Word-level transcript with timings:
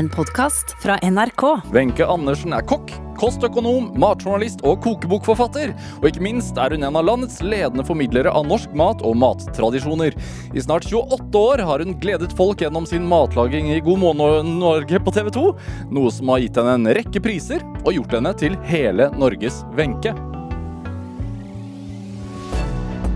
En 0.00 0.08
podkast 0.08 0.76
fra 0.82 0.96
NRK. 1.02 1.42
Wenche 1.72 2.06
Andersen 2.08 2.54
er 2.56 2.62
kokk, 2.64 2.88
kostøkonom, 3.20 3.90
matjournalist 4.00 4.62
og 4.64 4.78
kokebokforfatter. 4.86 5.74
Og 5.98 6.06
ikke 6.08 6.22
minst 6.24 6.56
er 6.56 6.72
hun 6.72 6.86
en 6.88 6.96
av 6.96 7.04
landets 7.04 7.42
ledende 7.44 7.84
formidlere 7.84 8.32
av 8.32 8.46
norsk 8.48 8.72
mat 8.80 9.04
og 9.04 9.18
mattradisjoner. 9.20 10.16
I 10.56 10.64
snart 10.64 10.88
28 10.88 11.44
år 11.52 11.64
har 11.68 11.84
hun 11.84 11.98
gledet 12.00 12.32
folk 12.38 12.64
gjennom 12.64 12.88
sin 12.88 13.04
matlaging 13.12 13.68
i 13.74 13.82
God 13.84 14.00
morgen 14.00 14.56
Norge 14.62 15.04
på 15.04 15.16
TV 15.18 15.28
2. 15.36 15.46
Noe 15.92 16.16
som 16.16 16.32
har 16.32 16.46
gitt 16.46 16.64
henne 16.64 16.78
en 16.80 16.92
rekke 16.96 17.20
priser 17.28 17.68
og 17.84 17.92
gjort 17.98 18.16
henne 18.16 18.36
til 18.40 18.56
hele 18.72 19.12
Norges 19.20 19.66
Wenche. 19.76 20.16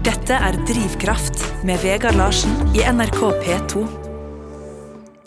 Dette 0.05 0.37
er 0.37 0.64
Drivkraft 0.69 1.48
med 1.64 1.80
Vegard 1.80 2.21
Larsen 2.21 2.75
i 2.77 2.85
NRK 2.85 3.30
P2. 3.41 4.04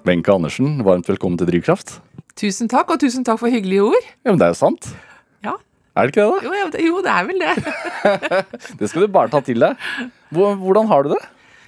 Wenche 0.08 0.32
Andersen, 0.32 0.78
varmt 0.88 1.10
velkommen 1.10 1.36
til 1.40 1.50
Drivkraft. 1.50 1.98
Tusen 2.40 2.70
takk, 2.72 2.94
og 2.94 3.02
tusen 3.02 3.26
takk 3.28 3.42
for 3.42 3.52
hyggelige 3.52 3.84
ord. 3.90 4.06
Ja, 4.24 4.32
men 4.32 4.40
det 4.40 4.46
er 4.46 4.54
jo 4.54 4.60
sant. 4.62 4.86
Ja. 5.44 5.58
Er 5.98 6.08
det 6.08 6.14
ikke 6.14 6.28
det, 6.30 6.46
Jo, 6.46 6.92
jo 6.94 7.02
det 7.04 7.12
er 7.12 7.26
vel 7.28 7.42
det. 7.42 7.56
Det 8.80 8.88
skal 8.88 9.04
du 9.04 9.12
bare 9.12 9.32
ta 9.34 9.42
til 9.44 9.60
deg. 9.60 9.76
Hvordan 10.32 10.88
har 10.88 11.04
du 11.04 11.12
det? 11.12 11.20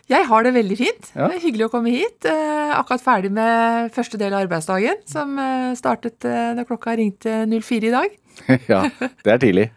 Jeg 0.10 0.26
har 0.26 0.46
det 0.46 0.54
veldig 0.56 0.78
fint. 0.80 1.10
Ja. 1.14 1.28
Det 1.28 1.36
er 1.38 1.44
hyggelig 1.44 1.68
å 1.68 1.74
komme 1.74 1.92
hit. 1.94 2.26
Eh, 2.26 2.72
akkurat 2.78 3.04
ferdig 3.04 3.34
med 3.36 3.92
første 3.94 4.18
del 4.22 4.34
av 4.34 4.46
arbeidsdagen, 4.46 5.04
som 5.10 5.36
eh, 5.42 5.74
startet 5.78 6.26
eh, 6.26 6.54
da 6.58 6.66
klokka 6.70 6.96
ringte 6.98 7.42
04 7.52 7.92
i 7.92 7.94
dag. 7.98 8.16
Ja, 8.72 8.86
det 9.26 9.34
er 9.34 9.42
tidlig. 9.44 9.68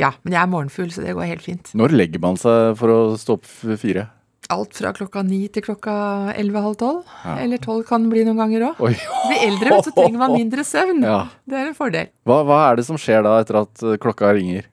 Ja, 0.00 0.10
men 0.24 0.34
jeg 0.34 0.40
er 0.42 0.50
morgenfull, 0.50 0.90
så 0.90 1.04
det 1.04 1.14
går 1.14 1.28
helt 1.30 1.44
fint. 1.46 1.70
Når 1.78 1.94
legger 1.94 2.20
man 2.24 2.40
seg 2.40 2.74
for 2.80 2.90
å 2.90 2.98
stå 3.20 3.38
opp 3.38 3.46
fire? 3.78 4.08
Alt 4.52 4.76
fra 4.78 4.92
klokka 4.96 5.22
ni 5.26 5.46
til 5.52 5.64
klokka 5.64 5.94
elleve-halv 6.36 6.76
tolv. 6.80 7.14
Ja. 7.24 7.38
Eller 7.44 7.62
tolv 7.62 7.86
kan 7.88 8.04
det 8.04 8.12
bli 8.12 8.26
noen 8.28 8.42
ganger 8.42 8.68
òg. 8.72 8.82
Blir 8.82 9.46
eldre, 9.48 9.80
så 9.86 9.94
trenger 9.96 10.20
man 10.20 10.36
mindre 10.36 10.66
søvn. 10.66 11.02
Ja. 11.06 11.24
Det 11.48 11.58
er 11.58 11.70
en 11.70 11.78
fordel. 11.78 12.12
Hva, 12.28 12.42
hva 12.48 12.60
er 12.68 12.80
det 12.80 12.86
som 12.88 13.00
skjer 13.00 13.24
da 13.26 13.38
etter 13.42 13.62
at 13.64 13.82
eh, 13.86 13.98
klokka 14.02 14.34
ringer? 14.36 14.68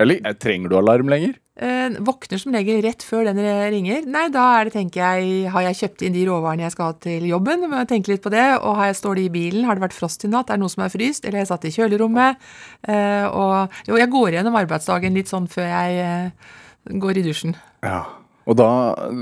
Eller 0.00 0.20
eh, 0.24 0.36
trenger 0.40 0.72
du 0.72 0.78
alarm 0.80 1.12
lenger? 1.12 1.36
Eh, 1.60 1.90
våkner 2.00 2.40
som 2.40 2.54
regel 2.56 2.78
rett 2.86 3.04
før 3.04 3.26
den 3.28 3.40
ringer. 3.74 4.06
Nei, 4.08 4.28
da 4.32 4.46
er 4.56 4.68
det, 4.68 4.74
tenker 4.78 5.02
jeg, 5.02 5.50
har 5.52 5.66
jeg 5.66 5.78
kjøpt 5.82 6.04
inn 6.06 6.14
de 6.16 6.22
råvarene 6.28 6.64
jeg 6.64 6.72
skal 6.72 6.92
ha 6.92 6.94
til 7.04 7.26
jobben? 7.28 7.66
Må 7.68 7.82
jeg 7.82 7.90
tenke 7.90 8.14
litt 8.14 8.24
på 8.24 8.32
det. 8.32 8.46
Og 8.62 8.78
har 8.78 8.88
jeg, 8.88 9.00
står 9.02 9.20
de 9.20 9.26
i 9.28 9.34
bilen? 9.34 9.66
Har 9.68 9.76
det 9.76 9.84
vært 9.84 9.98
frost 9.98 10.24
i 10.24 10.30
natt? 10.32 10.48
Er 10.48 10.56
det 10.56 10.64
noe 10.64 10.72
som 10.72 10.86
er 10.86 10.94
fryst? 10.94 11.26
Eller 11.26 11.42
har 11.42 11.44
jeg 11.44 11.52
satt 11.52 11.68
i 11.68 11.74
kjølerommet? 11.76 12.48
Eh, 12.88 13.26
og 13.28 13.76
jo, 13.90 13.98
jeg 14.00 14.12
går 14.14 14.38
gjennom 14.38 14.56
arbeidsdagen 14.62 15.20
litt 15.20 15.28
sånn 15.32 15.50
før 15.52 15.68
jeg 15.68 16.00
eh, 16.06 16.56
går 17.04 17.20
i 17.20 17.26
dusjen. 17.28 17.58
Ja. 17.84 18.00
Og 18.50 18.58
da 18.58 18.68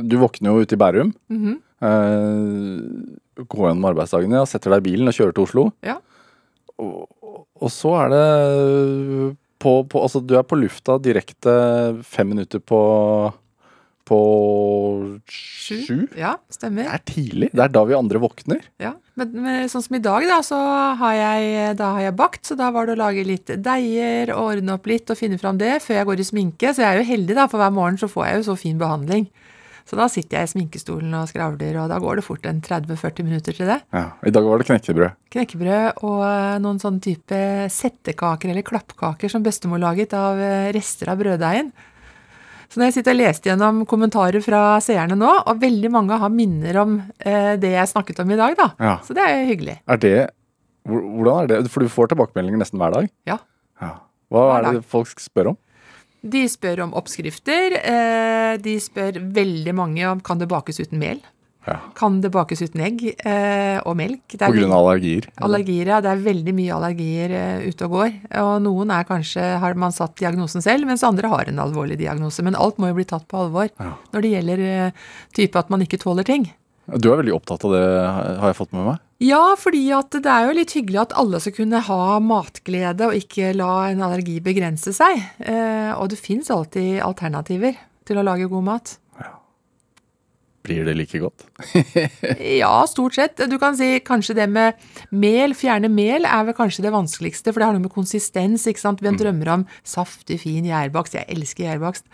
Du 0.08 0.16
våkner 0.22 0.54
jo 0.54 0.64
ute 0.64 0.76
i 0.76 0.80
Bærum. 0.80 1.12
Mhm. 1.28 1.56
eh, 1.84 3.44
går 3.44 3.68
gjennom 3.68 3.84
arbeidsdagen, 3.86 4.32
ja, 4.34 4.42
setter 4.48 4.72
deg 4.74 4.80
i 4.82 4.86
bilen 4.90 5.10
og 5.10 5.14
kjører 5.14 5.34
til 5.36 5.44
Oslo. 5.44 5.66
Ja. 5.86 6.00
Og, 6.82 7.06
og 7.54 7.70
så 7.70 7.92
er 8.00 8.08
det 8.10 9.36
på, 9.62 9.74
på 9.90 10.02
Altså, 10.02 10.22
du 10.24 10.34
er 10.38 10.46
på 10.46 10.58
lufta 10.58 10.98
direkte 11.02 11.54
fem 12.06 12.32
minutter 12.34 12.58
på 12.58 12.80
på 14.08 14.18
sju. 15.28 16.06
Ja, 16.16 16.36
Det 16.48 16.56
stemmer. 16.58 16.88
er 16.88 17.02
tidlig. 17.04 17.50
Det 17.52 17.60
er 17.66 17.72
da 17.74 17.82
vi 17.84 17.96
andre 17.96 18.20
våkner. 18.22 18.62
Ja, 18.80 18.94
men, 19.18 19.32
men 19.44 19.68
sånn 19.68 19.84
som 19.84 19.96
i 19.98 20.02
dag, 20.04 20.24
da, 20.30 20.38
så 20.46 20.58
har 21.00 21.14
jeg, 21.18 21.76
da 21.80 21.92
har 21.96 22.06
jeg 22.08 22.16
bakt, 22.18 22.44
så 22.48 22.56
da 22.58 22.70
var 22.74 22.88
det 22.88 22.96
å 22.96 23.02
lage 23.02 23.26
litt 23.28 23.52
deiger 23.64 24.32
og 24.36 24.54
ordne 24.54 24.78
opp 24.78 24.88
litt 24.90 25.10
og 25.12 25.18
finne 25.20 25.38
fram 25.40 25.58
det 25.60 25.76
før 25.84 26.00
jeg 26.00 26.08
går 26.10 26.22
i 26.24 26.28
sminke. 26.32 26.72
Så 26.74 26.82
jeg 26.84 26.88
er 26.94 27.02
jo 27.02 27.10
heldig, 27.12 27.36
da, 27.38 27.46
for 27.52 27.60
hver 27.62 27.74
morgen 27.76 28.00
så 28.00 28.08
får 28.10 28.26
jeg 28.30 28.40
jo 28.40 28.48
så 28.52 28.58
fin 28.64 28.80
behandling. 28.80 29.28
Så 29.88 29.96
da 29.96 30.04
sitter 30.12 30.36
jeg 30.42 30.44
i 30.44 30.50
sminkestolen 30.52 31.14
og 31.16 31.30
skravler, 31.30 31.78
og 31.80 31.86
da 31.88 31.96
går 32.02 32.18
det 32.20 32.24
fort 32.26 32.44
en 32.44 32.58
30-40 32.60 33.24
minutter 33.24 33.56
til 33.56 33.70
det. 33.70 33.78
Ja. 33.96 34.02
I 34.20 34.32
dag 34.36 34.44
var 34.44 34.60
det 34.60 34.66
knekkebrød. 34.68 35.14
Knekkebrød 35.32 36.02
og 36.04 36.18
eh, 36.28 36.56
noen 36.60 36.80
sånn 36.82 36.98
type 37.00 37.38
settekaker 37.72 38.52
eller 38.52 38.66
klappkaker 38.68 39.32
som 39.32 39.46
bestemor 39.46 39.80
laget 39.80 40.12
av 40.12 40.36
eh, 40.44 40.68
rester 40.76 41.08
av 41.08 41.22
brøddeigen. 41.22 41.72
Så 42.68 42.80
når 42.80 42.90
jeg 42.90 42.98
sitter 42.98 43.14
og 43.14 43.20
leste 43.22 43.48
gjennom 43.48 43.84
kommentarer 43.88 44.44
fra 44.44 44.62
seerne 44.84 45.16
nå, 45.16 45.28
og 45.48 45.60
veldig 45.62 45.90
mange 45.92 46.18
har 46.20 46.32
minner 46.32 46.80
om 46.82 46.98
eh, 47.18 47.54
det 47.60 47.70
jeg 47.72 47.90
snakket 47.94 48.20
om 48.24 48.34
i 48.34 48.40
dag, 48.40 48.56
da. 48.58 48.66
Ja. 48.76 48.96
Så 49.06 49.16
det 49.16 49.24
er 49.24 49.38
jo 49.38 49.46
hyggelig. 49.52 49.78
Er 49.88 50.02
det 50.02 50.16
Hvordan 50.88 51.42
er 51.42 51.48
det? 51.50 51.72
For 51.72 51.84
du 51.84 51.92
får 51.92 52.12
tilbakemeldinger 52.12 52.60
nesten 52.62 52.80
hver 52.80 52.94
dag? 52.94 53.08
Ja. 53.28 53.34
Ja. 53.82 53.90
Hva 54.32 54.44
Hver 54.48 54.68
er 54.68 54.78
det 54.78 54.86
folk 54.88 55.20
spør 55.20 55.50
om? 55.52 55.58
De 56.28 56.40
spør 56.50 56.80
om 56.86 56.94
oppskrifter. 56.96 57.76
Eh, 57.78 58.54
de 58.62 58.76
spør 58.82 59.20
veldig 59.36 59.74
mange 59.76 60.06
om 60.08 60.22
kan 60.24 60.40
det 60.40 60.48
bakes 60.50 60.80
uten 60.80 61.00
mel. 61.00 61.20
Ja. 61.68 61.78
Kan 61.98 62.20
det 62.24 62.30
bakes 62.34 62.62
uten 62.64 62.82
egg 62.84 63.02
eh, 63.12 63.78
og 63.84 63.96
melk? 64.00 64.24
På 64.40 64.50
grunn 64.54 64.72
av 64.72 64.82
allergier? 64.86 65.28
Allergier, 65.44 65.92
ja. 65.94 66.00
Det 66.04 66.12
er 66.14 66.22
veldig 66.26 66.54
mye 66.56 66.74
allergier 66.76 67.34
eh, 67.38 67.66
ute 67.68 67.88
og 67.88 67.96
går. 67.98 68.14
Og 68.44 68.52
noen 68.64 68.92
er 68.94 69.08
kanskje, 69.08 69.44
har 69.62 69.76
man 69.80 69.94
satt 69.94 70.16
diagnosen 70.20 70.64
selv, 70.64 70.88
mens 70.88 71.04
andre 71.06 71.30
har 71.32 71.50
en 71.52 71.60
alvorlig 71.64 71.98
diagnose. 72.00 72.44
Men 72.46 72.56
alt 72.58 72.80
må 72.80 72.90
jo 72.92 72.98
bli 73.00 73.08
tatt 73.08 73.28
på 73.30 73.44
alvor 73.46 73.68
Ja. 73.78 73.92
når 74.14 74.24
det 74.24 74.32
gjelder 74.36 74.64
eh, 74.68 75.04
type 75.36 75.60
at 75.60 75.70
man 75.70 75.84
ikke 75.84 76.00
tåler 76.02 76.26
ting. 76.26 76.48
Du 76.88 77.10
er 77.12 77.18
veldig 77.20 77.34
opptatt 77.36 77.66
av 77.68 77.74
det, 77.74 77.84
har 78.40 78.48
jeg 78.48 78.56
fått 78.56 78.70
med 78.72 78.86
meg? 78.86 79.00
Ja, 79.20 79.42
fordi 79.60 79.82
at 79.92 80.14
det 80.14 80.30
er 80.30 80.46
jo 80.46 80.54
litt 80.56 80.72
hyggelig 80.72 81.00
at 81.02 81.12
alle 81.20 81.40
skal 81.42 81.52
kunne 81.58 81.82
ha 81.84 81.98
matglede 82.22 83.10
og 83.10 83.16
ikke 83.18 83.50
la 83.58 83.90
en 83.90 84.00
allergi 84.06 84.38
begrense 84.40 84.94
seg. 84.96 85.20
Eh, 85.42 85.90
og 85.98 86.08
det 86.14 86.20
fins 86.22 86.48
alltid 86.54 87.02
alternativer 87.04 87.76
til 88.08 88.16
å 88.16 88.24
lage 88.24 88.48
god 88.48 88.64
mat. 88.64 88.94
Blir 90.68 90.88
det 90.88 90.94
like 90.98 91.20
godt? 91.22 91.46
Ja, 92.60 92.72
stort 92.90 93.16
sett. 93.16 93.40
Du 93.50 93.56
kan 93.60 93.76
si 93.78 93.90
kanskje 94.04 94.36
det 94.38 94.48
med 94.52 94.78
mel, 95.10 95.54
fjerne 95.56 95.90
mel, 95.92 96.26
er 96.28 96.44
vel 96.48 96.56
kanskje 96.56 96.84
det 96.86 96.92
vanskeligste, 96.94 97.52
for 97.52 97.60
det 97.60 97.68
har 97.68 97.76
noe 97.76 97.86
med 97.86 97.94
konsistens, 97.94 98.66
ikke 98.68 98.82
sant. 98.82 99.02
Vi 99.04 99.12
drømmer 99.16 99.52
om 99.54 99.64
saftig, 99.86 100.40
fin 100.44 100.66
gjærbakst. 100.68 101.16
Jeg 101.18 101.28
elsker 101.34 101.66
gjærbakst. 101.66 102.06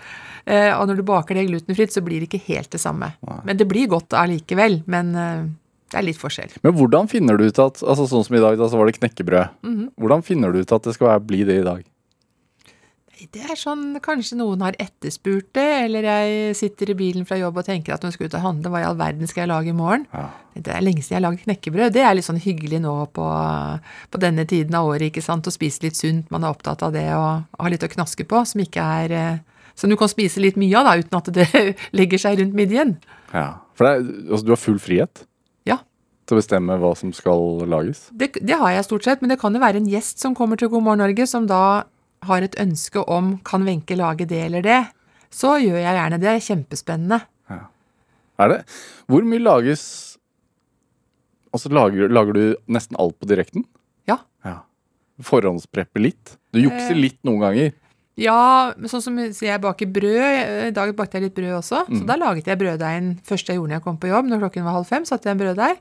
Eh, 0.47 0.71
og 0.77 0.87
når 0.89 1.01
du 1.01 1.07
baker 1.09 1.39
det 1.39 1.49
glutenfritt, 1.51 1.95
så 1.95 2.05
blir 2.05 2.23
det 2.23 2.31
ikke 2.31 2.45
helt 2.53 2.73
det 2.75 2.83
samme. 2.83 3.13
Men 3.45 3.61
det 3.61 3.69
blir 3.71 3.91
godt 3.93 4.17
allikevel. 4.19 4.83
Men 4.91 5.15
eh, 5.19 5.47
det 5.95 6.01
er 6.01 6.07
litt 6.09 6.21
forskjell. 6.21 6.55
Men 6.67 6.75
hvordan 6.75 7.11
finner 7.11 7.39
du 7.39 7.47
ut 7.47 7.59
at 7.63 7.83
altså 7.83 8.09
Sånn 8.11 8.25
som 8.27 8.37
i 8.37 8.43
dag, 8.43 8.57
da 8.59 8.67
så 8.71 8.79
var 8.81 8.91
det 8.91 8.99
knekkebrød. 8.99 9.59
Hvordan 10.01 10.25
finner 10.27 10.55
du 10.55 10.63
ut 10.63 10.73
at 10.75 10.87
det 10.89 10.95
skal 10.97 11.21
bli 11.23 11.45
det 11.47 11.61
i 11.63 11.67
dag? 11.67 11.85
Det 13.33 13.43
er 13.51 13.57
sånn 13.57 13.97
kanskje 14.05 14.37
noen 14.37 14.61
har 14.65 14.77
etterspurt 14.83 15.49
det, 15.57 15.65
eller 15.87 16.07
jeg 16.09 16.57
sitter 16.59 16.91
i 16.93 16.97
bilen 16.99 17.25
fra 17.29 17.39
jobb 17.41 17.57
og 17.63 17.67
tenker 17.67 17.95
at 17.95 18.03
hun 18.05 18.13
skal 18.15 18.27
ut 18.29 18.37
og 18.37 18.45
handle, 18.45 18.71
hva 18.75 18.83
i 18.83 18.87
all 18.89 18.99
verden 18.99 19.27
skal 19.31 19.45
jeg 19.45 19.51
lage 19.53 19.71
i 19.73 19.77
morgen? 19.77 20.05
Ja. 20.13 20.27
Det 20.55 20.71
er 20.75 20.85
lenge 20.85 21.03
siden 21.03 21.17
jeg 21.17 21.21
har 21.21 21.25
lagd 21.29 21.43
knekkebrød. 21.47 21.95
Det 21.97 22.03
er 22.05 22.15
litt 22.15 22.27
sånn 22.29 22.43
hyggelig 22.45 22.79
nå 22.85 22.95
på, 23.17 23.25
på 24.11 24.21
denne 24.23 24.45
tiden 24.51 24.77
av 24.79 24.87
året, 24.93 25.09
ikke 25.11 25.25
sant, 25.25 25.49
å 25.49 25.55
spise 25.55 25.83
litt 25.87 25.97
sunt. 25.99 26.29
Man 26.35 26.45
er 26.45 26.53
opptatt 26.55 26.85
av 26.87 26.93
det 26.95 27.07
og 27.17 27.47
har 27.59 27.73
litt 27.73 27.87
å 27.87 27.91
knaske 27.91 28.27
på, 28.31 28.45
som 28.47 28.63
ikke 28.63 28.85
er 29.05 29.15
eh, 29.19 29.43
Som 29.75 29.91
du 29.91 29.97
kan 29.99 30.07
spise 30.07 30.39
litt 30.39 30.55
mye 30.61 30.77
av, 30.79 30.87
da, 30.87 30.93
uten 31.03 31.19
at 31.19 31.31
det 31.35 31.49
legger 31.99 32.21
seg 32.23 32.39
rundt 32.39 32.55
midjen. 32.55 32.93
Ja. 33.33 33.49
For 33.75 33.89
er, 33.91 34.05
altså, 34.31 34.45
du 34.47 34.53
har 34.55 34.61
full 34.63 34.79
frihet 34.79 35.25
Ja. 35.67 35.81
til 36.29 36.37
å 36.37 36.39
bestemme 36.39 36.77
hva 36.79 36.93
som 36.97 37.11
skal 37.13 37.65
lages? 37.67 38.05
Det, 38.15 38.29
det 38.39 38.55
har 38.61 38.71
jeg 38.71 38.85
stort 38.87 39.03
sett, 39.09 39.21
men 39.25 39.33
det 39.35 39.41
kan 39.41 39.53
jo 39.53 39.59
være 39.65 39.83
en 39.83 39.89
gjest 39.91 40.23
som 40.23 40.37
kommer 40.39 40.57
til 40.61 40.71
God 40.71 40.87
morgen 40.87 41.03
Norge, 41.03 41.27
som 41.27 41.49
da 41.51 41.83
har 42.29 42.43
et 42.47 42.57
ønske 42.61 43.03
om 43.09 43.39
kan 43.45 43.65
Wenche 43.67 43.97
lage 43.97 44.27
det 44.29 44.43
eller 44.47 44.63
det. 44.63 44.81
Så 45.35 45.57
gjør 45.63 45.81
jeg 45.81 45.95
gjerne 45.97 46.19
det. 46.19 46.27
Det 46.27 46.35
er 46.35 46.45
kjempespennende. 46.49 47.21
Er 48.35 48.49
det? 48.51 48.65
Hvor 49.07 49.23
mye 49.23 49.39
lages 49.43 49.83
Altså, 51.55 51.71
lager, 51.71 52.09
lager 52.11 52.35
du 52.35 52.57
nesten 52.67 52.97
alt 52.99 53.15
på 53.23 53.29
direkten? 53.31 53.63
Ja. 54.11 54.17
ja. 54.45 54.57
Forhåndspreppe 55.23 56.01
litt? 56.03 56.33
Du 56.51 56.59
jukser 56.59 56.97
Eh. 56.97 56.99
litt 56.99 57.21
noen 57.23 57.39
ganger? 57.45 57.73
Ja, 58.19 58.73
sånn 58.91 59.03
som 59.03 59.17
jeg 59.19 59.61
baker 59.63 59.87
brød. 59.87 60.67
I 60.67 60.73
dag 60.75 60.91
bakte 60.99 61.15
jeg 61.19 61.29
litt 61.29 61.35
brød 61.39 61.55
også. 61.61 61.85
Så 61.87 62.01
Mm. 62.03 62.07
da 62.07 62.17
laget 62.17 62.47
jeg 62.51 62.59
brøddeigen 62.59 63.21
første 63.23 63.47
jeg 63.53 63.59
gjorde 63.59 63.69
når 63.71 63.77
jeg 63.79 63.83
kom 63.87 63.97
på 63.99 64.09
jobb. 64.11 64.27
Når 64.27 64.41
klokken 64.43 64.65
var 64.65 64.73
halv 64.73 64.87
fem, 64.87 65.05
satte 65.05 65.27
jeg 65.31 65.39
en 65.39 65.43
brøddeig. 65.47 65.79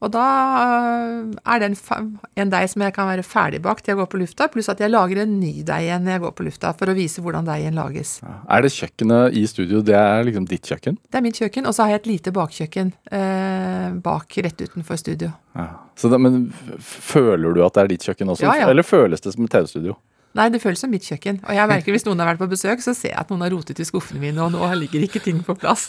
Og 0.00 0.08
da 0.14 0.26
øh, 0.64 1.32
er 1.44 1.60
det 1.60 1.68
en, 1.68 2.12
en 2.40 2.52
deig 2.52 2.70
som 2.72 2.84
jeg 2.86 2.94
kan 2.96 3.08
være 3.10 3.24
ferdigbakt 3.26 3.84
til 3.84 3.92
jeg 3.92 3.98
går 4.00 4.08
på 4.08 4.20
lufta, 4.22 4.46
pluss 4.52 4.70
at 4.72 4.80
jeg 4.80 4.92
lager 4.92 5.20
en 5.24 5.34
ny 5.42 5.60
deig 5.66 5.88
igjen 5.88 6.06
når 6.06 6.14
jeg 6.14 6.22
går 6.24 6.34
på 6.38 6.46
lufta, 6.46 6.72
for 6.78 6.92
å 6.92 6.96
vise 6.96 7.20
hvordan 7.24 7.48
deigen 7.48 7.76
lages. 7.76 8.14
Ja. 8.24 8.38
Er 8.56 8.64
det 8.64 8.72
kjøkkenet 8.78 9.36
i 9.36 9.44
studio, 9.50 9.82
det 9.84 9.98
er 9.98 10.24
liksom 10.28 10.48
ditt 10.48 10.70
kjøkken? 10.72 10.96
Det 11.04 11.20
er 11.20 11.26
mitt 11.26 11.40
kjøkken, 11.42 11.68
og 11.68 11.76
så 11.76 11.84
har 11.84 11.94
jeg 11.94 12.02
et 12.02 12.10
lite 12.14 12.32
bakkjøkken 12.36 12.94
eh, 13.18 13.88
bak 14.06 14.40
rett 14.46 14.64
utenfor 14.64 15.00
studio. 15.00 15.34
Ja. 15.58 15.68
Så 16.00 16.08
det, 16.08 16.20
men 16.22 16.46
føler 16.80 17.52
du 17.52 17.60
at 17.66 17.76
det 17.76 17.84
er 17.84 17.92
ditt 17.92 18.08
kjøkken 18.08 18.32
også? 18.32 18.48
Ja. 18.48 18.70
Eller 18.70 18.86
føles 18.86 19.20
det 19.20 19.34
som 19.36 19.44
et 19.44 19.52
TV-studio? 19.52 19.98
Nei, 20.38 20.46
det 20.54 20.60
føles 20.62 20.78
som 20.78 20.92
mitt 20.92 21.02
kjøkken. 21.02 21.40
Og 21.42 21.56
jeg 21.56 21.66
merker 21.66 21.94
hvis 21.94 22.04
noen 22.06 22.20
har 22.22 22.28
vært 22.28 22.38
på 22.38 22.46
besøk, 22.52 22.82
så 22.84 22.92
ser 22.94 23.10
jeg 23.10 23.18
at 23.18 23.30
noen 23.32 23.42
har 23.42 23.50
rotet 23.50 23.80
i 23.82 23.86
skuffene 23.86 24.20
mine, 24.22 24.38
og 24.44 24.52
nå 24.54 24.68
ligger 24.78 25.02
ikke 25.02 25.22
ting 25.24 25.40
på 25.42 25.56
plass. 25.58 25.88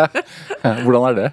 Hvordan 0.82 1.06
er 1.12 1.18
det? 1.18 1.28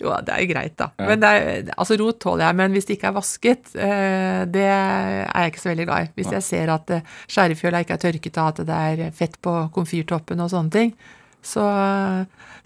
Jo, 0.00 0.14
det 0.24 0.32
er 0.32 0.40
jo 0.40 0.48
greit, 0.54 0.76
da. 0.80 0.88
Men 1.02 1.20
det 1.20 1.32
er, 1.36 1.68
altså 1.76 1.98
rot 2.00 2.20
tåler 2.24 2.46
jeg, 2.46 2.58
men 2.62 2.72
hvis 2.72 2.88
det 2.88 2.96
ikke 2.96 3.10
er 3.10 3.18
vasket, 3.18 3.74
eh, 3.76 4.46
det 4.48 4.64
er 4.64 5.20
jeg 5.26 5.52
ikke 5.52 5.62
så 5.66 5.70
veldig 5.72 5.86
glad 5.90 6.06
i. 6.06 6.10
Hvis 6.16 6.32
jeg 6.38 6.46
ser 6.48 6.72
at 6.78 6.96
eh, 6.96 7.12
skjærefjøla 7.36 7.84
ikke 7.84 7.98
er 7.98 8.02
tørket 8.06 8.40
av, 8.40 8.54
at 8.54 8.64
det 8.72 8.80
er 8.80 9.12
fett 9.20 9.36
på 9.44 9.58
komfyrtoppen 9.76 10.40
og 10.46 10.50
sånne 10.54 10.72
ting. 10.78 10.96
Så, 11.44 11.62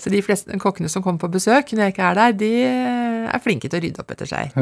så 0.01 0.15
de 0.15 0.23
fleste 0.25 0.57
kokkene 0.63 0.89
som 0.89 1.03
kommer 1.05 1.21
på 1.21 1.35
besøk 1.35 1.75
når 1.75 1.89
jeg 1.89 1.97
ikke 1.97 2.07
er 2.07 2.17
der, 2.17 2.39
de 2.41 2.53
er 3.35 3.43
flinke 3.43 3.69
til 3.69 3.77
å 3.77 3.83
rydde 3.85 4.01
opp 4.01 4.15
etter 4.15 4.31
seg. 4.31 4.55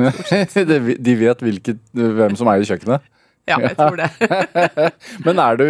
De 1.06 1.14
vet 1.20 1.44
hvilket, 1.44 1.84
hvem 1.92 2.34
som 2.40 2.50
eier 2.50 2.66
kjøkkenet. 2.66 3.04
Ja, 3.48 3.58
jeg 3.64 3.76
tror 3.78 3.98
det. 4.00 4.10
Men 5.26 5.42
er 5.44 5.60
du 5.60 5.68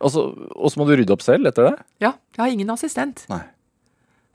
Altså, 0.00 0.30
Og 0.56 0.70
så 0.72 0.80
må 0.80 0.86
du 0.88 0.94
rydde 0.96 1.12
opp 1.12 1.20
selv 1.20 1.44
etter 1.50 1.66
det? 1.66 1.82
Ja, 2.00 2.14
jeg 2.32 2.40
har 2.40 2.52
ingen 2.54 2.70
assistent. 2.72 3.26
Nei. 3.28 3.42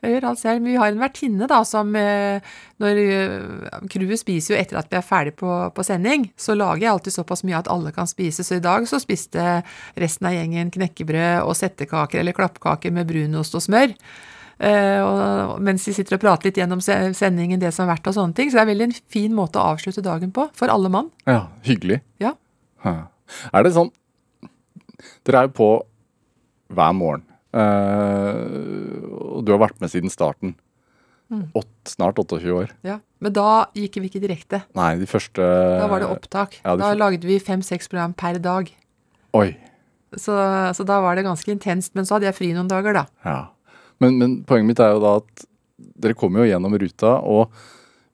Jeg 0.05 0.13
gjør 0.13 0.27
alt 0.29 0.41
selv. 0.41 0.67
Vi 0.67 0.75
har 0.77 0.91
en 0.91 1.01
vertinne 1.01 1.47
da, 1.49 1.63
som 1.65 1.95
eh, 1.97 2.43
når 2.83 2.99
eh, 3.01 3.87
Crewet 3.89 4.21
spiser 4.21 4.53
jo 4.53 4.59
etter 4.59 4.77
at 4.77 4.91
vi 4.91 4.99
er 4.99 5.05
ferdig 5.05 5.33
på, 5.39 5.49
på 5.73 5.85
sending, 5.87 6.27
så 6.37 6.53
lager 6.53 6.83
jeg 6.83 6.91
alltid 6.91 7.15
såpass 7.15 7.41
mye 7.47 7.57
at 7.57 7.71
alle 7.71 7.93
kan 7.95 8.09
spise. 8.09 8.45
Så 8.45 8.59
i 8.59 8.63
dag 8.63 8.85
så 8.89 9.01
spiste 9.01 9.63
resten 9.97 10.29
av 10.29 10.37
gjengen 10.37 10.69
knekkebrød 10.75 11.47
og 11.47 11.57
settekaker 11.57 12.21
eller 12.21 12.37
klappkaker 12.37 12.93
med 12.93 13.09
brunost 13.09 13.57
og 13.57 13.65
smør. 13.65 13.97
Uh, 14.55 15.01
og, 15.03 15.57
mens 15.67 15.83
de 15.83 15.91
sitter 15.91 16.15
og 16.15 16.21
prater 16.23 16.47
litt 16.47 16.61
gjennom 16.61 16.79
sendingen, 16.79 17.59
det 17.59 17.73
som 17.75 17.83
har 17.83 17.97
vært 17.97 18.07
og 18.07 18.15
sånne 18.15 18.37
ting. 18.37 18.51
Så 18.51 18.59
det 18.59 18.63
er 18.63 18.69
veldig 18.69 18.87
en 18.87 18.97
fin 19.11 19.33
måte 19.35 19.59
å 19.59 19.73
avslutte 19.73 20.05
dagen 20.05 20.31
på, 20.35 20.47
for 20.55 20.71
alle 20.71 20.91
mann. 20.93 21.09
Ja, 21.27 21.47
Hyggelig. 21.65 21.99
Ja. 22.23 22.37
Er 22.85 23.65
det 23.65 23.73
sånn 23.75 23.91
Dere 25.25 25.41
er 25.41 25.47
jo 25.49 25.55
på 25.57 25.69
hver 26.75 26.93
morgen. 26.95 27.25
eh, 27.55 29.01
og 29.35 29.43
du 29.45 29.51
har 29.53 29.61
vært 29.61 29.81
med 29.81 29.91
siden 29.91 30.11
starten. 30.11 30.55
Mm. 31.31 31.47
Åt, 31.57 31.69
snart 31.89 32.19
28 32.21 32.51
år. 32.53 32.71
ja. 32.85 32.99
Men 33.19 33.33
da 33.33 33.65
gikk 33.73 33.95
vi 33.97 34.09
ikke 34.11 34.21
direkte. 34.21 34.59
Nei, 34.77 34.91
de 34.99 35.07
første 35.09 35.41
Da 35.41 35.87
var 35.89 36.03
det 36.03 36.09
opptak. 36.13 36.59
ja, 36.63 36.75
de 36.75 36.83
da 36.83 36.91
lagde 36.93 37.25
vi 37.25 37.39
fem-seks 37.41 37.89
program 37.89 38.13
per 38.13 38.37
dag. 38.37 38.69
Oi. 39.33 39.55
Så, 40.13 40.35
så 40.77 40.85
da 40.85 40.99
var 41.01 41.15
det 41.17 41.25
ganske 41.25 41.49
intenst. 41.49 41.95
Men 41.95 42.05
så 42.05 42.15
hadde 42.15 42.29
jeg 42.29 42.38
fri 42.38 42.51
noen 42.53 42.69
dager, 42.69 42.93
da. 42.93 43.05
Ja. 43.25 43.39
Men, 43.99 44.19
men 44.19 44.35
poenget 44.45 44.67
mitt 44.69 44.83
er 44.83 44.93
jo 44.93 45.01
da 45.01 45.15
at 45.23 45.47
dere 46.05 46.13
kommer 46.13 46.43
jo 46.43 46.51
gjennom 46.51 46.75
ruta 46.77 47.15
og 47.23 47.55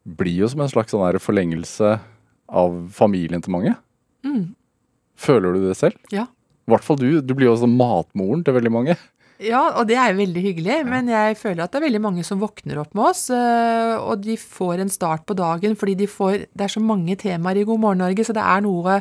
blir 0.05 0.45
jo 0.45 0.47
som 0.49 0.63
en 0.63 0.71
slags 0.71 0.93
sånn 0.93 1.19
forlengelse 1.21 1.99
av 2.47 2.79
familien 2.95 3.43
til 3.43 3.53
mange. 3.53 3.75
Mm. 4.25 4.53
Føler 5.21 5.55
du 5.55 5.65
det 5.67 5.77
selv? 5.79 5.97
Ja. 6.13 6.27
I 6.67 6.73
hvert 6.73 6.85
fall 6.85 6.99
du. 7.01 7.09
Du 7.21 7.33
blir 7.37 7.49
jo 7.49 7.55
også 7.55 7.69
matmoren 7.69 8.45
til 8.45 8.57
veldig 8.57 8.73
mange. 8.73 8.97
Ja, 9.41 9.61
og 9.79 9.87
det 9.89 9.95
er 9.97 10.11
jo 10.11 10.19
veldig 10.19 10.41
hyggelig, 10.43 10.75
men 10.85 11.07
jeg 11.09 11.37
føler 11.39 11.63
at 11.63 11.71
det 11.73 11.79
er 11.79 11.85
veldig 11.87 12.01
mange 12.03 12.23
som 12.25 12.37
våkner 12.41 12.77
opp 12.77 12.91
med 12.97 13.07
oss, 13.09 13.23
øh, 13.33 13.93
og 13.97 14.21
de 14.21 14.35
får 14.37 14.83
en 14.83 14.91
start 14.93 15.23
på 15.25 15.33
dagen 15.37 15.73
fordi 15.77 15.95
de 16.03 16.07
får 16.09 16.45
Det 16.45 16.65
er 16.67 16.69
så 16.69 16.83
mange 16.83 17.15
temaer 17.17 17.57
i 17.57 17.63
God 17.65 17.81
morgen 17.81 18.03
Norge, 18.03 18.25
så 18.27 18.35
det 18.37 18.43
er 18.43 18.61
noe 18.61 18.99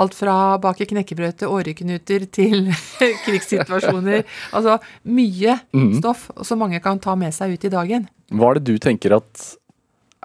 alt 0.00 0.16
fra 0.16 0.56
bake 0.62 0.88
knekkebrød 0.88 1.36
til 1.42 1.52
åreknuter 1.52 2.24
til 2.32 2.70
krigssituasjoner. 3.26 4.24
Altså 4.56 4.78
mye 5.04 5.58
mm. 5.76 5.92
stoff 6.00 6.30
som 6.40 6.64
mange 6.64 6.80
kan 6.80 7.02
ta 7.02 7.12
med 7.18 7.36
seg 7.36 7.52
ut 7.52 7.68
i 7.68 7.74
dagen. 7.76 8.08
Hva 8.32 8.54
er 8.54 8.60
det 8.60 8.72
du 8.72 8.80
tenker 8.80 9.18
at 9.20 9.44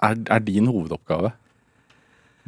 er, 0.00 0.16
er 0.24 0.40
din 0.40 0.72
hovedoppgave? 0.72 1.34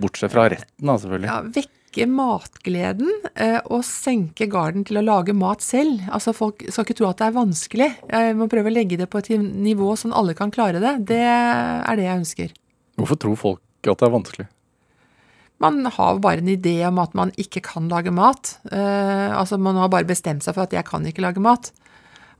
Bortsett 0.01 0.33
fra 0.33 0.49
retten, 0.49 0.89
da, 0.89 0.97
selvfølgelig. 0.97 1.29
Ja, 1.29 1.69
vekke 1.93 2.09
matgleden 2.09 3.11
eh, 3.37 3.61
og 3.69 3.85
senke 3.85 4.47
garden 4.49 4.85
til 4.85 4.99
å 4.99 5.05
lage 5.05 5.35
mat 5.35 5.61
selv. 5.61 6.01
Altså 6.11 6.33
Folk 6.33 6.65
skal 6.69 6.85
ikke 6.87 6.97
tro 6.97 7.09
at 7.11 7.19
det 7.19 7.27
er 7.29 7.37
vanskelig. 7.37 7.91
Jeg 8.09 8.37
må 8.37 8.49
prøve 8.49 8.71
å 8.71 8.73
legge 8.73 8.97
det 8.97 9.11
på 9.11 9.19
et 9.21 9.29
nivå 9.37 9.95
sånn 9.97 10.13
alle 10.13 10.35
kan 10.35 10.51
klare 10.51 10.81
det. 10.81 11.07
Det 11.13 11.21
er 11.21 11.97
det 11.97 12.07
jeg 12.07 12.23
ønsker. 12.23 12.53
Hvorfor 12.97 13.17
tror 13.21 13.37
folk 13.37 13.61
at 13.85 13.99
det 13.99 14.09
er 14.09 14.17
vanskelig? 14.17 14.49
Man 15.63 15.85
har 15.85 16.19
bare 16.19 16.43
en 16.43 16.51
idé 16.51 16.81
om 16.89 16.99
at 16.99 17.13
man 17.15 17.31
ikke 17.39 17.63
kan 17.63 17.89
lage 17.89 18.11
mat. 18.11 18.57
Eh, 18.73 19.31
altså 19.37 19.59
Man 19.59 19.77
har 19.77 19.93
bare 19.93 20.09
bestemt 20.09 20.43
seg 20.43 20.57
for 20.57 20.65
at 20.65 20.73
jeg 20.73 20.85
kan 20.89 21.05
ikke 21.07 21.23
lage 21.23 21.43
mat. 21.43 21.71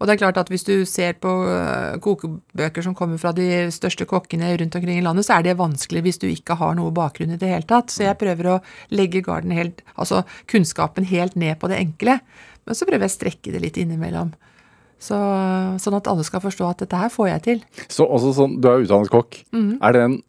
Og 0.03 0.09
det 0.09 0.17
er 0.17 0.23
klart 0.25 0.39
at 0.41 0.49
hvis 0.51 0.65
du 0.67 0.83
ser 0.89 1.15
på 1.23 1.31
eh, 1.47 1.95
kokebøker 2.03 2.83
som 2.83 2.95
kommer 2.99 3.21
fra 3.23 3.31
de 3.37 3.69
største 3.71 4.03
kokkene 4.11 4.49
rundt 4.59 4.75
omkring 4.75 4.99
i 4.99 5.05
landet, 5.05 5.29
så 5.29 5.37
er 5.37 5.47
det 5.47 5.61
vanskelig 5.61 6.03
hvis 6.03 6.19
du 6.19 6.27
ikke 6.27 6.57
har 6.59 6.75
noe 6.75 6.91
bakgrunn 6.95 7.37
i 7.37 7.39
det 7.39 7.53
hele 7.53 7.69
tatt. 7.71 7.95
Så 7.95 8.03
jeg 8.09 8.19
prøver 8.19 8.49
å 8.51 8.57
legge 8.91 9.23
garden 9.23 9.55
helt, 9.55 9.85
altså 9.95 10.25
kunnskapen 10.51 11.07
helt 11.07 11.39
ned 11.39 11.61
på 11.63 11.71
det 11.71 11.79
enkle. 11.79 12.19
Men 12.67 12.79
så 12.79 12.89
prøver 12.89 13.07
jeg 13.07 13.15
å 13.15 13.17
strekke 13.21 13.55
det 13.55 13.63
litt 13.63 13.79
innimellom. 13.79 14.35
Så, 15.03 15.17
sånn 15.83 15.99
at 15.99 16.11
alle 16.11 16.27
skal 16.27 16.43
forstå 16.43 16.67
at 16.67 16.83
dette 16.83 16.99
her 16.99 17.11
får 17.11 17.31
jeg 17.31 17.47
til. 17.47 17.65
Så 17.91 18.07
også 18.07 18.35
sånn, 18.37 18.61
Du 18.63 18.71
er 18.71 18.83
utdannet 18.83 19.11
kokk. 19.11 19.39
Er, 19.55 19.95
det 19.95 20.03
en, 20.09 20.21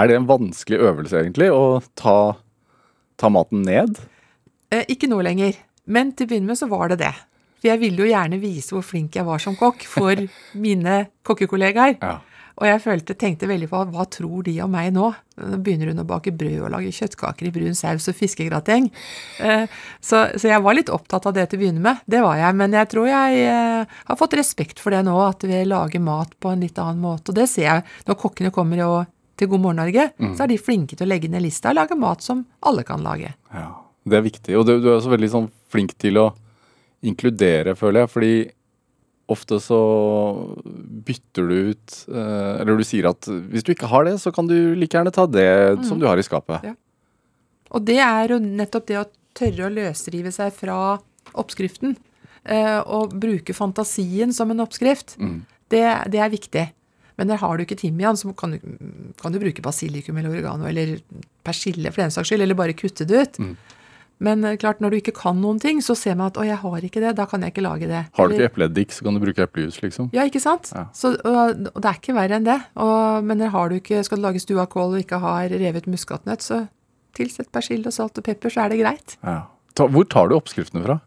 er 0.00 0.08
det 0.08 0.16
en 0.16 0.28
vanskelig 0.28 0.80
øvelse, 0.80 1.20
egentlig, 1.20 1.52
å 1.52 1.80
ta, 1.96 2.36
ta 3.20 3.32
maten 3.32 3.64
ned? 3.68 4.00
Eh, 4.72 4.84
ikke 4.92 5.08
nå 5.12 5.20
lenger, 5.24 5.60
men 5.88 6.12
til 6.16 6.28
å 6.28 6.32
begynne 6.32 6.52
med 6.52 6.60
så 6.60 6.68
var 6.72 6.92
det 6.92 7.00
det. 7.04 7.14
For 7.60 7.68
jeg 7.70 7.80
ville 7.82 8.02
jo 8.04 8.08
gjerne 8.10 8.40
vise 8.40 8.72
hvor 8.74 8.82
flink 8.86 9.16
jeg 9.20 9.28
var 9.28 9.38
som 9.42 9.56
kokk 9.60 9.84
for 9.88 10.26
mine 10.64 11.06
kokkekollegaer. 11.28 11.98
Ja. 12.00 12.18
Og 12.60 12.66
jeg 12.68 12.80
følte, 12.84 13.14
tenkte 13.16 13.46
veldig 13.48 13.70
på 13.70 13.78
hva 13.88 14.04
tror 14.12 14.42
de 14.44 14.52
om 14.60 14.68
meg 14.74 14.90
nå? 14.92 15.06
Nå 15.40 15.58
begynner 15.64 15.88
hun 15.94 16.02
å 16.02 16.04
bake 16.04 16.32
brød 16.36 16.58
og 16.66 16.72
lage 16.74 16.90
kjøttkaker 16.92 17.46
i 17.48 17.52
brun 17.54 17.76
saus 17.78 18.10
og 18.10 18.16
fiskegrateng. 18.18 18.90
Eh, 19.40 19.62
Så, 20.04 20.26
så 20.36 20.50
jeg 20.50 20.60
var 20.60 20.76
litt 20.76 20.90
opptatt 20.92 21.24
av 21.30 21.32
det 21.38 21.46
til 21.48 21.56
å 21.56 21.62
begynne 21.62 21.80
med. 21.86 22.02
Det 22.04 22.20
var 22.20 22.36
jeg. 22.36 22.58
Men 22.60 22.76
jeg 22.76 22.90
tror 22.92 23.08
jeg 23.08 23.46
eh, 23.48 23.94
har 24.10 24.18
fått 24.20 24.36
respekt 24.36 24.82
for 24.82 24.92
det 24.92 25.00
nå, 25.08 25.14
at 25.24 25.46
vi 25.48 25.62
lager 25.64 26.04
mat 26.04 26.34
på 26.36 26.52
en 26.52 26.60
litt 26.66 26.76
annen 26.82 27.00
måte. 27.00 27.32
Og 27.32 27.38
det 27.40 27.48
ser 27.48 27.64
jeg 27.70 27.86
når 28.10 28.20
kokkene 28.26 28.52
kommer 28.52 28.84
og, 28.84 28.98
til 29.40 29.48
God 29.54 29.64
morgen 29.64 29.80
Norge, 29.80 30.10
så 30.36 30.44
er 30.44 30.52
de 30.52 30.60
flinke 30.60 30.98
til 31.00 31.06
å 31.06 31.12
legge 31.14 31.30
ned 31.32 31.40
lista 31.46 31.72
og 31.72 31.78
lage 31.80 31.96
mat 31.96 32.20
som 32.20 32.42
alle 32.68 32.84
kan 32.84 33.00
lage. 33.00 33.32
Ja, 33.56 33.70
det 34.04 34.20
er 34.20 34.26
viktig. 34.26 34.58
Og 34.60 34.68
du, 34.68 34.74
du 34.84 34.90
er 34.90 34.98
også 34.98 35.14
veldig 35.16 35.30
sånn 35.32 35.48
flink 35.72 35.96
til 35.96 36.20
å 36.20 36.26
inkludere, 37.06 37.74
føler 37.78 38.04
jeg. 38.04 38.10
Fordi 38.12 38.32
ofte 39.30 39.60
så 39.62 39.78
bytter 41.06 41.46
du 41.46 41.54
ut 41.70 41.96
eh, 42.10 42.54
Eller 42.60 42.80
du 42.80 42.84
sier 42.86 43.06
at 43.12 43.28
hvis 43.30 43.62
du 43.66 43.72
ikke 43.74 43.90
har 43.90 44.08
det, 44.08 44.16
så 44.22 44.32
kan 44.34 44.48
du 44.50 44.56
like 44.78 44.96
gjerne 44.96 45.12
ta 45.14 45.26
det 45.30 45.84
som 45.86 46.00
du 46.00 46.06
har 46.08 46.18
i 46.18 46.26
skapet. 46.26 46.66
Ja. 46.66 46.74
Og 47.70 47.84
det 47.86 48.00
er 48.02 48.34
jo 48.34 48.40
nettopp 48.42 48.88
det 48.90 48.98
å 48.98 49.06
tørre 49.38 49.68
å 49.68 49.72
løsrive 49.72 50.32
seg 50.34 50.50
fra 50.56 50.98
oppskriften. 51.38 51.94
eh, 52.44 52.80
Og 52.82 53.14
bruke 53.22 53.54
fantasien 53.54 54.32
som 54.34 54.50
en 54.50 54.64
oppskrift. 54.66 55.14
Mm. 55.22 55.40
Det, 55.70 55.84
det 56.10 56.18
er 56.18 56.32
viktig. 56.32 56.66
Men 57.20 57.28
der 57.28 57.38
har 57.38 57.56
du 57.56 57.62
ikke 57.62 57.76
timian, 57.78 58.16
så 58.16 58.32
kan 58.34 58.56
du, 58.56 58.58
kan 59.20 59.30
du 59.30 59.38
bruke 59.38 59.62
basilikum 59.62 60.16
eller 60.16 60.32
oregano 60.32 60.64
eller 60.66 60.96
persille 61.44 61.92
for 61.92 62.00
den 62.02 62.10
saks 62.14 62.30
skyld, 62.32 62.42
eller 62.46 62.56
bare 62.58 62.72
kutte 62.74 63.04
det 63.06 63.20
ut. 63.20 63.38
Mm. 63.38 63.52
Men 64.20 64.44
eh, 64.44 64.56
klart, 64.60 64.82
når 64.84 64.92
du 64.92 64.98
ikke 65.00 65.14
kan 65.16 65.38
noen 65.40 65.60
ting, 65.62 65.80
så 65.84 65.96
ser 65.96 66.16
man 66.18 66.28
at 66.28 66.38
'å, 66.38 66.44
jeg 66.44 66.60
har 66.60 66.86
ikke 66.86 67.00
det', 67.00 67.14
da 67.16 67.26
kan 67.26 67.40
jeg 67.40 67.54
ikke 67.54 67.64
lage 67.64 67.88
det. 67.88 68.02
Har 68.16 68.28
du 68.28 68.36
ikke 68.36 68.50
epleeddik, 68.50 68.92
så 68.92 69.06
kan 69.06 69.16
du 69.16 69.22
bruke 69.24 69.46
eplejus, 69.46 69.80
liksom. 69.80 70.10
ja, 70.12 70.26
ikke 70.28 70.42
sant? 70.42 70.72
Ja. 70.76 70.86
Så, 70.92 71.14
og, 71.24 71.70
og 71.72 71.80
det 71.80 71.88
er 71.88 72.00
ikke 72.00 72.16
verre 72.16 72.36
enn 72.36 72.48
det. 72.48 72.58
Og, 72.76 73.24
men 73.24 73.40
har 73.40 73.70
du 73.72 73.78
ikke, 73.80 74.04
skal 74.04 74.20
du 74.20 74.26
lage 74.28 74.42
stuakål 74.44 74.98
og 74.98 75.04
ikke 75.04 75.22
har 75.24 75.48
revet 75.48 75.88
muskatnøtt, 75.88 76.44
så 76.44 76.66
tilsett 77.16 77.50
persille 77.52 77.88
og 77.88 77.96
salt 77.96 78.20
og 78.20 78.26
pepper, 78.26 78.52
så 78.52 78.66
er 78.66 78.74
det 78.74 78.82
greit. 78.82 79.16
Ja. 79.24 79.48
Ta, 79.74 79.86
hvor 79.88 80.04
tar 80.04 80.28
du 80.28 80.36
oppskriftene 80.36 80.84
fra? 80.84 81.00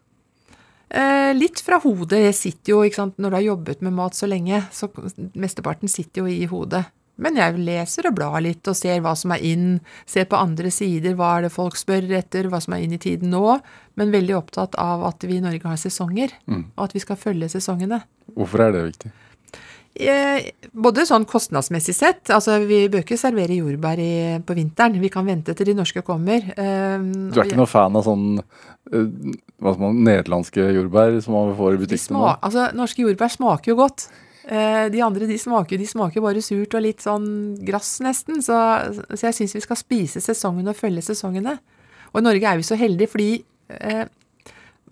Eh, 0.94 1.32
litt 1.34 1.62
fra 1.66 1.80
hodet. 1.84 2.20
Jeg 2.22 2.36
sitter 2.38 2.76
jo, 2.76 2.82
ikke 2.86 3.02
sant, 3.02 3.18
Når 3.18 3.30
du 3.30 3.36
har 3.36 3.48
jobbet 3.48 3.82
med 3.82 3.96
mat 3.98 4.18
så 4.18 4.30
lenge, 4.30 4.62
så 4.72 4.90
mesteparten 5.34 5.90
sitter 5.90 6.24
jo 6.24 6.28
i 6.30 6.46
hodet. 6.46 6.86
Men 7.24 7.40
jeg 7.40 7.58
leser 7.64 8.10
og 8.12 8.18
blar 8.20 8.38
litt 8.44 8.68
og 8.68 8.76
ser 8.76 9.00
hva 9.04 9.16
som 9.18 9.32
er 9.32 9.42
inn, 9.48 9.80
ser 10.06 10.28
på 10.30 10.36
andre 10.40 10.70
sider, 10.76 11.16
hva 11.16 11.38
er 11.40 11.48
det 11.48 11.54
folk 11.56 11.80
spør 11.80 12.12
etter, 12.20 12.50
hva 12.52 12.60
som 12.64 12.76
er 12.76 12.84
inn 12.86 12.94
i 12.98 13.02
tiden 13.02 13.32
nå. 13.34 13.58
Men 13.96 14.12
veldig 14.14 14.36
opptatt 14.42 14.76
av 14.82 15.06
at 15.08 15.24
vi 15.30 15.38
i 15.40 15.44
Norge 15.44 15.64
har 15.70 15.80
sesonger, 15.80 16.36
Mm. 16.48 16.66
og 16.76 16.84
at 16.90 16.94
vi 16.94 17.00
skal 17.00 17.16
følge 17.16 17.48
sesongene. 17.50 18.04
Hvorfor 18.36 18.60
er 18.68 18.72
det 18.76 18.84
viktig? 18.92 19.12
Eh, 19.96 20.50
Både 20.74 21.04
sånn 21.06 21.26
kostnadsmessig 21.30 21.94
sett, 21.94 22.32
altså 22.34 22.56
vi 22.66 22.88
bør 22.90 23.04
ikke 23.04 23.18
servere 23.22 23.54
jordbær 23.60 24.00
i, 24.02 24.40
på 24.42 24.56
vinteren. 24.58 24.96
Vi 25.00 25.12
kan 25.14 25.26
vente 25.28 25.54
til 25.54 25.70
de 25.70 25.76
norske 25.78 26.02
kommer. 26.02 26.42
Eh, 26.58 26.98
Du 27.30 27.40
er 27.40 27.46
ikke 27.46 27.60
noen 27.60 27.70
fan 27.70 27.96
av 27.96 28.04
sånn 28.08 28.40
eh, 28.40 29.38
hva 29.62 29.76
som 29.76 29.86
er, 29.92 30.00
nederlandske 30.10 30.66
jordbær 30.80 31.22
som 31.22 31.38
man 31.38 31.54
får 31.56 31.76
i 31.78 31.82
butikkene? 31.86 32.38
altså, 32.42 32.72
norske 32.74 33.06
jordbær 33.06 33.30
smaker 33.38 33.70
jo 33.70 33.76
godt. 33.84 34.08
Eh, 34.44 34.90
de 34.92 35.00
andre 35.04 35.28
de 35.30 35.38
smaker, 35.40 35.80
de 35.80 35.88
smaker 35.88 36.24
bare 36.24 36.42
surt 36.44 36.76
og 36.76 36.84
litt 36.84 37.04
sånn 37.04 37.28
grass 37.64 37.96
nesten. 38.04 38.42
Så, 38.44 38.58
så 39.14 39.30
jeg 39.30 39.38
syns 39.38 39.56
vi 39.56 39.64
skal 39.64 39.80
spise 39.80 40.24
sesongene 40.24 40.74
og 40.74 40.80
følge 40.80 41.06
sesongene. 41.06 41.58
Og 42.12 42.20
i 42.22 42.26
Norge 42.26 42.50
er 42.50 42.60
vi 42.60 42.68
så 42.68 42.78
heldige 42.80 43.12
fordi 43.14 43.32
eh, 43.80 44.04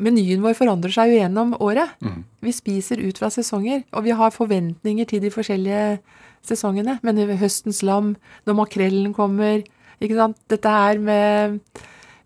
menyen 0.02 0.42
vår 0.44 0.56
forandrer 0.58 0.94
seg 0.96 1.12
jo 1.12 1.20
gjennom 1.20 1.54
året. 1.62 1.94
Mm. 2.02 2.24
Vi 2.48 2.56
spiser 2.56 3.04
ut 3.04 3.20
fra 3.22 3.30
sesonger, 3.34 3.84
og 3.92 4.08
vi 4.08 4.16
har 4.18 4.34
forventninger 4.34 5.10
til 5.10 5.24
de 5.24 5.34
forskjellige 5.34 6.00
sesongene. 6.48 6.98
Men 7.06 7.22
høstens 7.42 7.84
lam, 7.86 8.16
når 8.48 8.60
makrellen 8.64 9.16
kommer 9.18 9.62
ikke 10.02 10.18
sant? 10.18 10.40
Dette 10.50 10.70
her 10.74 11.02
med, 11.02 11.60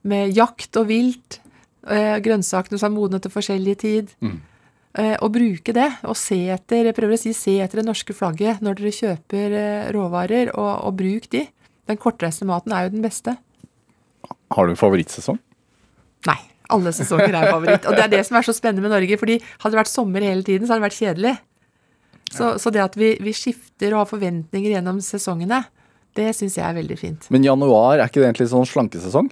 med 0.07 0.31
jakt 0.37 0.77
og 0.79 0.87
vilt, 0.93 1.41
eh, 1.89 2.17
grønnsakene 2.23 2.79
som 2.79 2.93
er 2.93 2.99
modne 2.99 3.19
til 3.19 3.33
forskjellig 3.33 3.79
tid. 3.81 4.13
Mhm. 4.21 4.43
Eh, 4.95 5.15
og 5.19 5.33
bruke 5.35 5.73
det, 5.75 5.89
og 6.07 6.15
se 6.15 6.37
etter 6.53 6.87
jeg 6.87 6.95
prøver 6.95 7.17
å 7.17 7.19
si, 7.19 7.33
se 7.35 7.57
etter 7.59 7.81
det 7.81 7.87
norske 7.87 8.15
flagget 8.15 8.61
når 8.63 8.77
dere 8.79 8.93
kjøper 8.95 9.55
eh, 9.59 9.87
råvarer, 9.95 10.53
og, 10.55 10.71
og 10.87 10.95
bruk 11.01 11.27
de. 11.35 11.43
Den 11.89 11.99
kortreiste 12.01 12.47
maten 12.47 12.71
er 12.73 12.85
jo 12.85 12.93
den 12.93 13.03
beste. 13.03 13.35
Har 14.55 14.67
du 14.67 14.71
en 14.71 14.79
favorittsesong? 14.79 15.37
Nei, 16.29 16.37
alle 16.71 16.93
sesonger 16.95 17.35
er 17.35 17.49
favoritt. 17.51 17.89
Og 17.89 17.97
det 17.97 18.05
er 18.05 18.13
det 18.15 18.23
som 18.25 18.39
er 18.39 18.47
så 18.47 18.55
spennende 18.55 18.85
med 18.85 18.95
Norge, 18.95 19.19
fordi 19.19 19.37
hadde 19.43 19.73
det 19.75 19.81
vært 19.83 19.91
sommer 19.91 20.23
hele 20.25 20.47
tiden, 20.47 20.63
så 20.63 20.73
hadde 20.73 20.85
det 20.85 20.87
vært 20.87 21.01
kjedelig. 21.01 21.35
Så, 22.31 22.55
så 22.61 22.71
det 22.73 22.81
at 22.85 22.95
vi, 22.97 23.11
vi 23.21 23.35
skifter 23.35 23.93
og 23.93 24.05
har 24.05 24.09
forventninger 24.09 24.77
gjennom 24.77 25.03
sesongene, 25.03 25.61
det 26.15 26.31
syns 26.37 26.55
jeg 26.55 26.63
er 26.63 26.77
veldig 26.77 26.97
fint. 26.97 27.27
Men 27.35 27.43
januar, 27.45 27.99
er 27.99 28.07
ikke 28.07 28.21
det 28.21 28.29
egentlig 28.29 28.47
sånn 28.53 28.67
slankesesong? 28.69 29.27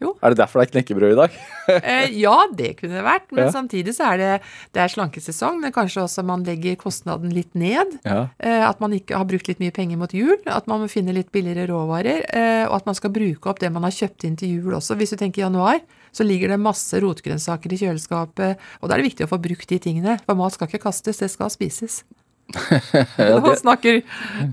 Jo. 0.00 0.12
Er 0.22 0.30
det 0.30 0.38
derfor 0.38 0.60
det 0.60 0.68
er 0.68 0.72
knekkebrød 0.76 1.12
i 1.16 1.16
dag? 1.18 1.38
Eh, 1.68 2.14
ja, 2.16 2.32
det 2.56 2.78
kunne 2.78 2.96
det 2.96 3.02
vært, 3.04 3.26
men 3.34 3.44
Ja. 3.44 3.50
samtidig 3.52 3.92
så 3.92 4.06
er 4.14 4.16
det, 4.16 4.28
det 4.72 4.80
er 4.80 4.88
slankesesong, 4.88 5.58
men 5.60 5.72
kanskje 5.74 6.00
også 6.06 6.22
man 6.24 6.40
legger 6.46 6.78
kostnaden 6.80 7.28
litt 7.34 7.52
ned. 7.58 7.98
Ja. 8.06 8.28
Eh, 8.40 8.62
at 8.64 8.80
man 8.80 8.94
ikke 8.96 9.18
har 9.20 9.26
brukt 9.28 9.50
litt 9.50 9.60
mye 9.60 9.74
penger 9.76 9.98
mot 10.00 10.14
jul, 10.16 10.38
at 10.48 10.64
man 10.70 10.80
må 10.80 10.88
finne 10.88 11.12
litt 11.12 11.28
billigere 11.34 11.66
råvarer, 11.68 12.22
eh, 12.32 12.64
og 12.70 12.78
at 12.78 12.86
man 12.88 12.96
skal 12.96 13.12
bruke 13.12 13.50
opp 13.52 13.60
det 13.60 13.68
man 13.74 13.84
har 13.84 13.92
kjøpt 13.92 14.24
inn 14.24 14.38
til 14.40 14.54
jul 14.62 14.78
også. 14.78 14.96
Hvis 14.96 15.12
du 15.12 15.18
tenker 15.20 15.44
januar, 15.44 15.82
så 16.14 16.24
ligger 16.24 16.54
det 16.54 16.60
masse 16.62 16.96
rotgrønnsaker 17.04 17.74
i 17.76 17.80
kjøleskapet, 17.82 18.56
og 18.80 18.88
da 18.88 18.94
er 18.96 19.02
det 19.02 19.10
viktig 19.10 19.26
å 19.28 19.32
få 19.34 19.42
brukt 19.44 19.68
de 19.68 19.78
tingene, 19.82 20.16
for 20.24 20.40
mat 20.40 20.56
skal 20.56 20.70
ikke 20.72 20.86
kastes, 20.88 21.20
det 21.20 21.28
skal 21.34 21.52
spises. 21.52 22.00
Nå 23.44 23.54
snakker 23.60 24.00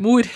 mor. 0.03 0.27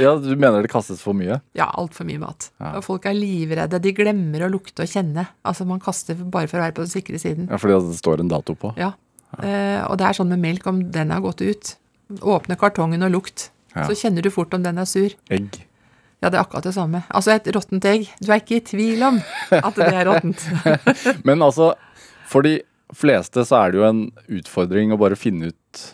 Ja, 0.00 0.14
du 0.20 0.34
mener 0.36 0.62
det 0.64 0.70
kastes 0.72 1.00
for 1.04 1.16
mye? 1.16 1.38
Ja, 1.56 1.68
altfor 1.78 2.06
mye 2.08 2.20
mat. 2.22 2.50
Og 2.74 2.82
folk 2.86 3.06
er 3.08 3.16
livredde, 3.16 3.80
de 3.82 3.92
glemmer 3.96 4.44
å 4.46 4.50
lukte 4.52 4.84
og 4.84 4.90
kjenne. 4.90 5.26
Altså, 5.46 5.66
man 5.68 5.80
kaster 5.82 6.18
bare 6.18 6.48
for 6.50 6.60
å 6.60 6.64
være 6.66 6.76
på 6.76 6.84
den 6.84 6.92
sikre 6.92 7.20
siden. 7.20 7.48
Ja, 7.50 7.58
Fordi 7.60 7.78
det 7.88 7.98
står 8.00 8.24
en 8.24 8.32
dato 8.32 8.56
på? 8.58 8.74
Ja. 8.80 8.92
Eh, 9.40 9.80
og 9.88 9.98
det 10.00 10.08
er 10.08 10.18
sånn 10.18 10.30
med 10.32 10.42
melk, 10.44 10.66
om 10.70 10.82
den 10.94 11.12
har 11.14 11.22
gått 11.24 11.42
ut. 11.44 11.74
Åpne 12.20 12.58
kartongen 12.60 13.06
og 13.06 13.14
lukt. 13.14 13.48
Ja. 13.74 13.86
Så 13.88 13.96
kjenner 13.98 14.24
du 14.24 14.30
fort 14.34 14.54
om 14.54 14.62
den 14.66 14.78
er 14.78 14.88
sur. 14.88 15.14
Egg? 15.32 15.62
Ja, 16.22 16.30
det 16.30 16.38
er 16.38 16.44
akkurat 16.44 16.64
det 16.64 16.74
samme. 16.76 17.02
Altså 17.12 17.34
et 17.34 17.48
råttent 17.52 17.84
egg. 17.88 18.06
Du 18.22 18.30
er 18.30 18.40
ikke 18.40 18.60
i 18.60 18.64
tvil 18.64 19.02
om 19.04 19.18
at 19.52 19.74
det 19.76 19.90
er 19.90 20.06
råttent. 20.08 20.44
Men 21.28 21.44
altså, 21.44 21.74
for 22.30 22.46
de 22.46 22.58
fleste 22.96 23.44
så 23.46 23.60
er 23.60 23.72
det 23.72 23.80
jo 23.80 23.88
en 23.88 24.04
utfordring 24.38 24.94
å 24.94 25.00
bare 25.00 25.18
finne 25.18 25.52
ut 25.52 25.84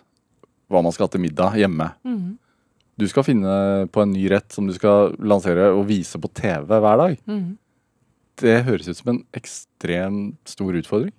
hva 0.71 0.83
man 0.85 0.95
skal 0.95 1.09
ha 1.09 1.15
til 1.15 1.25
middag 1.25 1.59
hjemme. 1.59 1.91
Mm. 2.07 2.37
Du 3.01 3.07
skal 3.11 3.27
finne 3.27 3.87
på 3.91 4.05
en 4.05 4.13
ny 4.13 4.27
rett 4.31 4.53
som 4.53 4.69
du 4.69 4.75
skal 4.77 5.17
lansere 5.19 5.71
og 5.73 5.87
vise 5.89 6.21
på 6.21 6.31
TV 6.37 6.77
hver 6.77 7.01
dag. 7.01 7.17
Mm. 7.27 7.57
Det 8.41 8.61
høres 8.67 8.89
ut 8.89 9.01
som 9.01 9.15
en 9.15 9.25
ekstremt 9.37 10.53
stor 10.53 10.77
utfordring. 10.77 11.15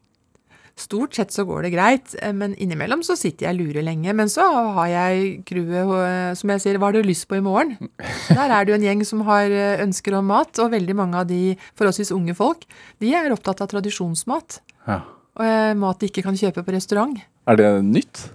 Stort 0.79 1.17
sett 1.17 1.33
så 1.35 1.43
går 1.45 1.65
det 1.65 1.73
greit, 1.73 2.13
eh, 2.21 2.31
men 2.33 2.55
innimellom 2.55 3.03
så 3.05 3.17
sitter 3.19 3.45
jeg 3.47 3.57
og 3.57 3.61
lurer 3.61 3.85
lenge. 3.85 4.13
Men 4.17 4.31
så 4.31 4.45
har 4.77 4.87
jeg 4.89 5.43
crewet, 5.45 5.91
eh, 6.07 6.33
som 6.39 6.53
jeg 6.53 6.63
sier, 6.63 6.79
hva 6.79 6.89
har 6.89 6.95
du 6.95 7.03
lyst 7.05 7.27
på 7.27 7.37
i 7.37 7.43
morgen? 7.43 7.75
Der 8.29 8.49
er 8.49 8.65
det 8.65 8.71
jo 8.71 8.79
en 8.79 8.87
gjeng 8.87 9.03
som 9.05 9.25
har 9.27 9.51
eh, 9.51 9.83
ønsker 9.83 10.15
om 10.17 10.31
mat, 10.31 10.53
og 10.63 10.71
veldig 10.71 10.95
mange 10.97 11.21
av 11.21 11.27
de 11.29 11.57
forholdsvis 11.75 12.13
unge 12.15 12.37
folk, 12.37 12.65
de 13.03 13.13
er 13.13 13.33
opptatt 13.35 13.61
av 13.61 13.69
tradisjonsmat. 13.73 14.61
Ja. 14.87 15.01
Mat 15.39 16.01
de 16.01 16.09
ikke 16.09 16.25
kan 16.25 16.35
kjøpe 16.37 16.63
på 16.65 16.73
restaurant. 16.75 17.15
Er 17.47 17.59
det 17.59 17.69
nytt? 17.87 18.25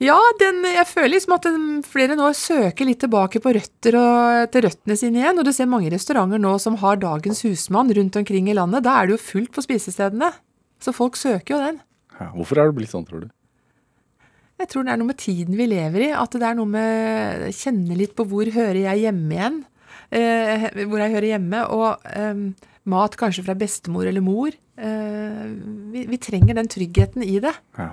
Ja, 0.00 0.16
den, 0.40 0.62
jeg 0.64 0.88
føler 0.88 1.12
liksom 1.12 1.34
at 1.36 1.44
den, 1.44 1.64
flere 1.84 2.14
nå 2.16 2.30
søker 2.32 2.88
litt 2.88 3.02
tilbake 3.04 3.42
på 3.44 3.52
røtter 3.52 3.98
og 4.00 4.46
til 4.54 4.64
røttene 4.64 4.96
sine 4.96 5.20
igjen. 5.20 5.40
Og 5.42 5.44
du 5.44 5.52
ser 5.52 5.68
mange 5.68 5.90
restauranter 5.92 6.40
nå 6.40 6.54
som 6.62 6.78
har 6.80 7.02
dagens 7.02 7.44
husmann 7.44 7.92
rundt 7.98 8.16
omkring 8.16 8.48
i 8.48 8.56
landet. 8.56 8.86
Da 8.86 8.94
er 8.96 9.10
det 9.10 9.18
jo 9.18 9.26
fullt 9.26 9.52
på 9.52 9.64
spisestedene. 9.66 10.30
Så 10.80 10.96
folk 10.96 11.20
søker 11.20 11.52
jo 11.52 11.60
den. 11.66 11.82
Ja. 12.16 12.30
Hvorfor 12.32 12.62
er 12.62 12.70
det 12.70 12.78
blitt 12.78 12.94
sånn, 12.94 13.04
tror 13.04 13.26
du? 13.26 13.28
Jeg 14.60 14.70
tror 14.72 14.86
det 14.86 14.94
er 14.94 15.00
noe 15.02 15.10
med 15.10 15.20
tiden 15.20 15.60
vi 15.60 15.68
lever 15.68 16.06
i. 16.06 16.10
At 16.16 16.32
det 16.32 16.48
er 16.48 16.56
noe 16.56 16.72
med 16.72 17.44
Kjenne 17.60 18.00
litt 18.00 18.16
på 18.16 18.24
hvor 18.28 18.48
hører 18.56 18.80
jeg 18.86 19.04
hjemme 19.04 19.36
igjen. 19.36 19.62
Eh, 20.16 20.66
hvor 20.80 21.04
jeg 21.04 21.12
hører 21.12 21.30
hjemme. 21.34 21.62
Og 21.76 22.08
eh, 22.08 22.70
mat 22.88 23.20
kanskje 23.20 23.44
fra 23.44 23.58
bestemor 23.66 24.08
eller 24.08 24.24
mor. 24.24 24.56
Eh, 24.80 25.42
vi, 25.92 26.06
vi 26.08 26.18
trenger 26.18 26.56
den 26.56 26.70
tryggheten 26.70 27.24
i 27.26 27.36
det. 27.42 27.52
Ja. 27.76 27.90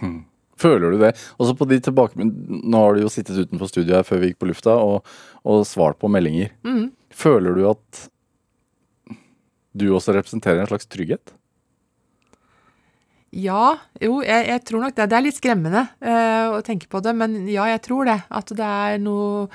Hm. 0.00 0.24
Føler 0.56 0.92
du 0.92 0.98
det? 1.00 1.12
Også 1.36 1.54
på 1.56 1.68
de 1.68 1.78
tilbake... 1.84 2.16
Nå 2.26 2.80
har 2.80 2.96
du 2.96 3.04
jo 3.04 3.12
sittet 3.12 3.38
utenfor 3.38 3.68
studioet 3.70 4.00
her 4.00 4.06
før 4.08 4.22
vi 4.22 4.30
gikk 4.32 4.40
på 4.40 4.48
lufta 4.48 4.76
og, 4.80 5.08
og 5.44 5.66
svart 5.68 6.00
på 6.00 6.10
meldinger. 6.10 6.54
Mm. 6.64 6.88
Føler 7.12 7.56
du 7.56 7.66
at 7.68 8.06
du 9.76 9.90
også 9.92 10.14
representerer 10.16 10.62
en 10.62 10.70
slags 10.70 10.88
trygghet? 10.88 11.34
Ja, 13.36 13.76
jo, 14.00 14.22
jeg, 14.24 14.46
jeg 14.48 14.62
tror 14.64 14.86
nok 14.86 14.96
det. 14.96 15.10
Det 15.12 15.18
er 15.18 15.26
litt 15.26 15.36
skremmende 15.36 15.82
uh, 16.00 16.56
å 16.56 16.62
tenke 16.64 16.88
på 16.88 17.02
det, 17.04 17.12
men 17.18 17.42
ja, 17.52 17.66
jeg 17.74 17.82
tror 17.84 18.08
det. 18.08 18.16
At 18.32 18.52
det 18.56 18.70
er 18.88 19.02
noe 19.02 19.50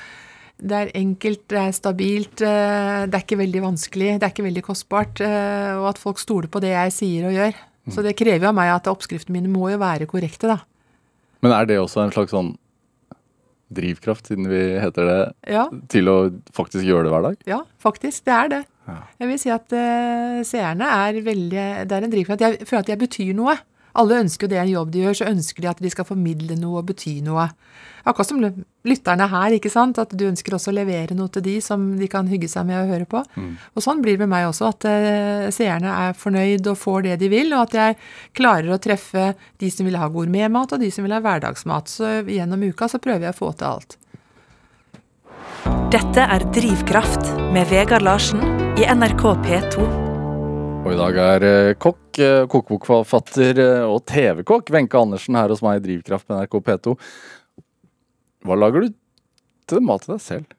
Det 0.62 0.78
er 0.78 0.92
enkelt, 1.00 1.42
det 1.50 1.58
er 1.58 1.72
stabilt, 1.74 2.42
eh, 2.46 3.04
det 3.10 3.18
er 3.18 3.24
ikke 3.24 3.40
veldig 3.40 3.62
vanskelig, 3.64 4.10
det 4.22 4.28
er 4.28 4.34
ikke 4.34 4.46
veldig 4.46 4.64
kostbart, 4.66 5.22
eh, 5.26 5.72
og 5.80 5.88
at 5.90 6.02
folk 6.02 6.22
stoler 6.22 6.52
på 6.54 6.62
det 6.62 6.76
jeg 6.76 6.94
sier 6.94 7.30
og 7.30 7.34
gjør. 7.34 7.62
Så 7.92 8.04
det 8.06 8.14
krever 8.20 8.46
jo 8.46 8.52
av 8.52 8.58
meg 8.60 8.70
at 8.70 8.86
oppskriftene 8.92 9.40
mine 9.40 9.50
må 9.50 9.72
jo 9.72 9.80
være 9.82 10.06
korrekte, 10.10 10.52
da. 10.52 10.60
Men 11.42 11.56
er 11.56 11.66
det 11.66 11.80
også 11.82 12.04
en 12.04 12.14
slags 12.14 12.30
sånn 12.36 12.54
drivkraft, 13.74 14.28
siden 14.30 14.50
vi 14.52 14.60
heter 14.84 15.08
det, 15.08 15.22
Ja, 15.56 15.66
til 15.90 16.12
å 16.12 16.18
faktisk 16.54 16.86
gjøre 16.86 17.08
det 17.08 17.14
hver 17.14 17.26
dag? 17.30 17.38
ja 17.48 17.62
faktisk. 17.82 18.26
Det 18.28 18.34
er 18.36 18.48
det. 18.54 18.62
Ja. 18.88 18.98
Jeg 19.22 19.30
vil 19.30 19.40
si 19.40 19.50
at 19.54 19.74
uh, 19.74 20.42
seerne 20.44 20.88
er 21.08 21.20
veldig 21.24 21.66
Det 21.88 21.96
er 21.96 22.06
en 22.06 22.12
drivkraft. 22.12 22.42
Jeg 22.42 22.68
føler 22.68 22.84
at 22.84 22.90
jeg 22.90 23.00
betyr 23.00 23.34
noe. 23.38 23.56
Alle 24.00 24.22
ønsker 24.24 24.48
jo 24.48 24.52
det 24.54 24.60
en 24.62 24.72
jobb 24.72 24.92
de 24.94 25.06
gjør, 25.06 25.18
så 25.22 25.30
ønsker 25.32 25.64
de 25.64 25.72
at 25.72 25.82
de 25.84 25.92
skal 25.92 26.08
formidle 26.08 26.58
noe 26.60 26.82
og 26.82 26.92
bety 26.92 27.18
noe. 27.26 27.50
Akkurat 28.08 28.32
som 28.32 28.42
lytterne 28.88 29.28
her, 29.30 29.56
ikke 29.58 29.70
sant. 29.70 30.00
At 30.02 30.14
du 30.18 30.26
ønsker 30.30 30.56
også 30.58 30.72
å 30.72 30.78
levere 30.78 31.16
noe 31.18 31.30
til 31.34 31.46
de 31.46 31.56
som 31.62 31.84
de 32.00 32.10
kan 32.12 32.30
hygge 32.32 32.50
seg 32.50 32.66
med 32.70 32.80
å 32.80 32.90
høre 32.90 33.08
på. 33.10 33.22
Og 33.76 33.86
sånn 33.86 34.02
blir 34.02 34.18
det 34.18 34.26
med 34.26 34.34
meg 34.34 34.50
også, 34.50 34.72
at 34.74 34.88
eh, 34.90 35.48
seerne 35.54 35.94
er 36.08 36.18
fornøyd 36.18 36.72
og 36.72 36.80
får 36.82 37.08
det 37.10 37.20
de 37.22 37.32
vil, 37.34 37.54
og 37.54 37.68
at 37.68 37.78
jeg 37.78 38.00
klarer 38.38 38.74
å 38.74 38.82
treffe 38.82 39.32
de 39.62 39.72
som 39.74 39.86
vil 39.86 40.00
ha 40.02 40.10
gourmetmat 40.10 40.74
og 40.74 40.82
de 40.82 40.92
som 40.94 41.06
vil 41.06 41.16
ha 41.16 41.22
hverdagsmat. 41.22 41.92
Så 41.92 42.14
gjennom 42.26 42.64
uka 42.64 42.90
så 42.90 43.02
prøver 43.02 43.30
jeg 43.30 43.38
å 43.38 43.42
få 43.44 43.54
til 43.60 43.74
alt. 43.76 43.98
Dette 45.92 46.24
er 46.24 46.46
Drivkraft 46.56 47.34
med 47.52 47.68
Vegard 47.70 48.06
Larsen 48.08 48.42
i 48.80 48.88
NRK 48.88 49.26
P2. 49.46 49.90
Og 50.82 50.88
i 50.90 50.98
dag 50.98 51.18
er 51.22 51.46
eh, 51.46 51.74
kokk, 51.78 52.01
eh, 52.20 52.46
kokebokforfatter 52.52 53.60
eh, 53.62 53.84
og 53.88 54.02
TV-kokk 54.10 54.72
Wenche 54.74 54.98
Andersen 55.00 55.38
her 55.40 55.50
hos 55.54 55.62
meg 55.64 55.80
i 55.80 55.86
Drivkraft 55.86 56.28
på 56.28 56.36
NRK 56.36 56.58
P2. 56.68 56.96
Hva 58.48 58.58
lager 58.58 58.88
du 58.88 58.94
til 59.70 59.84
mat 59.86 60.04
til 60.04 60.16
deg 60.16 60.24
selv? 60.26 60.58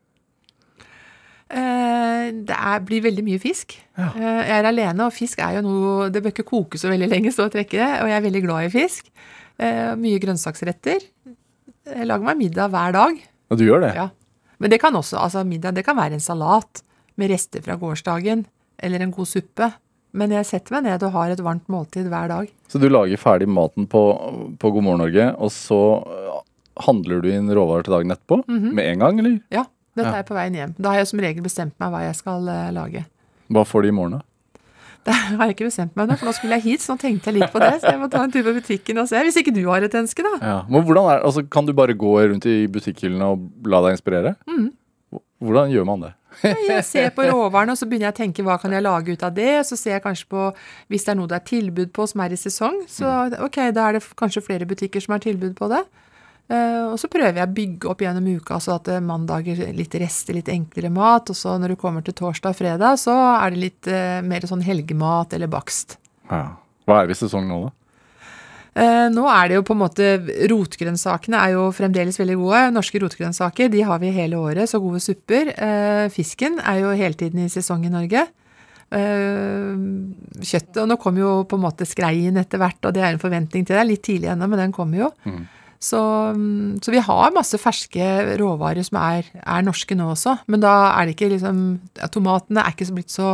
Eh, 1.52 2.30
Det 2.48 2.56
er, 2.56 2.80
blir 2.86 3.02
veldig 3.04 3.24
mye 3.26 3.40
fisk. 3.42 3.76
Ja. 3.98 4.08
Eh, 4.16 4.40
Jeg 4.48 4.58
er 4.62 4.68
alene, 4.70 5.04
og 5.06 5.12
fisk 5.12 5.38
er 5.42 5.58
jo 5.58 5.62
noe 5.66 6.08
Det 6.10 6.22
bør 6.22 6.32
ikke 6.32 6.48
koke 6.48 6.78
så 6.80 6.88
veldig 6.88 7.10
lenge, 7.10 7.32
så 7.34 7.48
trekker 7.50 7.76
trekke 7.76 7.82
det. 7.82 8.02
Og 8.02 8.08
jeg 8.08 8.16
er 8.16 8.26
veldig 8.28 8.42
glad 8.46 8.64
i 8.68 8.72
fisk. 8.72 9.10
Eh, 9.58 9.94
Mye 9.96 10.18
grønnsaksretter. 10.22 11.00
Jeg 11.92 12.06
lager 12.06 12.24
meg 12.24 12.38
middag 12.38 12.70
hver 12.70 12.92
dag. 12.94 13.18
Ja, 13.50 13.56
du 13.58 13.64
gjør 13.66 13.82
det? 13.84 13.94
Ja. 13.98 14.08
Men 14.62 14.70
det 14.70 14.78
kan 14.80 14.94
også, 14.94 15.18
altså 15.18 15.42
middag, 15.44 15.74
det 15.74 15.84
kan 15.84 15.96
være 15.98 16.14
en 16.14 16.20
salat 16.22 16.82
med 17.18 17.30
rester 17.30 17.60
fra 17.60 17.74
gårsdagen, 17.76 18.46
eller 18.78 19.02
en 19.02 19.10
god 19.12 19.26
suppe. 19.26 19.72
Men 20.12 20.32
jeg 20.34 20.44
setter 20.48 20.74
meg 20.76 20.84
ned 20.90 21.04
og 21.06 21.14
har 21.14 21.30
et 21.32 21.40
varmt 21.40 21.68
måltid 21.72 22.08
hver 22.12 22.28
dag. 22.28 22.48
Så 22.68 22.80
du 22.80 22.88
lager 22.90 23.16
ferdig 23.20 23.46
maten 23.48 23.86
på, 23.88 24.02
på 24.60 24.72
God 24.74 24.84
morgen 24.84 25.00
Norge, 25.06 25.28
og 25.40 25.52
så 25.54 25.78
eh, 26.04 26.34
handler 26.84 27.22
du 27.24 27.30
inn 27.32 27.48
råvarer 27.52 27.86
til 27.86 27.94
dagen 27.96 28.12
etterpå? 28.12 28.42
Med 28.48 28.84
en 28.90 29.00
gang, 29.06 29.22
eller? 29.22 29.38
Ja, 29.52 29.64
dette 29.96 30.10
Ja. 30.12 30.18
er 30.20 30.28
på 30.28 30.36
veien 30.36 30.54
hjem. 30.58 30.74
Da 30.76 30.92
har 30.92 31.00
jeg 31.02 31.08
som 31.12 31.22
regel 31.24 31.44
bestemt 31.44 31.72
meg 31.80 31.92
hva 31.94 32.02
jeg 32.04 32.18
skal 32.20 32.44
uh, 32.48 32.68
lage. 32.76 33.06
Hva 33.52 33.64
får 33.68 33.82
de 33.86 33.88
i 33.92 33.96
morgen, 33.96 34.18
da? 34.20 34.26
Det 35.08 35.12
har 35.16 35.48
jeg 35.48 35.56
ikke 35.56 35.66
bestemt 35.66 35.96
meg 35.98 36.04
ennå, 36.06 36.16
for 36.20 36.28
nå 36.28 36.32
skulle 36.36 36.56
jeg 36.60 36.62
hit, 36.68 36.82
så 36.84 36.94
nå 36.94 37.00
tenkte 37.02 37.32
jeg 37.32 37.40
litt 37.40 37.50
på 37.50 37.58
det. 37.58 37.72
Så 37.82 37.90
jeg 37.90 37.98
må 37.98 38.06
ta 38.12 38.20
en 38.22 38.30
tur 38.30 38.44
på 38.46 38.52
butikken 38.60 39.00
og 39.02 39.08
se. 39.10 39.18
Hvis 39.26 39.40
ikke 39.40 39.50
du 39.56 39.64
har 39.66 39.82
et 39.82 39.96
ønske, 39.98 40.22
da. 40.22 40.36
Ja. 40.38 40.58
Men 40.70 40.84
hvordan 40.86 41.08
er, 41.10 41.24
altså, 41.26 41.42
kan 41.50 41.66
du 41.66 41.72
bare 41.74 41.96
gå 41.98 42.12
rundt 42.20 42.46
i 42.46 42.68
butikkhyllene 42.70 43.32
og 43.34 43.48
la 43.66 43.80
deg 43.88 43.96
inspirere? 43.96 44.36
Hvordan 45.42 45.72
gjør 45.74 45.88
man 45.88 46.04
det? 46.06 46.12
Jeg 46.42 46.84
ser 46.88 47.10
på 47.16 47.26
råvarene, 47.28 47.74
og 47.74 47.80
så 47.80 47.88
begynner 47.88 48.10
jeg 48.10 48.16
å 48.16 48.20
tenke 48.20 48.44
hva 48.46 48.58
kan 48.60 48.74
jeg 48.74 48.84
lage 48.84 49.14
ut 49.14 49.24
av 49.26 49.34
det. 49.36 49.50
Så 49.68 49.78
ser 49.78 49.96
jeg 49.96 50.04
kanskje 50.04 50.28
på 50.32 50.46
hvis 50.92 51.06
det 51.06 51.14
er 51.14 51.18
noe 51.20 51.30
det 51.30 51.40
er 51.40 51.48
tilbud 51.50 51.92
på 51.96 52.06
som 52.10 52.22
er 52.24 52.34
i 52.34 52.40
sesong. 52.40 52.82
Så 52.90 53.10
ok, 53.42 53.58
da 53.76 53.88
er 53.88 53.98
det 53.98 54.06
kanskje 54.18 54.44
flere 54.44 54.68
butikker 54.68 55.04
som 55.04 55.16
har 55.16 55.24
tilbud 55.24 55.56
på 55.58 55.70
det. 55.72 55.82
Eh, 56.52 56.84
og 56.90 56.98
så 57.00 57.08
prøver 57.10 57.38
jeg 57.38 57.48
å 57.48 57.54
bygge 57.56 57.90
opp 57.92 58.02
gjennom 58.02 58.26
uka 58.36 58.58
så 58.60 58.76
at 58.76 58.90
eh, 58.92 59.04
mandager 59.04 59.60
litt 59.76 59.94
rester, 60.02 60.36
litt 60.36 60.50
enklere 60.52 60.90
mat. 60.92 61.30
Og 61.32 61.38
så 61.38 61.54
når 61.60 61.74
du 61.74 61.80
kommer 61.80 62.04
til 62.04 62.16
torsdag 62.18 62.54
og 62.54 62.58
fredag, 62.58 62.98
så 63.00 63.14
er 63.36 63.54
det 63.54 63.62
litt 63.62 63.90
eh, 63.90 64.18
mer 64.26 64.44
sånn 64.48 64.64
helgemat 64.66 65.36
eller 65.36 65.50
bakst. 65.52 65.98
Ja. 66.30 66.58
Hva 66.88 66.98
er 66.98 67.08
vi 67.08 67.14
i 67.14 67.20
sesong 67.20 67.46
nå, 67.46 67.60
da? 67.68 67.76
Eh, 68.72 69.06
nå 69.12 69.24
er 69.28 69.50
det 69.50 69.56
jo 69.58 69.64
på 69.68 69.74
en 69.74 69.82
måte 69.82 70.06
Rotgrønnsakene 70.48 71.36
er 71.36 71.56
jo 71.58 71.66
fremdeles 71.76 72.16
veldig 72.20 72.36
gode. 72.40 72.60
Norske 72.72 73.02
rotgrønnsaker 73.02 73.72
de 73.72 73.82
har 73.84 74.00
vi 74.00 74.12
hele 74.16 74.38
året, 74.40 74.70
så 74.70 74.80
gode 74.80 75.02
supper. 75.04 75.52
Eh, 75.52 76.06
fisken 76.12 76.56
er 76.60 76.80
jo 76.80 76.94
hele 76.96 77.18
tiden 77.18 77.44
i 77.44 77.50
sesong 77.52 77.84
i 77.84 77.92
Norge. 77.92 78.26
Eh, 78.92 79.76
kjøttet 80.40 80.82
Og 80.82 80.88
nå 80.88 80.98
kommer 81.00 81.20
jo 81.20 81.32
på 81.48 81.56
en 81.56 81.64
måte 81.64 81.88
skreien 81.88 82.36
etter 82.40 82.60
hvert, 82.60 82.80
og 82.84 82.96
det 82.96 83.04
er 83.04 83.12
en 83.12 83.22
forventning 83.22 83.66
til 83.68 83.76
det. 83.76 83.88
Litt 83.88 84.06
tidlig 84.08 84.32
ennå, 84.32 84.48
men 84.48 84.64
den 84.66 84.72
kommer 84.72 85.04
jo. 85.06 85.12
Så, 85.82 85.98
mm, 86.32 86.78
så 86.80 86.92
vi 86.94 87.00
har 87.02 87.32
masse 87.34 87.58
ferske 87.58 88.36
råvarer 88.38 88.86
som 88.86 89.00
er, 89.02 89.26
er 89.42 89.64
norske 89.66 89.96
nå 89.98 90.12
også. 90.14 90.38
Men 90.46 90.62
da 90.62 90.94
er 90.94 91.08
det 91.08 91.16
ikke 91.16 91.32
liksom 91.34 91.64
Tomatene 92.14 92.62
er 92.62 92.72
ikke 92.72 92.86
så 92.86 92.94
blitt 92.96 93.12
så 93.12 93.32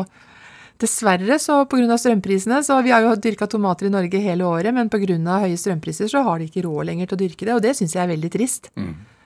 Dessverre, 0.78 1.40
så 1.42 1.64
pga. 1.66 1.96
strømprisene 1.98 2.60
så 2.62 2.78
Vi 2.84 2.92
har 2.94 3.02
jo 3.02 3.16
dyrka 3.18 3.48
tomater 3.50 3.88
i 3.88 3.90
Norge 3.90 4.20
hele 4.22 4.46
året, 4.46 4.72
men 4.74 4.88
pga. 4.88 5.40
høye 5.42 5.58
strømpriser 5.58 6.08
så 6.08 6.22
har 6.22 6.38
de 6.38 6.46
ikke 6.46 6.62
råd 6.66 6.86
lenger 6.86 7.08
til 7.08 7.16
å 7.16 7.22
dyrke 7.24 7.46
det, 7.46 7.54
og 7.54 7.62
det 7.62 7.74
syns 7.76 7.94
jeg 7.96 8.04
er 8.04 8.12
veldig 8.14 8.30
trist. 8.30 8.70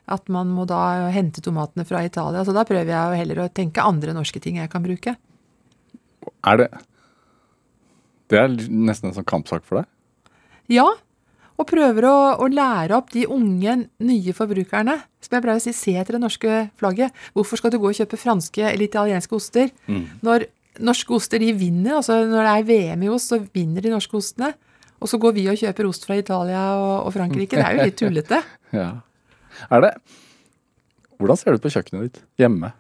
At 0.09 0.29
man 0.29 0.49
må 0.49 0.65
da 0.67 1.11
hente 1.13 1.41
tomatene 1.45 1.85
fra 1.87 2.03
Italia. 2.05 2.45
Så 2.45 2.55
da 2.57 2.65
prøver 2.65 2.91
jeg 2.91 2.97
jo 2.97 3.21
heller 3.21 3.45
å 3.45 3.53
tenke 3.53 3.85
andre 3.85 4.15
norske 4.17 4.41
ting 4.41 4.57
jeg 4.57 4.71
kan 4.73 4.83
bruke. 4.83 5.17
Er 6.47 6.57
det 6.57 6.69
Det 8.33 8.39
er 8.39 8.49
nesten 8.49 9.11
en 9.11 9.15
sånn 9.15 9.29
kampsak 9.29 9.65
for 9.69 9.83
deg? 9.83 9.87
Ja, 10.73 10.87
og 11.61 11.67
prøver 11.69 12.07
å, 12.09 12.17
å 12.41 12.49
lære 12.49 12.97
opp 12.97 13.11
de 13.13 13.27
unge, 13.29 13.75
nye 14.01 14.33
forbrukerne. 14.33 14.95
Som 15.21 15.37
jeg 15.37 15.45
pleier 15.45 15.61
å 15.61 15.63
si, 15.63 15.75
se 15.77 15.93
etter 16.01 16.17
det 16.17 16.23
norske 16.23 16.71
flagget. 16.81 17.13
Hvorfor 17.37 17.61
skal 17.61 17.71
du 17.75 17.79
gå 17.79 17.91
og 17.91 17.99
kjøpe 17.99 18.17
franske 18.17 18.65
eller 18.71 18.87
italienske 18.89 19.37
oster? 19.37 19.69
Når 20.25 20.47
norske 20.81 21.13
oster 21.17 21.39
de 21.43 21.53
vinner, 21.53 21.99
altså 21.99 22.21
når 22.25 22.47
det 22.47 22.53
er 22.53 22.69
VM 22.71 23.03
i 23.05 23.11
ost, 23.13 23.29
så 23.33 23.41
vinner 23.53 23.85
de 23.85 23.91
norske 23.93 24.17
ostene. 24.17 24.53
Og 25.03 25.11
så 25.11 25.19
går 25.19 25.33
vi 25.35 25.49
og 25.51 25.59
kjøper 25.59 25.89
ost 25.89 26.05
fra 26.07 26.15
Italia 26.17 26.61
og, 26.79 27.09
og 27.09 27.13
Frankrike. 27.17 27.59
Det 27.59 27.65
er 27.67 27.77
jo 27.81 27.89
litt 27.91 27.99
tullete. 28.01 28.43
Ja. 28.73 28.87
Er 29.69 29.83
det 29.85 29.91
Hvordan 31.21 31.37
ser 31.37 31.53
det 31.53 31.59
ut 31.61 31.65
på 31.67 31.73
kjøkkenet 31.75 32.07
ditt 32.07 32.23
hjemme? 32.41 32.71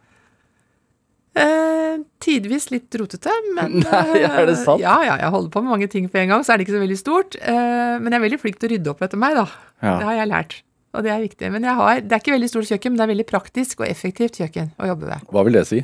Eh, 1.37 1.99
tidvis 2.21 2.71
litt 2.73 2.93
rotete, 3.01 3.33
men 3.57 3.79
Nei, 3.85 4.23
er 4.25 4.47
det 4.49 4.57
sant? 4.61 4.81
eh, 4.81 4.85
Ja, 4.85 4.97
ja, 5.07 5.15
jeg 5.21 5.31
holder 5.35 5.53
på 5.53 5.63
med 5.65 5.73
mange 5.75 5.89
ting 5.93 6.09
på 6.13 6.21
en 6.21 6.33
gang, 6.33 6.43
så 6.45 6.53
er 6.55 6.61
det 6.61 6.67
ikke 6.67 6.77
så 6.79 6.83
veldig 6.83 6.99
stort. 7.01 7.37
Eh, 7.41 7.95
men 8.01 8.09
jeg 8.13 8.19
er 8.21 8.25
veldig 8.27 8.41
flink 8.43 8.59
til 8.61 8.69
å 8.69 8.73
rydde 8.75 8.93
opp 8.93 9.05
etter 9.07 9.21
meg, 9.21 9.37
da. 9.39 9.47
Ja. 9.85 9.95
Det 10.01 10.09
har 10.09 10.17
jeg 10.23 10.31
lært. 10.33 10.57
Og 10.93 11.05
det 11.07 11.13
er 11.15 11.23
viktig. 11.25 11.49
Men 11.55 11.65
jeg 11.69 11.77
har, 11.79 12.01
det 12.05 12.13
er 12.17 12.21
ikke 12.25 12.35
veldig 12.37 12.51
stort 12.53 12.69
kjøkken, 12.69 12.93
men 12.93 13.01
det 13.01 13.07
er 13.07 13.13
veldig 13.15 13.29
praktisk 13.31 13.81
og 13.81 13.89
effektivt 13.89 14.37
kjøkken 14.43 14.73
å 14.77 14.91
jobbe 14.93 15.09
ved. 15.09 15.29
Hva 15.33 15.45
vil 15.49 15.57
det 15.57 15.65
si? 15.71 15.81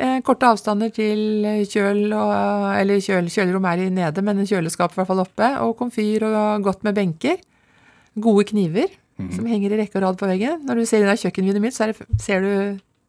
Eh, 0.00 0.18
korte 0.24 0.48
avstander 0.48 0.88
til 0.94 1.44
kjøl 1.68 2.14
og 2.16 2.30
Eller 2.78 3.02
kjøl, 3.04 3.28
kjølerom 3.28 3.66
er 3.68 3.82
i 3.84 3.90
nede, 3.92 4.24
men 4.24 4.46
kjøleskap 4.48 4.94
i 4.94 5.00
hvert 5.00 5.10
fall 5.10 5.24
oppe. 5.24 5.50
Og 5.66 5.76
komfyr 5.78 6.24
og 6.30 6.64
godt 6.64 6.84
med 6.86 6.96
benker. 6.96 7.42
Gode 8.20 8.44
kniver 8.48 8.90
som 9.30 9.46
henger 9.46 9.74
i 9.74 9.82
rekke 9.82 10.00
og 10.00 10.06
rad 10.06 10.18
på 10.20 10.28
veggen. 10.30 10.62
Når 10.66 10.80
du 10.80 10.88
ser 10.88 11.04
inn 11.04 11.12
av 11.12 11.20
kjøkkenvinduet 11.20 11.64
mitt, 11.64 11.76
så 11.76 11.90
det, 11.90 12.06
ser 12.22 12.44
du 12.44 12.52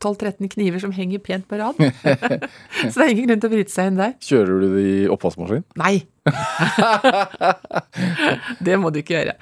12-13 0.04 0.52
kniver 0.52 0.84
som 0.84 0.94
henger 0.96 1.22
pent 1.24 1.48
på 1.50 1.60
rad. 1.60 1.80
så 2.92 2.94
det 2.94 3.06
er 3.06 3.14
ingen 3.14 3.30
grunn 3.30 3.44
til 3.44 3.50
å 3.50 3.54
bryte 3.56 3.74
seg 3.74 3.92
inn 3.92 4.02
der. 4.02 4.18
Kjører 4.24 4.60
du 4.60 4.68
det 4.76 4.84
i 4.84 4.98
oppvaskmaskin? 5.14 5.66
Nei! 5.80 5.96
det 8.64 8.76
må 8.80 8.92
du 8.94 9.00
ikke 9.02 9.16
gjøre. 9.18 9.34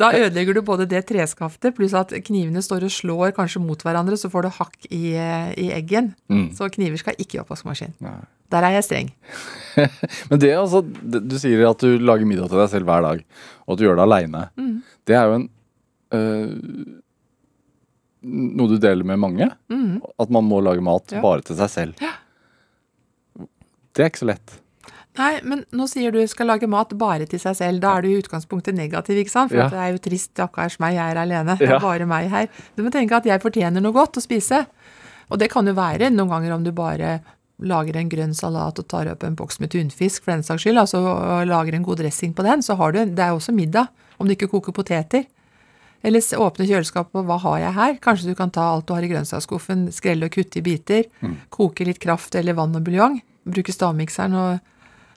Da 0.00 0.10
ødelegger 0.16 0.56
du 0.58 0.62
både 0.66 0.86
det 0.90 1.02
treskaftet, 1.08 1.74
pluss 1.76 1.94
at 1.96 2.12
knivene 2.26 2.62
står 2.64 2.86
og 2.88 2.92
slår 2.94 3.32
kanskje 3.36 3.62
mot 3.64 3.80
hverandre, 3.86 4.18
så 4.20 4.30
får 4.32 4.46
du 4.46 4.50
hakk 4.58 4.78
i, 4.90 5.02
i 5.16 5.66
eggen. 5.76 6.12
Så 6.56 6.68
kniver 6.74 7.00
skal 7.00 7.18
ikke 7.20 7.38
i 7.38 7.42
oppvaskmaskin. 7.44 7.94
Der 8.50 8.66
er 8.66 8.74
jeg 8.78 8.86
streng. 8.88 9.08
Men 10.30 10.40
det 10.42 10.50
altså 10.58 10.80
Du 10.82 11.36
sier 11.38 11.60
at 11.68 11.82
du 11.84 12.00
lager 12.02 12.26
middag 12.26 12.48
til 12.50 12.58
deg 12.58 12.72
selv 12.72 12.88
hver 12.90 13.04
dag, 13.06 13.20
og 13.66 13.76
at 13.76 13.80
du 13.80 13.84
gjør 13.86 14.00
det 14.00 14.06
aleine. 14.08 14.42
Det 15.06 15.14
er 15.16 15.28
jo 15.30 15.36
en 15.40 15.46
øh, 16.18 16.50
Noe 18.20 18.68
du 18.68 18.74
deler 18.76 19.06
med 19.08 19.16
mange. 19.22 19.46
At 20.20 20.28
man 20.34 20.44
må 20.44 20.58
lage 20.60 20.82
mat 20.84 21.14
Ja. 21.14 21.22
bare 21.24 21.40
til 21.46 21.56
seg 21.56 21.70
selv. 21.72 22.02
Det 23.96 24.02
er 24.04 24.10
ikke 24.10 24.20
så 24.26 24.28
lett. 24.28 24.58
Nei, 25.18 25.40
men 25.42 25.64
nå 25.74 25.86
sier 25.90 26.12
du 26.14 26.20
skal 26.30 26.46
lage 26.46 26.68
mat 26.70 26.92
bare 26.98 27.26
til 27.26 27.40
seg 27.42 27.56
selv. 27.58 27.80
Da 27.82 27.96
er 27.98 28.02
du 28.06 28.08
i 28.12 28.18
utgangspunktet 28.20 28.76
negativ, 28.78 29.18
ikke 29.18 29.32
sant? 29.32 29.50
For 29.50 29.58
Ja. 29.58 29.68
det 29.68 29.78
er 29.78 29.90
jo 29.92 29.98
trist, 29.98 30.30
stakkars 30.34 30.78
meg, 30.78 30.94
jeg 30.94 31.10
er 31.16 31.18
alene. 31.18 31.58
Det 31.58 31.68
Ja. 31.68 31.76
er 31.76 31.80
bare 31.80 32.06
meg 32.06 32.30
her. 32.30 32.48
Du 32.76 32.82
må 32.84 32.90
tenke 32.92 33.12
at 33.16 33.24
jeg 33.24 33.40
fortjener 33.42 33.80
noe 33.82 33.92
godt 33.92 34.12
å 34.16 34.22
spise. 34.22 34.66
Og 35.30 35.38
det 35.38 35.50
kan 35.50 35.66
jo 35.66 35.74
være 35.74 36.10
noen 36.10 36.28
ganger 36.30 36.52
om 36.54 36.62
du 36.64 36.70
bare 36.72 37.20
lager 37.60 37.96
en 37.96 38.08
grønn 38.08 38.34
salat 38.34 38.78
og 38.78 38.88
tar 38.88 39.06
opp 39.10 39.22
en 39.24 39.34
boks 39.36 39.60
med 39.60 39.70
tunfisk 39.70 40.22
for 40.24 40.32
den 40.32 40.42
saks 40.42 40.62
skyld, 40.64 40.78
altså 40.78 40.98
og 41.04 41.46
lager 41.46 41.74
en 41.74 41.82
god 41.82 41.98
dressing 41.98 42.32
på 42.34 42.42
den, 42.42 42.60
så 42.62 42.76
har 42.76 42.92
du 42.92 43.04
Det 43.04 43.18
er 43.18 43.32
også 43.36 43.52
middag, 43.54 43.88
om 44.18 44.26
du 44.26 44.34
ikke 44.34 44.48
koker 44.48 44.72
poteter. 44.72 45.26
Eller 46.02 46.20
åpne 46.20 46.66
kjøleskapet 46.66 47.14
og 47.14 47.26
hva 47.26 47.38
har 47.38 47.58
jeg 47.58 47.72
her? 47.74 47.94
Kanskje 48.00 48.26
du 48.28 48.34
kan 48.34 48.50
ta 48.50 48.62
alt 48.74 48.86
du 48.86 48.94
har 48.94 49.02
i 49.02 49.08
grønnsaksskuffen, 49.08 49.92
skrelle 49.92 50.24
og 50.24 50.30
kutte 50.30 50.56
i 50.56 50.62
biter, 50.62 51.04
koke 51.50 51.84
litt 51.84 51.98
kraft 52.00 52.34
eller 52.34 52.54
vann 52.54 52.74
og 52.74 52.82
buljong, 52.84 53.20
bruke 53.46 53.70
stavmikseren 53.74 54.34
og 54.34 54.60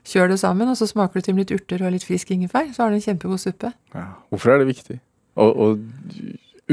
kjør 0.08 0.34
det 0.34 0.39
sammen, 0.42 0.70
og 0.70 0.78
så 0.80 0.88
smaker 0.89 1.20
du 1.20 1.26
til 1.28 1.36
med 1.36 1.46
litt 1.46 1.56
urter 1.62 1.84
og 1.86 1.94
litt 1.96 2.06
frisk 2.06 2.32
ingefær, 2.36 2.70
så 2.76 2.84
har 2.84 2.92
du 2.92 3.00
en 3.00 3.06
kjempegod 3.06 3.42
suppe. 3.42 3.72
Ja. 3.96 4.08
Hvorfor 4.34 4.54
er 4.54 4.63
det 4.63 4.70
viktig 4.74 4.98
å, 5.39 5.48
å 5.48 5.68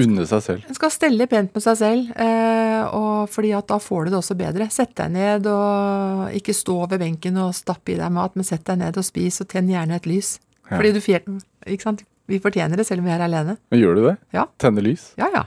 unne 0.00 0.26
seg 0.28 0.44
selv? 0.44 0.68
En 0.70 0.78
skal 0.78 0.92
stelle 0.94 1.26
pent 1.30 1.54
med 1.54 1.64
seg 1.64 1.78
selv, 1.78 2.12
eh, 2.18 2.82
og 2.96 3.30
fordi 3.32 3.52
at 3.56 3.68
da 3.70 3.78
får 3.82 4.06
du 4.06 4.12
det 4.14 4.20
også 4.20 4.38
bedre. 4.38 4.70
Sett 4.74 4.94
deg 4.98 5.12
ned 5.14 5.48
og 5.50 6.36
ikke 6.36 6.56
stå 6.56 6.78
ved 6.90 7.02
benken 7.02 7.38
og 7.42 7.54
stappe 7.58 7.94
i 7.94 7.98
deg 8.00 8.14
mat, 8.14 8.38
men 8.38 8.46
sett 8.46 8.66
deg 8.68 8.82
ned 8.82 8.98
og 8.98 9.06
spis, 9.06 9.40
og 9.44 9.50
tenn 9.52 9.70
gjerne 9.70 10.00
et 10.00 10.08
lys. 10.10 10.38
Ja. 10.66 10.76
Fordi 10.76 10.94
du 10.94 11.02
fjer, 11.04 11.22
ikke 11.66 11.88
sant? 11.88 12.06
Vi 12.30 12.38
fortjener 12.42 12.78
det 12.78 12.86
selv 12.86 13.02
om 13.02 13.08
vi 13.08 13.14
er 13.14 13.22
alene. 13.24 13.56
Men 13.74 13.80
gjør 13.82 13.96
du 13.98 14.04
det? 14.04 14.16
Ja. 14.36 14.46
Tenner 14.62 14.84
lys? 14.86 15.08
Ja, 15.18 15.26
ja. 15.34 15.46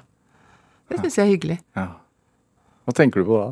Det 0.91 0.99
syns 0.99 1.15
jeg 1.15 1.23
er 1.23 1.31
hyggelig. 1.31 1.59
Ja. 1.79 1.85
Hva 2.83 2.95
tenker 2.97 3.23
du 3.23 3.29
på 3.29 3.39
da? 3.39 3.51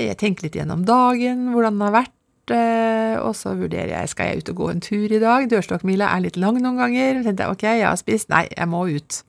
Jeg 0.00 0.16
tenker 0.18 0.46
litt 0.46 0.56
gjennom 0.56 0.86
dagen, 0.88 1.50
hvordan 1.52 1.76
den 1.76 1.84
har 1.84 1.92
vært. 1.98 2.14
Eh, 2.52 3.14
Og 3.22 3.32
så 3.38 3.54
vurderer 3.56 3.94
jeg 3.94 4.10
skal 4.12 4.26
jeg 4.32 4.42
ut 4.42 4.50
og 4.52 4.56
gå 4.56 4.70
en 4.72 4.82
tur 4.84 5.12
i 5.12 5.20
dag. 5.22 5.46
Dørstokkmila 5.48 6.10
er 6.12 6.24
litt 6.26 6.36
lang 6.36 6.58
noen 6.60 6.76
ganger. 6.80 7.22
Tenkte 7.24 7.46
jeg 7.46 7.56
ok, 7.56 7.64
jeg 7.70 7.86
har 7.88 8.00
spist. 8.00 8.28
Nei, 8.32 8.44
jeg 8.50 8.68
må 8.68 8.84
ut. 8.90 9.22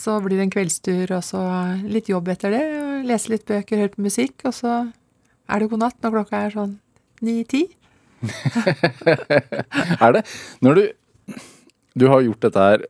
Så 0.00 0.14
blir 0.24 0.38
det 0.38 0.46
en 0.46 0.52
kveldstur, 0.54 1.10
og 1.12 1.24
så 1.24 1.40
litt 1.84 2.08
jobb 2.08 2.30
etter 2.32 2.54
det. 2.54 2.62
Lese 3.08 3.32
litt 3.34 3.44
bøker, 3.48 3.82
høre 3.82 3.92
på 3.92 4.04
musikk, 4.06 4.46
og 4.48 4.54
så 4.56 4.76
er 5.46 5.60
det 5.60 5.68
god 5.72 5.82
natt 5.82 5.98
når 6.04 6.14
klokka 6.14 6.44
er 6.46 6.54
sånn 6.54 6.78
ni-ti. 7.24 7.66
Er 10.00 10.14
det 10.16 10.22
Når 10.64 10.78
du 10.78 10.84
Du 12.00 12.06
har 12.08 12.22
gjort 12.24 12.46
dette 12.46 12.62
her 12.64 12.80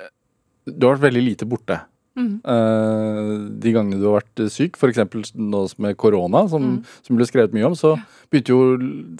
Du 0.70 0.86
har 0.86 0.94
vært 0.94 1.08
veldig 1.08 1.22
lite 1.24 1.48
borte. 1.50 1.80
Eh, 2.16 3.32
de 3.60 3.72
gangene 3.74 4.00
du 4.00 4.06
har 4.08 4.22
vært 4.22 4.46
syk, 4.52 4.78
f.eks. 4.80 5.32
nå 5.36 5.62
med 5.84 5.96
korona, 6.00 6.46
som, 6.48 6.78
som 7.04 7.18
ble 7.18 7.26
skrevet 7.28 7.56
mye 7.56 7.68
om, 7.68 7.76
så 7.78 7.94
begynte 8.32 8.54
jo 8.54 8.60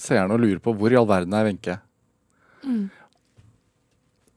seerne 0.03 0.33
å 0.33 0.41
lure 0.41 0.61
på 0.63 0.73
hvor 0.77 0.93
i 0.93 0.97
all 0.99 1.09
verden 1.09 1.35
er 1.37 1.45
Wenche? 1.49 1.77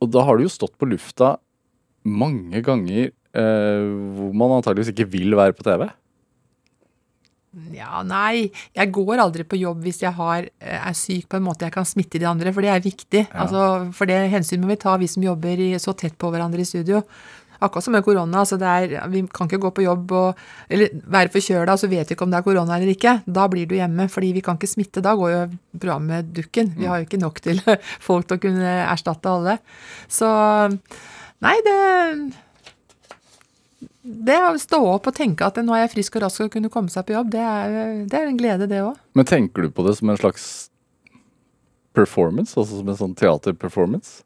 Og 0.01 0.12
da 0.12 0.25
har 0.25 0.37
du 0.37 0.46
jo 0.46 0.53
stått 0.53 0.77
på 0.81 0.88
lufta 0.88 1.35
mange 2.09 2.62
ganger 2.64 3.11
eh, 3.11 3.88
hvor 4.16 4.37
man 4.37 4.59
antageligvis 4.59 4.92
ikke 4.94 5.09
vil 5.12 5.37
være 5.37 5.57
på 5.57 5.66
TV. 5.66 5.88
Ja, 7.75 8.05
nei. 8.07 8.46
Jeg 8.79 8.92
går 8.94 9.18
aldri 9.18 9.42
på 9.42 9.59
jobb 9.59 9.81
hvis 9.83 10.05
jeg 10.05 10.14
har, 10.14 10.46
eh, 10.62 10.79
er 10.79 10.94
syk 10.94 11.27
på 11.29 11.40
en 11.40 11.46
måte 11.49 11.66
jeg 11.66 11.75
kan 11.75 11.88
smitte 11.88 12.20
de 12.23 12.29
andre, 12.31 12.53
for 12.55 12.62
det 12.62 12.70
er 12.70 12.85
viktig. 12.85 13.25
Altså, 13.35 13.92
for 13.96 14.07
det 14.07 14.20
hensyn 14.31 14.62
må 14.62 14.70
vi 14.70 14.79
ta, 14.79 14.94
vi 15.01 15.11
som 15.11 15.25
jobber 15.27 15.59
i, 15.59 15.73
så 15.83 15.96
tett 15.99 16.16
på 16.16 16.31
hverandre 16.31 16.62
i 16.62 16.68
studio. 16.68 17.03
Akkurat 17.61 17.85
som 17.85 17.92
med 17.92 18.05
korona. 18.05 18.40
altså 18.40 18.57
er, 18.57 19.09
Vi 19.12 19.23
kan 19.29 19.49
ikke 19.49 19.61
gå 19.61 19.70
på 19.77 19.85
jobb 19.85 20.12
og 20.16 20.38
eller 20.68 20.90
være 21.07 21.33
forkjøla, 21.35 21.73
og 21.73 21.79
så 21.79 21.90
vet 21.90 22.09
vi 22.09 22.16
ikke 22.16 22.25
om 22.25 22.33
det 22.33 22.40
er 22.40 22.46
korona 22.46 22.77
eller 22.77 22.92
ikke. 22.94 23.20
Da 23.27 23.46
blir 23.53 23.66
du 23.68 23.75
hjemme, 23.77 24.09
fordi 24.09 24.33
vi 24.33 24.40
kan 24.44 24.57
ikke 24.57 24.70
smitte. 24.70 25.03
Da 25.05 25.14
går 25.14 25.31
jo 25.31 25.40
programmet 25.79 26.33
dukken. 26.35 26.73
Vi 26.77 26.88
har 26.88 27.01
jo 27.01 27.09
ikke 27.09 27.20
nok 27.20 27.40
til 27.44 27.61
folk 28.09 28.29
til 28.29 28.38
å 28.38 28.44
kunne 28.46 28.77
erstatte 28.87 29.33
alle. 29.33 29.59
Så 30.09 30.31
nei, 31.40 31.57
det 31.66 31.79
det 34.01 34.38
å 34.40 34.57
stå 34.59 34.79
opp 34.94 35.11
og 35.11 35.14
tenke 35.16 35.44
at 35.44 35.59
nå 35.61 35.75
er 35.77 35.85
jeg 35.85 35.92
frisk 35.92 36.16
og 36.16 36.25
rask 36.25 36.40
og 36.42 36.53
kunne 36.55 36.70
komme 36.73 36.88
seg 36.92 37.05
på 37.07 37.14
jobb, 37.14 37.31
det 37.35 37.42
er, 37.44 37.75
det 38.09 38.16
er 38.16 38.31
en 38.31 38.38
glede, 38.40 38.68
det 38.70 38.81
òg. 38.83 38.96
Men 39.14 39.29
tenker 39.29 39.66
du 39.66 39.75
på 39.75 39.85
det 39.87 39.92
som 39.99 40.11
en 40.11 40.18
slags 40.18 40.46
performance? 41.96 42.57
Altså 42.57 42.81
som 42.81 42.88
en 42.88 42.99
sånn 42.99 43.16
teaterperformance? 43.18 44.23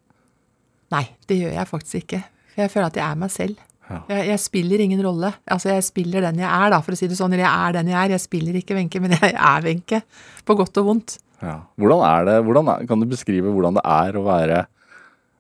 Nei, 0.95 1.09
det 1.29 1.41
gjør 1.41 1.57
jeg 1.57 1.71
faktisk 1.71 2.05
ikke. 2.05 2.23
For 2.55 2.65
jeg 2.65 2.73
føler 2.73 2.91
at 2.91 2.99
jeg 3.01 3.07
er 3.07 3.21
meg 3.21 3.33
selv. 3.35 3.63
Ja. 3.85 3.99
Jeg, 4.09 4.29
jeg 4.31 4.41
spiller 4.41 4.81
ingen 4.81 5.03
rolle. 5.05 5.35
Altså, 5.45 5.73
jeg 5.75 5.85
spiller 5.85 6.25
den 6.25 6.41
jeg 6.41 6.49
er, 6.49 6.71
da, 6.73 6.81
for 6.85 6.95
å 6.95 6.99
si 6.99 7.09
det 7.11 7.19
sånn. 7.19 7.35
Eller 7.35 7.45
jeg 7.45 7.69
er 7.69 7.77
den 7.79 7.91
jeg 7.93 7.99
er. 8.01 8.15
Jeg 8.17 8.25
spiller 8.25 8.61
ikke 8.61 8.79
Wenche, 8.79 9.03
men 9.03 9.17
jeg 9.17 9.35
er 9.35 9.67
Wenche. 9.67 10.01
På 10.47 10.57
godt 10.59 10.81
og 10.81 10.93
vondt. 10.93 11.19
Ja. 11.45 11.59
Hvordan 11.81 12.05
er 12.09 12.29
det, 12.29 12.37
hvordan 12.47 12.71
er, 12.73 12.87
Kan 12.89 13.03
du 13.03 13.11
beskrive 13.11 13.53
hvordan 13.53 13.77
det 13.77 13.85
er 13.85 14.17
å 14.17 14.23
være, 14.25 14.63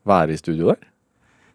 være 0.04 0.34
i 0.34 0.42
studio 0.42 0.74
der? 0.74 0.90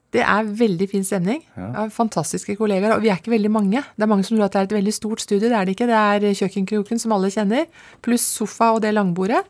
Det 0.10 0.24
er 0.26 0.48
veldig 0.58 0.88
fin 0.90 1.04
stemning. 1.06 1.44
Ja. 1.54 1.86
Fantastiske 1.94 2.56
kollegaer, 2.58 2.96
og 2.96 3.04
vi 3.04 3.12
er 3.14 3.20
ikke 3.20 3.36
veldig 3.36 3.52
mange. 3.54 3.84
Det 3.94 4.06
er 4.06 4.10
mange 4.10 4.26
som 4.26 4.40
tror 4.40 4.48
at 4.48 4.56
det 4.56 4.64
er 4.64 4.70
et 4.72 4.78
veldig 4.80 4.94
stort 4.96 5.22
studio, 5.22 5.46
det 5.52 5.54
er 5.54 5.68
det 5.68 5.76
ikke. 5.76 5.90
Det 5.90 6.00
er 6.00 6.40
kjøkkenkroken 6.40 7.02
som 7.02 7.14
alle 7.14 7.30
kjenner, 7.34 7.68
pluss 8.02 8.26
sofa 8.40 8.72
og 8.74 8.82
det 8.82 8.96
langbordet. 8.98 9.44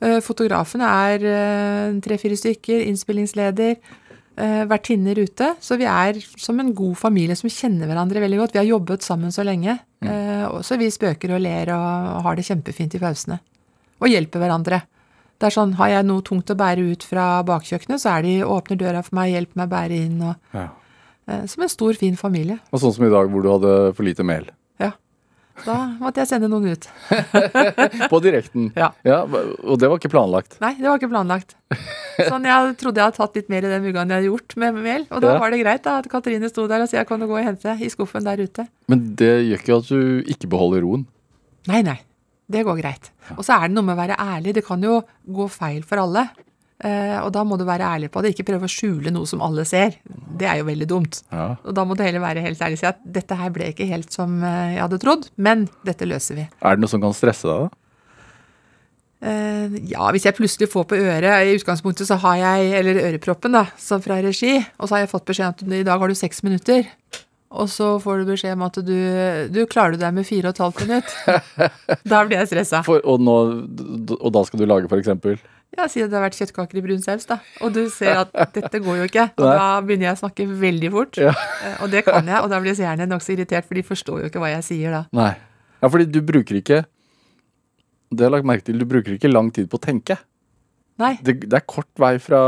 Eh, 0.00 0.20
Fotografene 0.24 0.88
er 0.88 1.26
eh, 1.28 1.98
tre-fire 2.04 2.38
stykker, 2.40 2.80
innspillingsleder, 2.88 3.76
eh, 3.76 4.00
vertinner 4.36 5.18
ute. 5.22 5.52
Så 5.62 5.76
vi 5.78 5.84
er 5.86 6.18
som 6.40 6.58
en 6.60 6.72
god 6.74 6.96
familie 6.98 7.36
som 7.38 7.50
kjenner 7.52 7.86
hverandre 7.86 8.20
veldig 8.24 8.38
godt. 8.40 8.52
Vi 8.56 8.58
har 8.58 8.66
jobbet 8.66 9.02
sammen 9.06 9.30
så 9.34 9.44
lenge. 9.46 9.78
Mm. 10.04 10.10
og 10.50 10.64
Så 10.66 10.76
vi 10.76 10.90
spøker 10.90 11.32
og 11.36 11.40
ler 11.40 11.70
og 11.72 12.22
har 12.26 12.36
det 12.36 12.44
kjempefint 12.44 12.94
i 12.94 12.98
pausene. 13.00 13.38
Og 14.02 14.10
hjelper 14.10 14.42
hverandre. 14.42 14.82
Det 15.38 15.46
er 15.48 15.54
sånn, 15.54 15.74
Har 15.74 15.88
jeg 15.88 16.04
noe 16.06 16.22
tungt 16.22 16.50
å 16.50 16.56
bære 16.56 16.84
ut 16.92 17.02
fra 17.02 17.42
bakkjøkkenet, 17.46 18.00
så 18.00 18.18
er 18.18 18.22
de 18.22 18.34
åpner 18.46 18.78
døra 18.78 19.02
for 19.02 19.16
meg, 19.18 19.32
hjelper 19.34 19.56
meg 19.56 19.66
å 19.68 19.72
bære 19.74 19.96
inn. 20.06 20.22
Og, 20.22 20.34
Ja. 20.54 20.68
eh, 21.28 21.46
som 21.46 21.62
en 21.62 21.68
stor, 21.68 21.92
fin 21.94 22.16
familie. 22.16 22.58
Og 22.72 22.80
sånn 22.80 22.94
som 22.94 23.04
i 23.04 23.10
dag 23.10 23.28
hvor 23.30 23.42
du 23.42 23.48
hadde 23.50 23.94
for 23.94 24.02
lite 24.04 24.24
mel. 24.24 24.46
Ja. 25.54 25.62
Da 25.64 25.74
måtte 26.00 26.20
jeg 26.22 26.28
sende 26.32 26.48
noen 26.50 26.66
ut. 26.74 26.86
På 28.12 28.18
direkten. 28.24 28.72
Ja. 28.76 28.88
Og 29.62 29.78
det 29.78 29.88
var 29.90 30.00
ikke 30.00 30.10
planlagt. 30.12 30.56
Nei, 30.62 30.72
det 30.80 30.88
var 30.88 30.98
ikke 30.98 31.10
planlagt. 31.12 31.54
Sånn, 32.28 32.44
Jeg 32.46 32.74
trodde 32.80 33.00
jeg 33.00 33.06
hadde 33.08 33.16
tatt 33.20 33.36
litt 33.38 33.48
mer 33.52 33.64
i 33.66 33.70
den 33.70 33.82
mugga 33.86 34.02
enn 34.02 34.10
jeg 34.12 34.18
hadde 34.20 34.30
gjort 34.32 34.56
med 34.60 34.80
mel. 34.84 35.06
Og 35.10 35.22
da 35.22 35.32
Ja. 35.34 35.38
var 35.42 35.50
det 35.54 35.60
greit 35.62 35.82
da, 35.86 35.98
at 36.02 36.08
Katrine 36.10 36.48
sto 36.50 36.66
der 36.70 36.82
og 36.82 36.88
sa 36.90 36.98
jeg 36.98 37.06
kan 37.08 37.20
du 37.22 37.26
gå 37.30 37.38
og 37.38 37.44
hente 37.46 37.76
i 37.80 37.88
skuffen 37.90 38.24
der 38.26 38.42
ute. 38.42 38.66
Men 38.88 39.14
det 39.14 39.32
gjør 39.48 39.62
ikke 39.62 39.78
at 39.78 39.88
du 39.88 40.22
ikke 40.34 40.50
beholder 40.50 40.82
roen. 40.86 41.06
Nei, 41.70 41.82
nei. 41.82 42.00
Det 42.50 42.64
går 42.66 42.76
greit. 42.82 43.10
Og 43.38 43.44
så 43.46 43.56
er 43.56 43.68
det 43.68 43.74
noe 43.78 43.86
med 43.86 43.96
å 43.96 44.02
være 44.02 44.18
ærlig. 44.20 44.52
Det 44.58 44.66
kan 44.66 44.82
jo 44.84 44.98
gå 45.26 45.46
feil 45.50 45.82
for 45.82 46.02
alle. 46.02 46.26
Eh, 46.84 47.18
og 47.22 47.30
da 47.32 47.44
må 47.48 47.56
du 47.56 47.64
være 47.64 47.86
ærlig 47.96 48.10
på 48.12 48.20
det. 48.20 48.34
Ikke 48.34 48.46
prøve 48.50 48.68
å 48.68 48.72
skjule 48.72 49.12
noe 49.14 49.28
som 49.28 49.42
alle 49.44 49.64
ser. 49.68 49.96
Det 50.04 50.48
er 50.50 50.60
jo 50.60 50.66
veldig 50.68 50.88
dumt. 50.90 51.22
Ja. 51.32 51.54
Og 51.64 51.76
da 51.76 51.86
må 51.88 51.96
du 51.96 52.04
heller 52.04 52.24
være 52.24 52.44
helt 52.44 52.60
ærlig 52.60 52.76
og 52.76 52.82
si 52.82 52.90
at 52.90 53.00
dette 53.16 53.38
her 53.40 53.54
ble 53.54 53.70
ikke 53.72 53.88
helt 53.88 54.12
som 54.12 54.36
eh, 54.44 54.74
jeg 54.76 54.84
hadde 54.84 55.00
trodd, 55.00 55.30
men 55.40 55.64
dette 55.86 56.08
løser 56.08 56.42
vi. 56.42 56.46
Er 56.60 56.76
det 56.76 56.84
noe 56.84 56.92
som 56.92 57.02
kan 57.04 57.16
stresse 57.16 57.48
deg, 57.48 57.64
da? 57.64 57.80
Eh, 59.24 59.78
ja, 59.88 60.04
hvis 60.12 60.26
jeg 60.28 60.36
plutselig 60.36 60.68
får 60.68 60.84
på 60.90 60.98
øret 61.00 61.46
I 61.46 61.54
utgangspunktet 61.56 62.04
så 62.10 62.18
har 62.20 62.36
jeg, 62.42 62.74
eller 62.80 63.00
øreproppen, 63.06 63.56
da, 63.56 63.62
som 63.80 64.02
fra 64.04 64.18
regi, 64.20 64.58
og 64.76 64.84
så 64.84 64.98
har 64.98 65.06
jeg 65.06 65.14
fått 65.14 65.30
beskjed 65.30 65.46
om 65.46 65.54
at 65.54 65.78
i 65.80 65.86
dag 65.88 66.02
har 66.02 66.12
du 66.12 66.18
seks 66.18 66.44
minutter. 66.44 66.84
Og 67.54 67.70
så 67.70 67.94
får 68.02 68.20
du 68.20 68.32
beskjed 68.34 68.56
om 68.58 68.66
at 68.66 68.76
du, 68.84 68.96
du 69.54 69.60
klarer 69.70 69.94
du 69.94 70.02
deg 70.02 70.12
med 70.16 70.26
fire 70.26 70.50
og 70.50 70.56
et 70.56 70.62
halvt 70.66 70.84
minutt. 70.84 71.16
da 72.12 72.24
blir 72.26 72.42
jeg 72.42 72.50
stressa. 72.50 72.82
For, 72.84 73.00
og, 73.06 73.22
nå, 73.22 73.36
og 74.18 74.30
da 74.34 74.42
skal 74.44 74.60
du 74.60 74.66
lage 74.68 74.90
for 74.90 75.00
eksempel? 75.00 75.38
Ja, 75.76 75.86
Si 75.90 76.02
at 76.04 76.10
det 76.12 76.14
har 76.18 76.22
vært 76.28 76.36
kjøttkaker 76.38 76.78
i 76.78 76.82
brun 76.84 77.00
saus, 77.02 77.24
da. 77.26 77.40
Og 77.64 77.72
du 77.74 77.80
ser 77.90 78.20
at 78.22 78.30
dette 78.54 78.78
går 78.84 79.00
jo 79.00 79.06
ikke. 79.08 79.24
Og 79.38 79.46
da 79.48 79.80
begynner 79.82 80.10
jeg 80.10 80.16
å 80.18 80.20
snakke 80.22 80.46
veldig 80.60 80.90
fort. 80.94 81.18
Ja. 81.18 81.32
Eh, 81.64 81.80
Og 81.82 81.90
det 81.90 82.04
kan 82.06 82.26
jeg, 82.30 82.38
og 82.44 82.50
da 82.52 82.60
blir 82.62 82.76
seerne 82.78 83.08
nokså 83.10 83.34
irritert, 83.34 83.66
for 83.66 83.74
de 83.74 83.82
forstår 83.86 84.20
jo 84.22 84.30
ikke 84.30 84.42
hva 84.42 84.52
jeg 84.54 84.64
sier 84.68 84.94
da. 84.94 85.02
Nei. 85.16 85.32
Ja, 85.82 85.88
fordi 85.90 86.06
du 86.08 86.20
bruker 86.24 86.56
ikke 86.56 86.84
Det 88.14 88.22
har 88.22 88.30
jeg 88.30 88.34
lagt 88.38 88.46
merke 88.46 88.64
til, 88.64 88.78
du 88.78 88.86
bruker 88.86 89.16
ikke 89.18 89.28
lang 89.32 89.50
tid 89.52 89.66
på 89.68 89.76
å 89.80 89.82
tenke. 89.82 90.16
Nei. 91.02 91.16
Det, 91.26 91.40
det 91.50 91.56
er 91.58 91.64
kort 91.66 91.90
vei 91.98 92.12
fra 92.22 92.38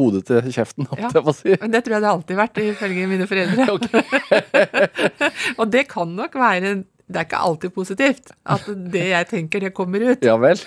hodet 0.00 0.22
til 0.30 0.40
kjeften, 0.54 0.86
om 0.88 0.96
Ja. 0.98 1.10
jeg 1.12 1.22
må 1.26 1.34
si. 1.36 1.52
Men 1.60 1.70
det 1.74 1.82
tror 1.84 1.98
jeg 1.98 2.00
det 2.00 2.08
har 2.08 2.16
alltid 2.16 2.38
vært, 2.38 2.60
ifølge 2.72 3.08
mine 3.10 3.26
foreldre. 3.28 3.66
og 5.60 5.68
det 5.74 5.84
kan 5.92 6.14
nok 6.16 6.34
være 6.40 6.72
Det 7.10 7.18
er 7.18 7.26
ikke 7.26 7.40
alltid 7.44 7.72
positivt 7.74 8.30
at 8.54 8.68
det 8.92 9.02
jeg 9.10 9.28
tenker, 9.28 9.64
det 9.66 9.72
kommer 9.76 10.04
ut. 10.12 10.22
Ja 10.24 10.36
vel. 10.40 10.60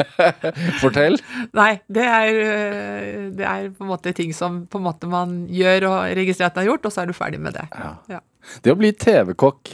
Fortell. 0.82 1.16
Nei, 1.56 1.70
det 1.88 2.04
er, 2.04 2.40
øh, 2.42 3.28
det 3.38 3.46
er 3.48 3.70
på 3.70 3.86
en 3.86 3.92
måte 3.92 4.12
ting 4.16 4.34
som 4.36 4.62
måte 4.74 5.08
man 5.10 5.44
gjør 5.52 5.88
og 5.88 5.98
registrerer 6.18 6.50
at 6.50 6.58
det 6.58 6.64
er 6.64 6.70
gjort, 6.72 6.88
og 6.88 6.94
så 6.94 7.04
er 7.04 7.12
du 7.12 7.16
ferdig 7.16 7.40
med 7.40 7.56
det. 7.56 7.64
Ja. 7.72 7.92
Ja. 8.18 8.20
Det 8.64 8.74
å 8.74 8.78
bli 8.78 8.90
TV-kokk 8.92 9.72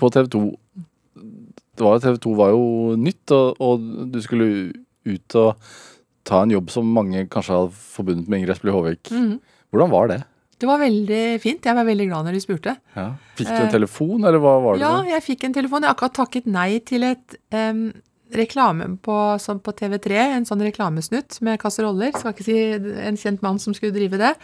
på 0.00 0.12
TV 0.14 0.30
2 0.36 0.44
det 1.74 1.82
var, 1.82 1.98
TV 1.98 2.18
2 2.22 2.32
var 2.38 2.52
jo 2.54 2.66
nytt, 3.00 3.32
og, 3.34 3.58
og 3.58 3.88
du 4.14 4.20
skulle 4.22 4.46
ut 5.04 5.36
og 5.40 5.64
ta 6.24 6.44
en 6.44 6.52
jobb 6.54 6.70
som 6.72 6.86
mange 6.96 7.26
kanskje 7.32 7.56
hadde 7.56 7.74
forbundet 7.96 8.30
med 8.30 8.40
Ingrid 8.40 8.54
Espelid 8.54 8.76
Håvik. 8.76 9.10
Mhm. 9.10 9.40
Hvordan 9.74 9.90
var 9.90 10.06
det? 10.12 10.20
Det 10.60 10.68
var 10.68 10.78
veldig 10.82 11.22
fint. 11.42 11.64
Jeg 11.66 11.76
var 11.76 11.86
veldig 11.88 12.06
glad 12.10 12.26
når 12.28 12.36
de 12.36 12.42
spurte. 12.44 12.74
Ja. 12.96 13.06
Fikk 13.38 13.48
du 13.48 13.54
Eh, 13.54 13.62
en 13.66 13.72
telefon, 13.72 14.24
eller 14.24 14.38
hva 14.42 14.54
var 14.62 14.76
det? 14.78 14.82
Ja, 14.84 14.92
jeg 15.14 15.22
fikk 15.26 15.44
en 15.48 15.54
telefon. 15.56 15.82
Jeg 15.82 15.90
har 15.90 15.96
akkurat 15.96 16.14
takket 16.20 16.46
nei 16.46 16.78
til 16.86 17.02
et 17.08 17.36
um, 17.54 17.88
reklame 18.34 18.86
på, 19.02 19.16
på 19.66 19.74
TV3, 19.80 20.20
en 20.38 20.46
sånn 20.48 20.62
reklamesnutt 20.64 21.40
med 21.46 21.60
kasseroller. 21.62 22.14
Skal 22.16 22.34
ikke 22.34 22.46
si 22.46 22.58
en 23.08 23.18
kjent 23.20 23.42
mann 23.44 23.58
som 23.62 23.74
skulle 23.76 23.94
drive 23.94 24.20
det. 24.20 24.34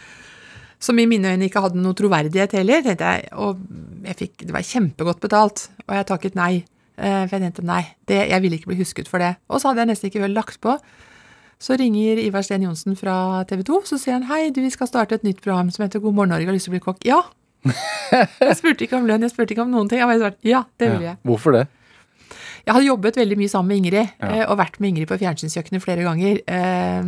Som 0.81 0.97
i 0.97 1.05
mine 1.05 1.35
øyne 1.35 1.45
ikke 1.45 1.61
hadde 1.61 1.77
noe 1.81 1.93
troverdighet 1.93 2.55
heller, 2.57 2.81
tenkte 2.81 3.09
jeg. 3.15 3.27
Og 3.37 3.59
jeg 4.07 4.17
fikk, 4.23 4.45
det 4.47 4.55
var 4.55 4.65
kjempegodt 4.65 5.21
betalt, 5.21 5.67
og 5.87 5.95
jeg 5.99 6.07
takket 6.09 6.35
nei. 6.39 6.53
Eh, 6.97 7.23
For 7.27 7.37
jeg 7.37 7.45
tenkte 7.47 7.65
nei, 7.65 7.83
det, 8.09 8.17
jeg 8.31 8.41
ville 8.43 8.57
ikke 8.57 8.71
bli 8.73 8.79
husket 8.81 9.07
for 9.09 9.21
det. 9.21 9.35
Og 9.49 9.61
så 9.61 9.69
hadde 9.69 9.85
jeg 9.85 9.91
nesten 9.93 10.09
ikke 10.11 10.23
vel 10.25 10.33
lagt 10.37 10.59
på. 10.61 10.73
Så 11.61 11.75
ringer 11.77 12.17
Ivar 12.23 12.41
Sten 12.45 12.63
Johnsen 12.65 12.95
fra 12.97 13.43
TV 13.49 13.61
2, 13.67 13.81
så 13.85 13.99
sier 14.01 14.15
han 14.17 14.23
hei, 14.31 14.47
du, 14.49 14.61
vi 14.65 14.71
skal 14.73 14.89
starte 14.89 15.19
et 15.19 15.25
nytt 15.27 15.43
program 15.45 15.69
som 15.73 15.83
heter 15.85 16.01
God 16.01 16.15
morgen 16.17 16.33
Norge, 16.33 16.47
har 16.49 16.55
lyst 16.57 16.65
til 16.65 16.73
å 16.73 16.77
bli 16.79 16.85
kokk? 16.87 17.03
Ja. 17.05 17.19
Jeg 18.11 18.55
spurte 18.57 18.87
ikke 18.87 18.97
om 18.97 19.05
lønn, 19.05 19.21
jeg 19.21 19.29
spurte 19.35 19.53
ikke 19.53 19.61
om 19.67 19.69
noen 19.75 19.87
ting. 19.91 20.01
Jeg 20.01 20.09
bare 20.09 20.17
svarte 20.23 20.49
ja, 20.49 20.63
det 20.81 20.87
vil 20.95 21.05
jeg. 21.05 21.13
Ja. 21.13 21.21
Hvorfor 21.29 21.53
det? 21.53 21.67
Jeg 22.65 22.73
hadde 22.75 22.85
jobbet 22.87 23.15
veldig 23.17 23.37
mye 23.39 23.49
sammen 23.53 23.69
med 23.71 23.77
Ingrid, 23.81 24.09
Ja. 24.21 24.31
eh, 24.39 24.43
og 24.49 24.57
vært 24.59 24.79
med 24.81 24.89
Ingrid 24.91 25.09
på 25.09 25.17
fjernsynskjøkkenet 25.21 25.81
flere 25.85 26.03
ganger. 26.05 26.41
eh, 26.45 27.05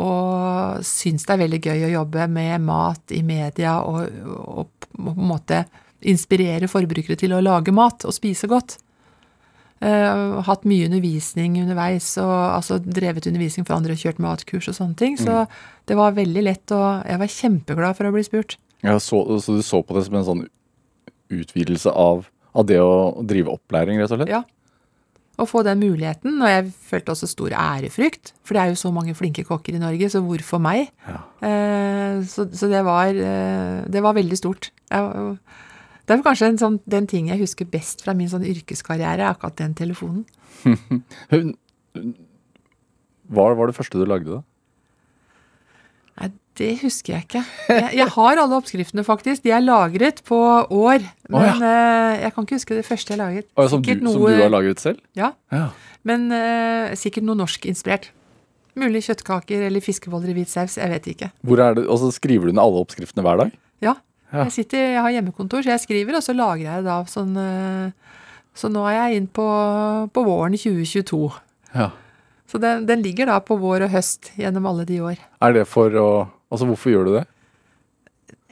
Og 0.00 0.80
syns 0.84 1.24
det 1.28 1.34
er 1.36 1.42
veldig 1.44 1.60
gøy 1.68 1.84
å 1.86 1.92
jobbe 1.98 2.26
med 2.32 2.64
mat 2.64 3.12
i 3.16 3.22
media 3.24 3.78
og, 3.84 4.08
og 4.36 4.88
på 4.96 5.12
en 5.12 5.28
måte 5.30 5.62
inspirere 6.06 6.68
forbrukere 6.68 7.16
til 7.20 7.32
å 7.36 7.40
lage 7.44 7.72
mat 7.76 8.04
og 8.08 8.12
spise 8.16 8.48
godt. 8.48 8.78
Eh, 9.84 10.36
hatt 10.46 10.62
mye 10.64 10.86
undervisning 10.88 11.58
underveis, 11.60 12.14
og 12.22 12.32
altså 12.32 12.78
drevet 12.80 13.26
undervisning 13.28 13.66
for 13.68 13.76
andre, 13.76 13.96
kjørt 13.98 14.20
matkurs 14.22 14.70
og 14.72 14.78
sånne 14.78 14.96
ting. 14.96 15.18
Så 15.20 15.44
det 15.88 15.98
var 15.98 16.16
veldig 16.16 16.44
lett, 16.46 16.72
og 16.72 17.04
jeg 17.04 17.20
var 17.20 17.34
kjempeglad 17.34 17.98
for 17.98 18.08
å 18.08 18.14
bli 18.14 18.24
spurt. 18.24 18.56
Ja, 18.86 18.96
så, 19.02 19.20
så 19.42 19.56
du 19.56 19.64
så 19.66 19.82
på 19.84 19.96
det 19.96 20.06
som 20.06 20.16
en 20.16 20.28
sånn 20.28 20.44
utvidelse 21.32 21.92
av, 21.92 22.28
av 22.56 22.68
det 22.68 22.78
å 22.80 23.24
drive 23.26 23.52
opplæring, 23.52 24.00
rett 24.00 24.14
og 24.14 24.22
slett? 24.22 24.32
Ja. 24.32 24.44
Å 25.36 25.44
få 25.44 25.60
den 25.66 25.82
muligheten, 25.82 26.38
og 26.40 26.48
jeg 26.48 26.70
følte 26.88 27.12
også 27.12 27.28
stor 27.28 27.52
ærefrykt, 27.52 28.32
for 28.46 28.56
det 28.56 28.62
er 28.62 28.72
jo 28.72 28.80
så 28.80 28.92
mange 28.94 29.12
flinke 29.18 29.44
kokker 29.44 29.76
i 29.76 29.82
Norge, 29.82 30.08
så 30.08 30.22
hvorfor 30.24 30.62
meg? 30.64 30.88
Ja. 31.04 31.20
Uh, 31.44 32.24
så, 32.24 32.46
så 32.56 32.70
det 32.72 32.80
var 32.86 33.12
uh, 33.12 33.84
Det 33.92 34.00
var 34.00 34.16
veldig 34.16 34.38
stort. 34.40 34.70
Jeg, 34.88 35.36
det 36.06 36.14
er 36.16 36.22
kanskje 36.24 36.48
en 36.52 36.58
sånn, 36.60 36.76
den 36.86 37.06
ting 37.10 37.28
jeg 37.32 37.40
husker 37.42 37.66
best 37.70 38.04
fra 38.06 38.14
min 38.14 38.28
sånn 38.30 38.44
yrkeskarriere, 38.46 39.20
er 39.26 39.32
akkurat 39.34 39.56
den 39.58 39.74
telefonen. 39.78 40.24
Hva 43.26 43.46
var 43.58 43.70
det 43.70 43.74
første 43.76 43.98
du 43.98 44.06
lagde, 44.06 44.38
da? 44.38 44.42
Nei, 46.16 46.28
det 46.56 46.70
husker 46.80 47.16
jeg 47.16 47.26
ikke. 47.26 47.42
Jeg, 47.68 47.88
jeg 47.98 48.06
har 48.14 48.40
alle 48.40 48.56
oppskriftene, 48.60 49.02
faktisk. 49.04 49.42
De 49.44 49.50
er 49.52 49.64
lagret 49.64 50.22
på 50.28 50.38
år. 50.72 51.02
Men 51.32 51.60
eh, 51.66 52.22
jeg 52.22 52.32
kan 52.36 52.46
ikke 52.46 52.56
huske 52.60 52.78
det 52.78 52.86
første 52.86 53.12
jeg 53.12 53.20
laget. 53.20 53.48
Oh, 53.56 53.64
ja, 53.66 53.72
som, 53.74 53.82
du, 53.84 53.90
noe, 54.00 54.14
som 54.14 54.24
du 54.30 54.44
har 54.46 54.54
laget 54.54 54.80
selv? 54.84 55.02
Ja, 55.18 55.32
Ja. 55.52 55.66
men 56.06 56.28
uh, 56.30 56.94
sikkert 56.96 57.26
noe 57.26 57.36
norskinspirert. 57.42 58.12
Mulig 58.78 59.02
kjøttkaker 59.08 59.66
eller 59.68 59.82
fiskeboller 59.84 60.30
i 60.30 60.36
hvit 60.38 60.52
saus. 60.52 60.76
Jeg 60.78 60.92
vet 60.92 61.06
ikke. 61.12 61.30
Hvor 61.48 61.60
er 61.64 61.76
det, 61.80 61.86
og 61.90 61.98
så 62.00 62.12
skriver 62.14 62.48
du 62.48 62.54
ned 62.54 62.62
alle 62.62 62.82
oppskriftene 62.86 63.24
hver 63.26 63.42
dag? 63.42 63.52
Ja. 63.84 63.96
Ja. 64.32 64.44
Jeg, 64.44 64.52
sitter, 64.56 64.88
jeg 64.96 65.02
har 65.04 65.14
hjemmekontor, 65.14 65.62
så 65.62 65.74
jeg 65.74 65.84
skriver, 65.84 66.18
og 66.18 66.24
så 66.24 66.34
lagrer 66.34 66.64
jeg 66.64 66.82
det 66.82 66.88
da 66.88 66.96
sånn 67.08 67.36
eh, 67.38 68.16
Så 68.56 68.70
nå 68.72 68.82
er 68.88 68.96
jeg 68.96 69.20
inn 69.20 69.28
på, 69.30 69.46
på 70.10 70.24
våren 70.26 70.56
2022. 70.58 71.20
Ja. 71.76 71.90
Så 72.50 72.58
den, 72.62 72.86
den 72.88 73.02
ligger 73.04 73.28
da 73.30 73.40
på 73.44 73.58
vår 73.60 73.86
og 73.86 73.92
høst 73.92 74.32
gjennom 74.38 74.66
alle 74.70 74.86
de 74.88 75.00
år. 75.04 75.20
Er 75.44 75.56
det 75.56 75.66
for 75.70 75.94
å 76.00 76.08
Altså, 76.46 76.62
hvorfor 76.68 76.92
gjør 76.92 77.08
du 77.08 77.14
det? 77.16 77.24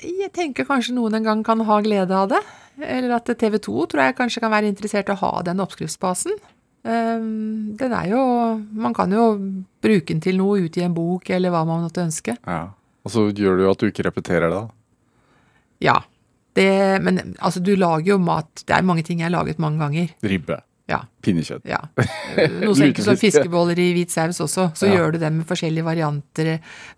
Jeg 0.03 0.33
tenker 0.35 0.67
kanskje 0.67 0.97
noen 0.97 1.15
en 1.15 1.23
gang 1.23 1.45
kan 1.47 1.61
ha 1.63 1.77
glede 1.79 2.11
av 2.11 2.33
det. 2.33 2.41
Eller 2.83 3.15
at 3.15 3.31
TV 3.39 3.61
2 3.63 3.85
tror 3.93 4.03
jeg 4.03 4.17
kanskje 4.19 4.43
kan 4.43 4.51
være 4.51 4.67
interessert 4.67 5.11
i 5.11 5.15
å 5.15 5.21
ha 5.21 5.31
den 5.47 5.63
oppskriftsbasen. 5.63 6.35
Um, 6.85 7.77
den 7.81 7.95
er 7.97 8.11
jo 8.11 8.21
Man 8.77 8.93
kan 8.93 9.09
jo 9.15 9.23
bruke 9.81 10.11
den 10.11 10.21
til 10.21 10.37
noe 10.37 10.67
ut 10.67 10.77
i 10.77 10.83
en 10.85 10.93
bok, 10.97 11.31
eller 11.33 11.55
hva 11.55 11.63
man 11.69 11.87
måtte 11.87 12.03
ønske. 12.03 12.35
Ja. 12.45 12.75
Og 13.05 13.13
så 13.13 13.29
gjør 13.31 13.61
det 13.61 13.65
jo 13.65 13.71
at 13.71 13.81
du 13.81 13.89
ikke 13.89 14.09
repeterer 14.09 14.51
det, 14.51 14.59
da. 14.59 14.84
Ja. 15.85 15.99
Det, 16.55 16.69
men 17.03 17.35
altså, 17.43 17.59
du 17.61 17.73
lager 17.75 18.13
jo 18.15 18.17
mat 18.23 18.63
Det 18.63 18.77
er 18.77 18.85
mange 18.87 19.03
ting 19.03 19.19
jeg 19.19 19.27
har 19.27 19.33
laget 19.35 19.59
mange 19.63 19.81
ganger. 19.83 20.13
Ribbe. 20.23 20.61
Ja. 20.87 21.01
Pinnekjøtt. 21.25 21.65
Ja. 21.67 21.79
Noe 22.61 22.75
så 22.77 22.85
enkelt 22.87 23.07
som 23.07 23.17
fiskeboller 23.19 23.79
i 23.81 23.87
hvit 23.97 24.13
saus 24.13 24.39
også. 24.45 24.67
Så 24.77 24.87
Ja. 24.87 24.99
gjør 24.99 25.15
du 25.15 25.19
det 25.23 25.31
med 25.33 25.47
forskjellige 25.49 25.87
varianter 25.87 26.51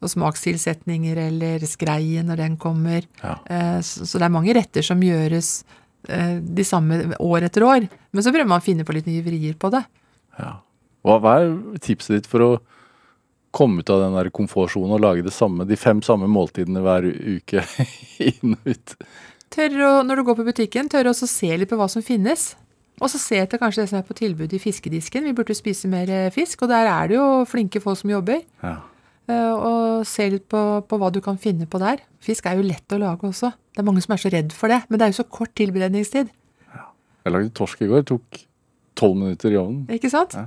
og 0.03 0.11
smakstilsetninger, 0.13 1.17
eller 1.29 1.63
skreien 1.71 2.27
når 2.29 2.37
den 2.43 2.57
kommer. 2.61 3.07
Ja. 3.23 3.37
Eh, 3.47 3.81
Så, 3.87 4.05
så 4.11 4.19
det 4.19 4.27
er 4.29 4.35
mange 4.35 4.55
retter 4.59 4.83
som 4.83 5.01
gjøres 5.01 5.65
eh, 6.09 6.37
de 6.43 6.65
samme 6.67 7.15
år 7.23 7.47
etter 7.49 7.63
år. 7.65 7.87
Men 8.13 8.23
så 8.27 8.33
prøver 8.35 8.51
man 8.51 8.61
å 8.61 8.67
finne 8.67 8.85
på 8.85 8.93
litt 8.97 9.07
nye 9.07 9.23
vrier 9.25 9.55
på 9.55 9.71
det. 9.73 9.85
Ja. 10.39 10.57
Hva, 11.07 11.21
hva 11.23 11.37
er 11.45 11.55
tipset 11.79 12.19
ditt 12.19 12.27
for 12.31 12.43
å 12.43 12.51
komme 13.57 13.81
ut 13.81 13.91
av 13.95 14.03
den 14.05 14.17
der 14.19 14.29
komfortsonen 14.35 14.93
og 14.99 15.03
lage 15.05 15.25
det 15.25 15.33
samme, 15.35 15.65
de 15.69 15.79
fem 15.81 16.03
samme 16.05 16.29
måltidene 16.29 16.83
hver 16.85 17.09
uke 17.09 17.65
inn 18.29 18.55
og 18.59 18.71
ut? 18.75 18.95
Tør 19.57 19.77
å, 19.87 19.91
når 20.05 20.21
du 20.21 20.25
går 20.29 20.39
på 20.43 20.47
butikken, 20.51 20.89
tør 20.93 21.09
også 21.13 21.29
se 21.31 21.49
litt 21.57 21.71
på 21.73 21.79
hva 21.81 21.87
som 21.89 22.05
finnes. 22.05 22.51
Og 22.97 23.11
så 23.13 23.19
se 23.21 23.37
etter 23.43 23.61
kanskje 23.61 23.83
det 23.85 23.91
som 23.93 23.99
er 24.01 24.07
på 24.09 24.17
tilbud 24.17 24.53
i 24.57 24.61
fiskedisken. 24.61 25.27
Vi 25.29 25.35
burde 25.37 25.55
spise 25.57 25.89
mer 25.93 26.09
eh, 26.09 26.31
fisk, 26.35 26.65
og 26.65 26.71
der 26.73 26.89
er 26.89 27.11
det 27.11 27.19
jo 27.19 27.27
flinke 27.49 27.81
folk 27.85 27.99
som 28.01 28.13
jobber. 28.13 28.41
Ja. 28.65 28.75
Eh, 29.29 29.53
Og 29.53 30.07
se 30.09 30.29
litt 30.33 30.47
på, 30.53 30.63
på 30.89 30.99
hva 31.01 31.11
du 31.13 31.21
kan 31.25 31.37
finne 31.41 31.69
på 31.69 31.81
der. 31.83 32.01
Fisk 32.25 32.49
er 32.49 32.57
jo 32.59 32.65
lett 32.67 32.97
å 32.97 33.01
lage 33.03 33.29
også. 33.29 33.53
Det 33.77 33.83
er 33.83 33.87
mange 33.89 34.01
som 34.05 34.17
er 34.17 34.23
så 34.25 34.33
redd 34.33 34.53
for 34.57 34.73
det, 34.73 34.81
men 34.89 34.99
det 34.99 35.07
er 35.07 35.13
jo 35.13 35.19
så 35.21 35.27
kort 35.39 35.53
tilberedningstid. 35.61 36.33
Jeg 37.27 37.35
lagde 37.35 37.53
torsk 37.59 37.81
i 37.85 37.89
går. 37.91 38.05
Tok 38.09 38.41
tolv 38.97 39.17
minutter 39.21 39.53
i 39.53 39.59
ovnen. 39.61 39.85
Ikke 39.93 40.09
sant? 40.13 40.37
Ja. 40.39 40.47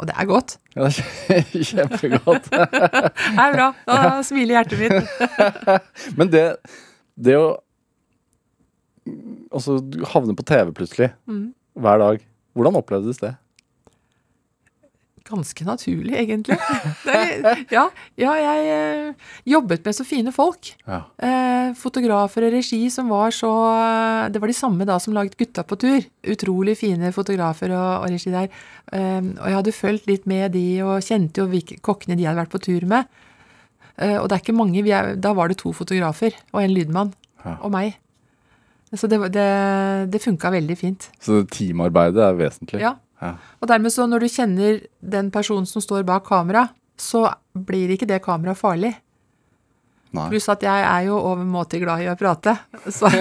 Og 0.00 0.06
det 0.08 0.14
er 0.16 0.28
godt. 0.30 0.56
Ja, 0.78 0.86
kjempegodt. 0.88 2.46
Det 2.54 3.42
er 3.42 3.52
bra. 3.56 3.66
Da 3.90 4.20
smiler 4.24 4.56
hjertet 4.56 4.78
mitt. 4.80 5.10
Men 6.18 6.30
det, 6.32 6.44
det 7.20 7.34
å 7.36 7.48
altså, 9.52 9.76
du 9.82 10.00
havner 10.12 10.36
på 10.38 10.46
TV 10.48 10.72
plutselig 10.76 11.10
Mm. 11.28 11.50
hver 11.80 11.98
dag. 12.02 12.22
Hvordan 12.56 12.78
opplevdes 12.80 13.20
det? 13.22 13.34
Ganske 15.30 15.64
naturlig, 15.66 16.14
egentlig. 16.18 16.56
Er, 17.10 17.62
ja, 17.72 17.84
ja, 18.18 18.32
jeg 18.38 18.66
eh, 18.70 19.30
jobbet 19.52 19.86
med 19.86 19.96
så 19.96 20.04
fine 20.06 20.32
folk. 20.34 20.72
Ja. 20.86 21.00
Eh, 21.22 21.70
fotografer 21.78 22.46
og 22.48 22.54
regi 22.54 22.80
som 22.92 23.10
var 23.10 23.34
så 23.34 23.50
Det 24.30 24.40
var 24.42 24.50
de 24.50 24.56
samme 24.56 24.86
da 24.88 24.98
som 25.02 25.14
laget 25.14 25.38
Gutta 25.38 25.64
på 25.66 25.78
tur. 25.80 26.04
Utrolig 26.34 26.76
fine 26.80 27.12
fotografer 27.14 27.72
og, 27.76 28.04
og 28.04 28.12
regi 28.12 28.34
der. 28.34 28.50
Eh, 28.92 29.22
og 29.22 29.46
jeg 29.46 29.58
hadde 29.60 29.76
fulgt 29.76 30.10
litt 30.10 30.28
med 30.30 30.52
de 30.56 30.66
og 30.86 31.00
kjente 31.06 31.42
jo 31.42 31.48
hvilke 31.50 31.80
kokkene 31.84 32.18
de 32.18 32.26
hadde 32.28 32.42
vært 32.42 32.54
på 32.54 32.62
tur 32.66 32.86
med. 32.90 33.08
Eh, 34.00 34.16
og 34.18 34.28
det 34.28 34.36
er 34.36 34.44
ikke 34.44 34.56
mange. 34.56 34.84
Vi 34.86 34.94
er, 34.96 35.14
da 35.20 35.34
var 35.36 35.50
det 35.50 35.60
to 35.60 35.74
fotografer 35.76 36.36
og 36.52 36.62
en 36.64 36.74
lydmann. 36.74 37.14
Ja. 37.44 37.58
Og 37.60 37.74
meg. 37.74 37.98
Så 38.96 39.06
det, 39.06 39.20
det, 39.34 39.46
det 40.10 40.22
funka 40.22 40.50
veldig 40.50 40.76
fint. 40.78 41.06
Så 41.22 41.44
teamarbeidet 41.46 42.24
er 42.26 42.38
vesentlig. 42.38 42.82
Ja. 42.82 42.96
Ja. 43.20 43.34
Og 43.60 43.68
dermed 43.68 43.92
så 43.94 44.06
når 44.08 44.24
du 44.24 44.28
kjenner 44.32 44.80
den 45.00 45.30
personen 45.34 45.68
som 45.68 45.82
står 45.84 46.06
bak 46.08 46.24
kamera, 46.28 46.68
så 47.00 47.28
blir 47.52 47.92
ikke 47.94 48.08
det 48.08 48.22
kameraet 48.24 48.60
farlig. 48.60 48.94
Nei. 50.10 50.24
Pluss 50.32 50.48
at 50.50 50.64
jeg 50.66 50.82
er 50.82 51.04
jo 51.06 51.20
overmåte 51.20 51.78
glad 51.78 52.02
i 52.02 52.08
å 52.10 52.16
prate. 52.18 52.56
Så 52.90 53.06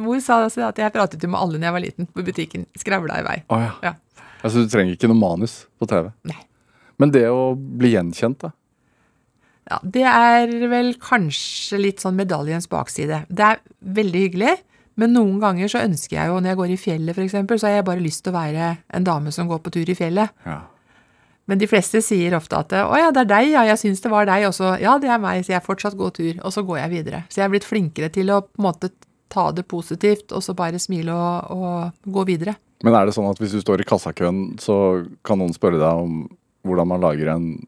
Mor 0.00 0.20
sa 0.24 0.48
at 0.48 0.78
jeg 0.80 0.94
pratet 0.94 1.20
jo 1.20 1.28
med 1.28 1.40
alle 1.40 1.58
når 1.58 1.66
jeg 1.68 1.76
var 1.76 1.84
liten 1.84 2.08
på 2.08 2.24
butikken. 2.24 2.64
Skravla 2.80 3.20
i 3.20 3.26
vei. 3.26 3.36
Oh, 3.52 3.60
ja. 3.60 3.74
Ja. 3.84 3.92
Altså, 4.40 4.64
du 4.64 4.72
trenger 4.72 4.96
ikke 4.96 5.10
noe 5.10 5.20
manus 5.20 5.66
på 5.76 5.84
TV. 5.90 6.08
Nei. 6.30 6.40
Men 7.00 7.12
det 7.12 7.26
å 7.32 7.52
bli 7.56 7.92
gjenkjent, 7.92 8.46
da? 8.46 8.50
Ja, 9.70 9.78
det 9.84 10.06
er 10.08 10.50
vel 10.72 10.94
kanskje 11.00 11.78
litt 11.78 12.00
sånn 12.02 12.16
medaljens 12.18 12.66
bakside. 12.72 13.22
Det 13.28 13.44
er 13.52 13.60
veldig 14.00 14.24
hyggelig, 14.24 14.56
men 15.00 15.14
noen 15.16 15.38
ganger 15.40 15.70
så 15.72 15.80
ønsker 15.86 16.18
jeg 16.18 16.28
jo, 16.30 16.40
når 16.40 16.52
jeg 16.52 16.60
går 16.60 16.74
i 16.74 16.80
fjellet 16.80 17.16
f.eks., 17.16 17.38
så 17.56 17.68
har 17.68 17.78
jeg 17.78 17.88
bare 17.88 18.04
lyst 18.04 18.24
til 18.26 18.34
å 18.34 18.36
være 18.36 18.68
en 18.98 19.06
dame 19.06 19.32
som 19.34 19.48
går 19.48 19.62
på 19.64 19.72
tur 19.74 19.88
i 19.88 19.96
fjellet. 19.96 20.34
Ja. 20.44 20.60
Men 21.50 21.58
de 21.58 21.66
fleste 21.66 21.98
sier 22.04 22.36
ofte 22.36 22.58
at 22.60 22.72
'Å 22.78 22.98
ja, 22.98 23.10
det 23.10 23.24
er 23.24 23.30
deg, 23.32 23.48
ja, 23.50 23.62
jeg 23.72 23.80
syns 23.80 24.02
det 24.04 24.10
var 24.12 24.28
deg', 24.28 24.46
og 24.46 24.54
så 24.54 24.76
'Ja, 24.78 24.98
det 25.02 25.10
er 25.10 25.18
meg', 25.18 25.42
så 25.42 25.56
jeg 25.56 25.66
fortsatt 25.66 25.96
går 25.98 26.10
tur, 26.14 26.34
og 26.44 26.52
så 26.52 26.62
går 26.62 26.78
jeg 26.78 26.90
videre. 26.90 27.24
Så 27.28 27.40
jeg 27.40 27.44
er 27.44 27.54
blitt 27.54 27.66
flinkere 27.66 28.08
til 28.12 28.30
å 28.30 28.42
på 28.42 28.60
en 28.60 28.68
måte 28.68 28.90
ta 29.30 29.50
det 29.50 29.66
positivt, 29.66 30.32
og 30.32 30.42
så 30.42 30.54
bare 30.54 30.78
smile 30.78 31.14
og, 31.14 31.50
og 31.50 32.12
gå 32.12 32.26
videre. 32.26 32.56
Men 32.84 32.94
er 32.94 33.06
det 33.06 33.14
sånn 33.14 33.28
at 33.30 33.38
hvis 33.38 33.52
du 33.52 33.60
står 33.60 33.82
i 33.82 33.88
kassakøen, 33.88 34.58
så 34.58 35.06
kan 35.24 35.38
noen 35.38 35.54
spørre 35.54 35.80
deg 35.80 36.04
om 36.04 36.28
hvordan 36.66 36.88
man 36.88 37.00
lager 37.00 37.34
en 37.34 37.66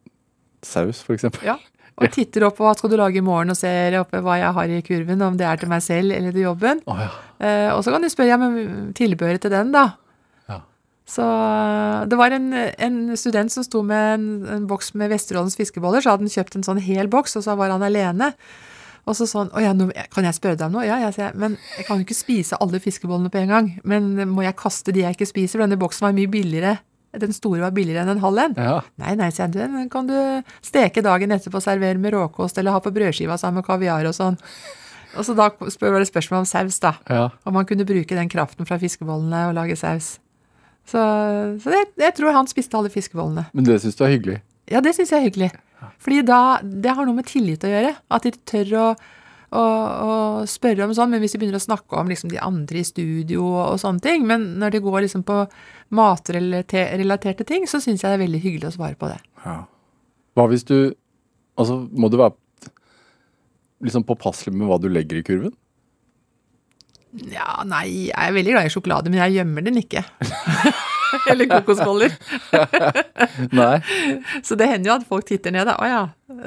saus, 0.63 1.03
f.eks.? 1.03 1.43
Ja. 1.45 1.59
Og 2.01 2.13
titter 2.13 2.47
opp 2.47 2.57
på 2.59 2.65
hva 2.65 2.73
skal 2.77 2.93
du 2.93 2.97
lage 2.99 3.21
i 3.21 3.25
morgen, 3.25 3.53
og 3.53 3.59
ser 3.59 3.99
oppe 4.01 4.23
hva 4.25 4.39
jeg 4.41 4.55
har 4.57 4.73
i 4.73 4.81
kurven, 4.87 5.25
om 5.27 5.37
det 5.39 5.47
er 5.49 5.61
til 5.61 5.71
meg 5.71 5.85
selv 5.85 6.15
eller 6.17 6.35
til 6.35 6.47
jobben. 6.47 6.81
Oh, 6.89 6.99
ja. 6.99 7.11
Eh, 7.43 7.69
og 7.75 7.83
så 7.85 7.93
kan 7.93 8.05
de 8.05 8.11
spørre 8.13 8.33
ja, 8.33 8.39
men 8.41 8.93
tilbehøret 8.97 9.45
til 9.45 9.53
den, 9.53 9.75
da. 9.75 9.85
Ja. 10.51 10.59
Så 11.09 11.27
eh, 11.27 12.01
det 12.09 12.19
var 12.19 12.35
en, 12.35 12.51
en 12.57 12.99
student 13.21 13.53
som 13.55 13.67
sto 13.67 13.85
med 13.87 14.15
en, 14.17 14.29
en 14.57 14.69
boks 14.71 14.95
med 14.99 15.13
Vesterålens 15.13 15.59
fiskeboller. 15.59 16.05
Så 16.05 16.15
hadde 16.15 16.27
han 16.27 16.37
kjøpt 16.37 16.59
en 16.59 16.69
sånn 16.71 16.83
hel 16.83 17.13
boks, 17.13 17.37
og 17.39 17.47
så 17.47 17.59
var 17.61 17.75
han 17.75 17.85
alene. 17.87 18.33
Og 19.03 19.17
så 19.19 19.27
sånn 19.27 19.51
Å 19.51 19.59
ja, 19.59 19.73
nå, 19.75 19.89
kan 20.15 20.27
jeg 20.29 20.37
spørre 20.37 20.59
deg 20.59 20.69
om 20.69 20.77
noe? 20.79 20.87
Ja, 20.87 21.01
jeg 21.03 21.17
sier 21.17 21.35
men 21.35 21.57
jeg 21.75 21.89
kan 21.89 21.99
jo 21.99 22.07
ikke 22.07 22.15
spise 22.15 22.59
alle 22.63 22.79
fiskebollene 22.83 23.33
på 23.35 23.41
en 23.43 23.51
gang. 23.51 23.71
Men 23.83 24.15
må 24.31 24.47
jeg 24.47 24.59
kaste 24.61 24.95
de 24.95 25.03
jeg 25.05 25.19
ikke 25.19 25.29
spiser? 25.29 25.59
For 25.59 25.67
denne 25.67 25.81
boksen 25.81 26.07
var 26.07 26.17
mye 26.17 26.31
billigere. 26.31 26.77
Den 27.21 27.35
store 27.37 27.61
var 27.61 27.75
billigere 27.77 28.07
enn 28.07 28.15
en 28.15 28.23
halv 28.23 28.39
en. 28.41 28.55
ja. 28.57 28.77
Nei, 28.97 29.15
nei, 29.21 29.29
sier 29.35 29.51
jeg. 29.51 29.69
Den 29.69 29.91
kan 29.93 30.07
du 30.09 30.17
steke 30.65 31.03
dagen 31.05 31.35
etterpå, 31.35 31.61
servere 31.61 32.01
med 32.01 32.15
råkost, 32.15 32.57
eller 32.59 32.73
ha 32.73 32.81
på 32.81 32.93
brødskiva 32.95 33.37
sammen 33.41 33.61
med 33.61 33.67
kaviar 33.69 34.07
og 34.09 34.17
sånn. 34.17 34.39
Og 35.13 35.27
så 35.29 35.35
da 35.37 35.51
var 35.53 35.99
det 36.01 36.09
spørsmål 36.09 36.41
om 36.41 36.49
saus, 36.49 36.79
da. 36.81 36.95
ja. 37.13 37.27
Om 37.45 37.59
man 37.59 37.67
kunne 37.69 37.85
bruke 37.85 38.17
den 38.17 38.31
kraften 38.33 38.65
fra 38.69 38.79
fiskebollene 38.81 39.51
og 39.51 39.59
lage 39.59 39.77
saus. 39.77 40.15
Så, 40.89 41.03
så 41.63 41.75
det, 41.75 41.83
jeg 42.01 42.15
tror 42.17 42.33
han 42.35 42.49
spiste 42.51 42.79
alle 42.79 42.91
fiskebollene. 42.91 43.45
Men 43.53 43.69
det 43.69 43.83
syns 43.83 43.99
du 43.99 44.07
er 44.07 44.15
hyggelig? 44.17 44.39
Ja, 44.73 44.81
det 44.81 44.95
syns 44.97 45.13
jeg 45.13 45.21
er 45.21 45.29
hyggelig. 45.29 45.51
Fordi 46.03 46.23
da, 46.27 46.39
det 46.63 46.95
har 46.97 47.07
noe 47.07 47.19
med 47.19 47.29
tillit 47.29 47.65
å 47.67 47.71
gjøre. 47.71 47.93
At 48.15 48.25
de 48.27 48.33
tør 48.49 48.73
å, 48.81 48.87
å 49.53 50.15
spørre 50.49 50.87
om 50.87 50.95
sånn. 50.97 51.13
Men 51.13 51.23
hvis 51.23 51.37
de 51.37 51.43
begynner 51.43 51.61
å 51.61 51.67
snakke 51.67 51.99
om 51.99 52.11
liksom 52.11 52.33
de 52.33 52.41
andre 52.43 52.81
i 52.81 52.87
studio 52.87 53.45
og, 53.45 53.63
og 53.75 53.81
sånne 53.83 54.03
ting, 54.05 54.27
men 54.29 54.55
når 54.63 54.77
de 54.77 54.83
går 54.87 55.05
liksom 55.07 55.27
på 55.29 55.43
matrelaterte 55.93 57.47
ting, 57.49 57.67
så 57.69 57.81
syns 57.83 58.03
jeg 58.03 58.09
det 58.11 58.19
er 58.19 58.25
veldig 58.25 58.43
hyggelig 58.43 58.71
å 58.71 58.77
svare 58.79 58.99
på 58.99 59.11
det. 59.11 59.19
Ja. 59.45 59.63
Hva 60.37 60.49
hvis 60.51 60.67
du 60.69 60.77
Altså, 61.53 61.75
må 61.93 62.09
du 62.09 62.15
være 62.17 62.33
liksom 63.85 64.07
påpasselig 64.09 64.55
med 64.57 64.71
hva 64.71 64.79
du 64.81 64.87
legger 64.89 65.19
i 65.19 65.25
kurven? 65.27 65.53
Ja, 67.29 67.61
nei, 67.69 68.09
jeg 68.09 68.17
er 68.17 68.33
veldig 68.33 68.55
glad 68.55 68.69
i 68.69 68.73
sjokolade, 68.73 69.13
men 69.13 69.21
jeg 69.21 69.35
gjemmer 69.37 69.67
den 69.67 69.77
ikke. 69.83 70.01
Eller 71.31 71.51
kokosboller. 71.51 72.15
Nei. 73.61 73.75
Så 74.41 74.57
det 74.57 74.71
hender 74.71 74.89
jo 74.89 74.95
at 74.95 75.05
folk 75.11 75.27
titter 75.29 75.53
ned, 75.53 75.69
da. 75.69 75.77
Å 75.77 75.91
ja. 75.91 76.01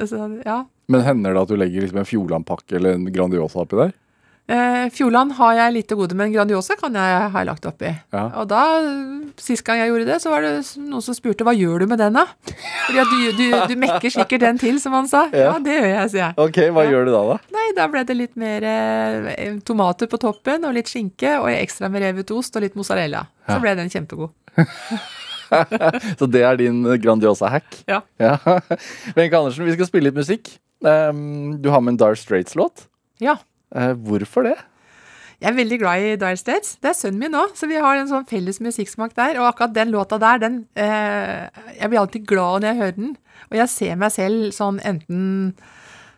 Så, 0.10 0.24
ja. 0.42 0.64
Men 0.90 1.06
hender 1.06 1.38
det 1.38 1.44
at 1.44 1.54
du 1.54 1.60
legger 1.60 1.86
liksom 1.86 2.02
en 2.02 2.10
Fjordland-pakke 2.10 2.80
eller 2.80 2.98
en 2.98 3.06
Grandiosa 3.14 3.62
oppi 3.62 3.78
der? 3.78 3.94
Eh, 4.46 4.84
Fjordland 4.94 5.32
har 5.40 5.56
jeg 5.58 5.88
til 5.90 5.98
gode, 5.98 6.14
men 6.14 6.30
Grandiosa 6.30 6.76
kan 6.78 6.94
jeg 6.94 7.30
ha 7.34 7.42
lagt 7.48 7.66
oppi. 7.66 7.90
Ja. 8.14 8.26
Og 8.38 8.46
da, 8.52 8.60
sist 9.42 9.66
gang 9.66 9.80
jeg 9.82 9.90
gjorde 9.90 10.06
det, 10.06 10.20
så 10.22 10.30
var 10.30 10.46
det 10.46 10.52
noen 10.78 11.02
som 11.02 11.18
spurte 11.18 11.48
hva 11.48 11.56
gjør 11.58 11.82
du 11.82 11.88
med 11.90 11.98
den, 12.04 12.14
da? 12.20 12.28
Fordi 12.86 13.02
at 13.02 13.10
du, 13.10 13.24
du, 13.40 13.46
du 13.72 13.76
mekker 13.82 14.14
sikkert 14.14 14.46
den 14.46 14.62
til, 14.62 14.78
som 14.84 14.94
han 14.94 15.10
sa. 15.10 15.24
Ja. 15.34 15.48
Ja, 15.50 15.56
det 15.66 15.80
gjør 15.80 15.90
jeg, 15.90 16.12
sier 16.14 16.24
jeg. 16.28 16.38
Ok, 16.46 16.60
hva 16.78 16.86
Ja. 16.86 16.94
gjør 16.94 17.10
du 17.10 17.12
da, 17.16 17.24
da? 17.32 17.38
Nei, 17.58 17.66
da 17.80 17.88
ble 17.90 18.04
det 18.06 18.18
litt 18.20 18.38
mer 18.38 18.68
eh, 18.70 19.48
tomater 19.66 20.12
på 20.12 20.22
toppen, 20.22 20.70
og 20.70 20.78
litt 20.78 20.94
skinke, 20.94 21.40
og 21.42 21.50
ekstra 21.50 21.90
med 21.90 22.06
revet 22.06 22.36
ost 22.38 22.56
og 22.60 22.68
litt 22.68 22.78
mozzarella. 22.78 23.26
Så 23.50 23.58
ble 23.64 23.74
den 23.82 23.90
kjempegod. 23.90 24.30
Så 26.20 26.26
det 26.30 26.42
er 26.46 26.58
din 26.60 26.84
Grandiosa-hack? 27.02 27.82
Ja. 27.90 28.00
ja. 28.22 28.38
Wenche 29.18 29.38
Andersen, 29.38 29.66
vi 29.66 29.74
skal 29.78 29.90
spille 29.90 30.10
litt 30.10 30.18
musikk. 30.18 30.54
Um, 30.86 31.58
du 31.62 31.70
har 31.74 31.82
med 31.82 31.96
en 31.96 32.00
Dar 32.02 32.18
Straits-låt. 32.20 32.88
Ja. 33.24 33.38
Eh, 33.76 33.94
hvorfor 34.08 34.48
det? 34.48 34.56
Jeg 35.44 35.52
er 35.52 35.58
veldig 35.58 35.78
glad 35.82 36.00
i 36.00 36.16
Dire 36.16 36.38
States. 36.40 36.78
Det 36.80 36.94
er 36.94 36.96
sønnen 36.96 37.20
min 37.26 37.36
òg, 37.36 37.52
så 37.60 37.68
vi 37.68 37.76
har 37.84 37.98
en 38.00 38.08
sånn 38.08 38.24
felles 38.30 38.62
musikksmak 38.64 39.12
der. 39.18 39.36
Og 39.42 39.50
akkurat 39.50 39.74
den 39.76 39.92
låta 39.92 40.18
der, 40.22 40.40
den 40.40 40.62
eh, 40.80 41.50
Jeg 41.76 41.90
blir 41.92 42.00
alltid 42.00 42.26
glad 42.30 42.64
når 42.64 42.70
jeg 42.72 42.80
hører 42.80 42.96
den. 43.02 43.16
Og 43.52 43.58
jeg 43.60 43.70
ser 43.74 43.96
meg 44.00 44.14
selv 44.16 44.54
sånn 44.56 44.80
enten 44.88 45.56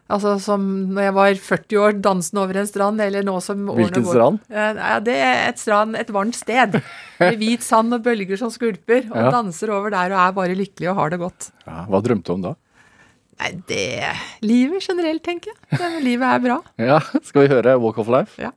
Altså 0.08 0.38
som 0.40 0.62
når 0.96 1.04
jeg 1.04 1.14
var 1.18 1.34
40 1.50 1.80
år, 1.84 1.96
dansende 2.00 2.40
over 2.40 2.56
en 2.62 2.68
strand, 2.70 3.02
eller 3.04 3.26
nå 3.28 3.34
som 3.44 3.66
Hvilken 3.76 4.06
går. 4.06 4.14
strand? 4.14 4.38
Eh, 4.48 4.78
Ja, 4.80 5.00
det 5.04 5.16
er 5.20 5.42
et 5.50 5.60
strand, 5.60 5.98
et 6.00 6.08
varmt 6.16 6.38
sted. 6.38 6.78
Med 7.20 7.36
hvit 7.42 7.66
sand 7.66 7.92
og 7.98 8.06
bølger 8.06 8.38
som 8.40 8.48
skvulper. 8.54 9.10
Og 9.12 9.18
Ja. 9.26 9.32
danser 9.34 9.74
over 9.76 9.92
der 9.92 10.14
og 10.16 10.22
er 10.22 10.32
bare 10.38 10.56
lykkelig 10.56 10.94
og 10.94 10.96
har 11.02 11.10
det 11.12 11.20
godt. 11.20 11.50
Ja, 11.68 11.82
hva 11.92 12.00
drømte 12.06 12.24
du 12.30 12.34
om 12.38 12.42
da? 12.46 12.54
Nei, 13.38 13.52
det 13.70 13.82
Livet 14.42 14.82
generelt, 14.88 15.22
tenker 15.26 15.52
jeg. 15.54 15.78
Det, 15.78 15.90
livet 16.06 16.26
er 16.30 16.40
bra. 16.42 16.58
Ja, 16.82 17.00
Skal 17.28 17.46
vi 17.46 17.52
høre 17.54 17.76
Walk 17.82 18.00
of 18.02 18.10
Life? 18.12 18.38
Ja. 18.42 18.50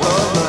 world. 0.00 0.43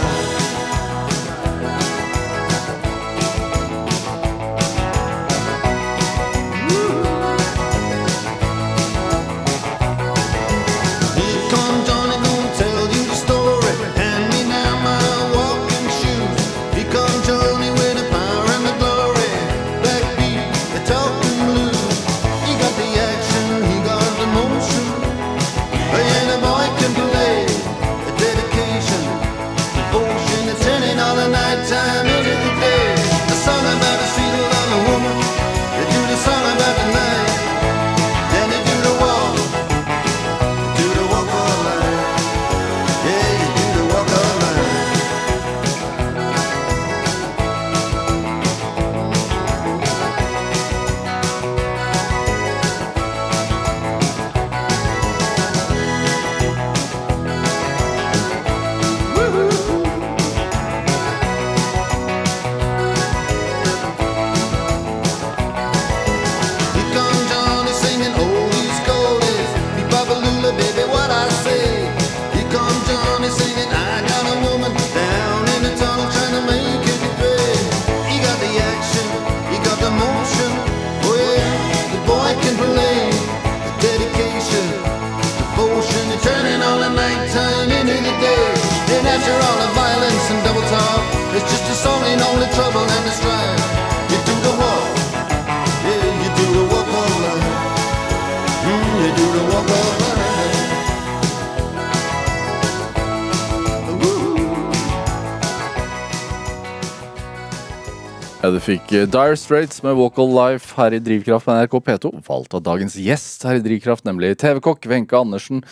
Ja, 108.46 108.52
Du 108.54 108.60
fikk 108.62 108.92
eh, 108.94 109.08
Dire 109.10 109.34
Straits 109.42 109.80
med 109.82 109.96
Walk 109.98 110.20
of 110.22 110.30
Life 110.30 110.76
her 110.78 110.94
i 110.94 111.00
Drivkraft 111.02 111.48
på 111.48 111.54
NRK 111.56 111.80
P2. 111.88 112.12
Valgt 112.28 112.54
av 112.54 112.62
dagens 112.68 112.94
gjest 113.02 113.42
her 113.48 113.58
i 113.58 113.64
Drivkraft, 113.66 114.06
nemlig 114.06 114.36
TV-kokk 114.38 114.86
Wenche 114.92 115.18
Andersen. 115.18 115.64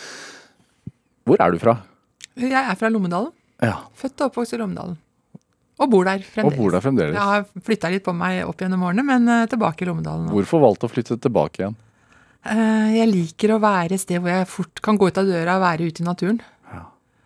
Hvor 1.22 1.38
er 1.38 1.54
du 1.54 1.60
fra? 1.62 1.76
Jeg 2.34 2.50
er 2.58 2.74
fra 2.80 2.90
Lommedalen. 2.90 3.30
Ja, 3.62 3.76
Født 3.94 4.18
og 4.24 4.32
oppvokst 4.32 4.56
i 4.56 4.58
Lommedalen. 4.58 4.96
Og 5.78 5.90
bor 5.90 6.02
der 6.06 6.18
fremdeles. 6.26 6.50
Og 6.50 6.58
bor 6.64 6.74
der 6.74 6.82
fremdeles. 6.82 7.14
Jeg 7.14 7.30
har 7.30 7.46
flytta 7.68 7.92
litt 7.94 8.04
på 8.06 8.14
meg 8.16 8.40
opp 8.48 8.58
gjennom 8.62 8.82
årene, 8.88 9.06
men 9.06 9.30
eh, 9.30 9.46
tilbake 9.54 9.86
i 9.86 9.88
Lommedalen 9.92 10.26
nå. 10.26 10.34
Hvorfor 10.34 10.64
valgte 10.66 10.88
å 10.90 10.92
flytte 10.96 11.20
tilbake 11.22 11.62
igjen? 11.62 11.78
Eh, 12.50 12.90
Jeg 12.98 13.06
liker 13.12 13.54
å 13.54 13.60
være 13.62 13.94
et 13.94 14.02
sted 14.02 14.18
hvor 14.18 14.34
jeg 14.34 14.50
fort 14.50 14.82
kan 14.82 14.98
gå 14.98 15.12
ut 15.14 15.22
av 15.22 15.30
døra 15.30 15.60
og 15.60 15.64
være 15.68 15.86
ute 15.92 16.02
i 16.02 16.08
naturen. 16.10 16.42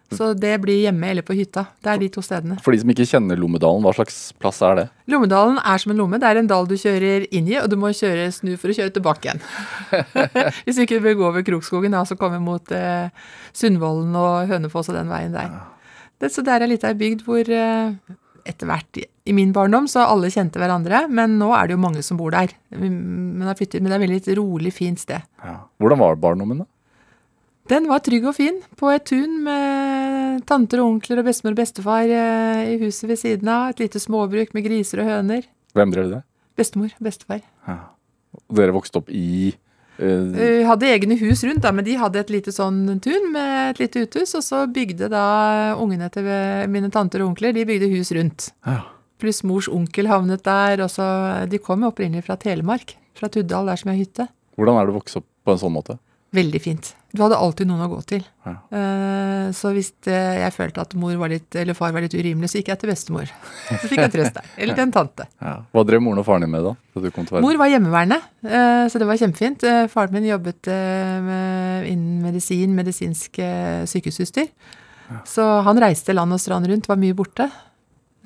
Ja. 0.09 0.17
Så 0.17 0.29
det 0.41 0.55
blir 0.63 0.79
hjemme 0.87 1.11
eller 1.13 1.23
på 1.27 1.35
hytta. 1.37 1.67
Det 1.85 1.91
er 1.93 1.99
de 2.01 2.09
to 2.15 2.23
stedene. 2.25 2.57
For 2.65 2.73
de 2.73 2.79
som 2.81 2.89
ikke 2.95 3.05
kjenner 3.11 3.37
Lommedalen, 3.37 3.83
hva 3.85 3.93
slags 3.93 4.17
plass 4.41 4.63
er 4.65 4.79
det? 4.79 4.85
Lommedalen 5.13 5.59
er 5.61 5.83
som 5.83 5.93
en 5.93 5.99
lomme. 6.01 6.17
Det 6.23 6.31
er 6.31 6.41
en 6.41 6.49
dal 6.49 6.67
du 6.71 6.75
kjører 6.81 7.27
inn 7.29 7.51
i, 7.53 7.59
og 7.61 7.69
du 7.69 7.77
må 7.77 7.91
kjøre 7.93 8.31
snu 8.33 8.55
for 8.57 8.73
å 8.73 8.77
kjøre 8.79 8.95
tilbake 8.97 9.29
igjen. 9.29 9.43
Hvis 10.65 10.81
ikke 10.81 10.97
du 10.97 11.05
vil 11.11 11.19
gå 11.21 11.27
over 11.29 11.45
Krokskogen, 11.45 11.93
da, 11.93 12.05
så 12.09 12.17
komme 12.21 12.41
mot 12.41 12.73
eh, 12.73 13.11
Sundvolden 13.57 14.17
og 14.17 14.49
Hønefoss 14.49 14.89
og 14.93 14.97
den 14.97 15.13
veien 15.13 15.37
der. 15.37 15.53
Det, 16.19 16.33
så 16.35 16.43
der 16.47 16.65
er 16.65 16.73
litt 16.73 16.89
av 16.89 16.97
ei 16.97 17.01
bygd 17.05 17.27
hvor 17.29 17.53
eh, 17.53 17.93
etter 18.49 18.67
hvert 18.71 19.03
i- 19.05 19.07
min 19.37 19.53
barndom 19.53 19.85
så 19.93 20.07
alle 20.09 20.31
kjente 20.33 20.57
hverandre, 20.57 21.03
men 21.13 21.35
nå 21.37 21.51
er 21.53 21.69
det 21.69 21.75
jo 21.77 21.83
mange 21.85 22.01
som 22.03 22.17
bor 22.17 22.33
der. 22.33 22.49
Men, 22.73 22.95
men 23.37 23.45
det 23.45 23.93
er 23.93 24.01
veldig 24.01 24.39
rolig, 24.41 24.73
fint 24.73 25.03
sted. 25.05 25.21
Hvordan 25.77 26.01
var 26.01 26.17
barndommen, 26.17 26.63
da? 26.65 26.69
Den 27.69 27.85
var 27.85 28.01
trygg 28.01 28.25
og 28.31 28.33
fin, 28.39 28.63
på 28.81 28.89
et 28.95 29.05
tun 29.11 29.43
med 29.45 30.41
tanter 30.49 30.81
og 30.81 30.95
onkler 30.95 31.21
og 31.21 31.27
bestemor 31.29 31.53
og 31.53 31.61
bestefar 31.61 32.09
eh, 32.09 32.63
i 32.73 32.77
huset 32.81 33.05
ved 33.11 33.21
siden 33.21 33.51
av. 33.53 33.75
Et 33.75 33.83
lite 33.85 34.01
småbruk 34.01 34.55
med 34.57 34.65
griser 34.65 35.03
og 35.03 35.11
høner. 35.11 35.45
Hvem 35.77 35.93
drev 35.93 36.13
det? 36.15 36.21
Bestemor 36.57 36.95
og 36.95 37.03
bestefar. 37.05 37.43
Ja. 37.69 37.79
Dere 38.57 38.73
vokste 38.73 39.03
opp 39.03 39.11
i 39.13 39.51
uh... 40.01 40.31
Vi 40.33 40.49
hadde 40.65 40.93
egne 40.95 41.19
hus 41.21 41.45
rundt, 41.45 41.61
da, 41.67 41.75
men 41.77 41.85
de 41.85 41.99
hadde 42.01 42.23
et 42.23 42.33
lite 42.33 42.55
sånn 42.57 42.87
tun 43.05 43.29
med 43.35 43.75
et 43.75 43.83
lite 43.85 44.07
uthus. 44.07 44.33
Og 44.41 44.47
så 44.47 44.63
bygde 44.73 45.11
da 45.13 45.27
ungene 45.77 46.09
til 46.15 46.29
mine 46.73 46.89
tanter 46.95 47.25
og 47.25 47.35
onkler 47.35 47.53
de 47.57 47.67
bygde 47.69 47.91
hus 47.97 48.15
rundt. 48.17 48.53
ja. 48.69 48.85
Pluss 49.19 49.41
mors 49.43 49.67
onkel 49.67 50.07
havnet 50.07 50.45
der. 50.47 50.79
og 50.85 50.93
så, 50.95 51.05
De 51.51 51.59
kom 51.59 51.83
opprinnelig 51.83 52.23
fra 52.29 52.37
Telemark, 52.39 52.95
fra 53.19 53.27
Tuddal, 53.27 53.67
der 53.67 53.81
som 53.81 53.91
jeg 53.91 53.97
har 53.97 54.05
hytte. 54.05 54.29
Hvordan 54.55 54.79
er 54.79 54.87
det 54.87 54.95
å 54.95 54.99
vokse 55.01 55.19
opp 55.19 55.27
på 55.43 55.57
en 55.57 55.59
sånn 55.59 55.75
måte? 55.75 55.99
Veldig 56.39 56.61
fint. 56.63 56.93
Du 57.09 57.23
hadde 57.25 57.39
alltid 57.41 57.65
noen 57.71 57.81
å 57.87 57.89
gå 57.89 57.99
til. 58.05 58.25
Ja. 58.45 58.51
Eh, 58.69 59.47
Så 59.57 59.71
hvis 59.73 59.89
eh, 60.13 60.43
jeg 60.43 60.53
følte 60.53 60.83
at 60.85 60.93
mor 61.01 61.15
var 61.17 61.31
litt, 61.33 61.49
eller 61.57 61.73
far 61.77 61.95
var 61.97 62.05
litt 62.05 62.13
urimelig, 62.13 62.51
så 62.53 62.59
gikk 62.61 62.69
jeg 62.69 62.81
til 62.83 62.91
bestemor. 62.91 63.31
Så 63.71 63.89
fikk 63.89 64.03
jeg 64.03 64.13
trøst 64.13 64.35
der. 64.37 64.51
Eller 64.61 64.77
til 64.77 64.85
en 64.85 64.93
tante. 64.93 65.25
Ja. 65.41 65.55
Hva 65.73 65.85
drev 65.89 66.03
moren 66.05 66.21
og 66.21 66.27
faren 66.29 66.45
din 66.45 66.53
med 66.53 66.67
da? 66.67 66.75
da 66.93 67.03
du 67.07 67.09
kom 67.15 67.25
til? 67.31 67.41
Mor 67.41 67.57
var 67.63 67.71
hjemmeværende, 67.73 68.19
eh, 68.45 68.83
så 68.93 69.01
det 69.01 69.09
var 69.09 69.21
kjempefint. 69.23 69.65
Faren 69.95 70.13
min 70.19 70.29
jobbet 70.29 70.69
med, 70.69 71.87
innen 71.89 72.19
medisin, 72.27 72.75
medisinsk 72.77 73.41
sykehusutstyr. 73.89 74.51
Ja. 75.09 75.23
Så 75.25 75.47
han 75.65 75.81
reiste 75.81 76.13
land 76.13 76.37
og 76.37 76.43
strand 76.45 76.69
rundt, 76.69 76.91
var 76.93 77.01
mye 77.01 77.17
borte. 77.17 77.49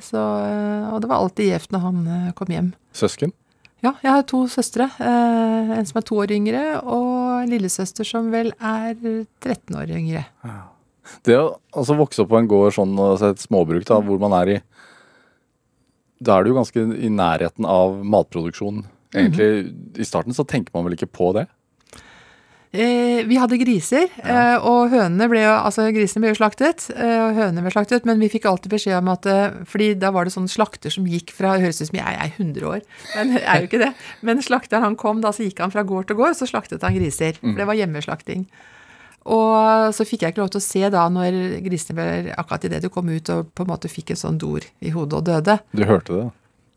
Så, 0.03 0.19
og 0.19 0.99
det 1.05 1.07
var 1.13 1.23
alltid 1.23 1.53
gjevt 1.53 1.71
når 1.71 1.87
han 1.87 2.03
kom 2.35 2.51
hjem. 2.51 2.73
Søsken? 2.99 3.31
Ja, 3.83 3.93
jeg 4.03 4.11
har 4.15 4.23
to 4.31 4.45
søstre. 4.51 4.89
En 5.03 5.87
som 5.87 5.99
er 5.99 6.05
to 6.07 6.19
år 6.23 6.31
yngre, 6.35 6.61
og 6.83 7.12
en 7.43 7.53
lillesøster 7.53 8.07
som 8.07 8.31
vel 8.33 8.53
er 8.59 8.95
13 9.43 9.77
år 9.79 9.93
yngre. 9.99 10.25
Det 11.27 11.37
å 11.39 11.47
altså, 11.75 11.97
vokse 11.99 12.23
opp 12.23 12.31
på 12.33 12.39
en 12.39 12.51
gård 12.51 12.77
sånn, 12.77 12.95
altså 13.01 13.33
et 13.33 13.43
småbruk 13.43 13.87
da, 13.89 13.99
hvor 14.05 14.21
man 14.23 14.37
er 14.39 14.57
i 14.57 14.59
Da 16.23 16.37
er 16.37 16.45
du 16.45 16.53
jo 16.53 16.59
ganske 16.61 16.79
i 16.79 17.09
nærheten 17.11 17.67
av 17.67 17.97
matproduksjon. 18.07 18.85
Egentlig, 19.13 19.73
I 19.99 20.07
starten 20.07 20.37
så 20.37 20.47
tenker 20.47 20.71
man 20.75 20.87
vel 20.87 20.95
ikke 20.95 21.11
på 21.11 21.33
det? 21.35 21.49
Eh, 22.73 23.21
vi 23.29 23.37
hadde 23.37 23.59
griser, 23.61 24.09
eh, 24.25 24.55
og 24.65 24.89
hønene 24.95 25.27
ble 25.29 25.43
jo, 25.43 25.51
altså 25.53 25.91
grisene 25.93 26.23
ble 26.25 26.31
jo 26.31 26.39
slaktet, 26.39 26.87
eh, 26.95 27.19
og 27.21 27.37
hønene 27.37 27.61
ble 27.67 27.73
slaktet, 27.75 28.07
men 28.09 28.23
vi 28.23 28.31
fikk 28.33 28.47
alltid 28.49 28.73
beskjed 28.73 28.97
om 28.97 29.11
at, 29.13 29.29
fordi 29.69 29.91
da 30.01 30.09
var 30.15 30.25
det 30.25 30.33
sånn 30.33 30.49
slakter 30.49 30.95
som 30.95 31.05
gikk 31.05 31.35
fra, 31.37 31.59
høres 31.61 31.83
ut 31.83 31.91
som 31.91 32.01
jeg 32.01 32.17
er 32.17 32.33
100 32.33 32.65
år, 32.71 32.81
men 33.19 33.37
jeg 33.37 33.45
er 33.53 33.61
jo 33.61 33.69
ikke 33.69 33.83
det, 33.85 33.93
men 34.25 34.41
slakteren 34.41 34.89
han 34.89 34.97
kom, 34.97 35.21
da 35.21 35.35
så 35.37 35.45
gikk 35.45 35.61
han 35.61 35.75
fra 35.75 35.85
gård 35.85 36.09
til 36.09 36.17
gård, 36.17 36.39
så 36.39 36.49
slaktet 36.49 36.89
han 36.89 36.97
griser, 36.97 37.37
for 37.43 37.61
det 37.61 37.69
var 37.69 37.77
hjemmeslakting. 37.77 38.49
Og 39.29 39.93
så 39.95 40.09
fikk 40.09 40.25
jeg 40.25 40.33
ikke 40.33 40.43
lov 40.43 40.55
til 40.57 40.63
å 40.63 40.65
se 40.65 40.89
da 40.91 41.05
når 41.13 41.37
grisene 41.63 42.01
ble, 42.01 42.37
akkurat 42.41 42.65
i 42.65 42.73
det 42.73 42.81
du 42.83 42.89
kom 42.91 43.13
ut 43.13 43.37
og 43.37 43.53
på 43.53 43.67
en 43.67 43.71
måte 43.77 43.93
fikk 43.93 44.17
en 44.17 44.25
sånn 44.25 44.41
dor 44.41 44.65
i 44.81 44.97
hodet 44.97 45.21
og 45.21 45.29
døde. 45.29 45.61
Du 45.77 45.85
hørte 45.85 46.17
det? 46.17 46.31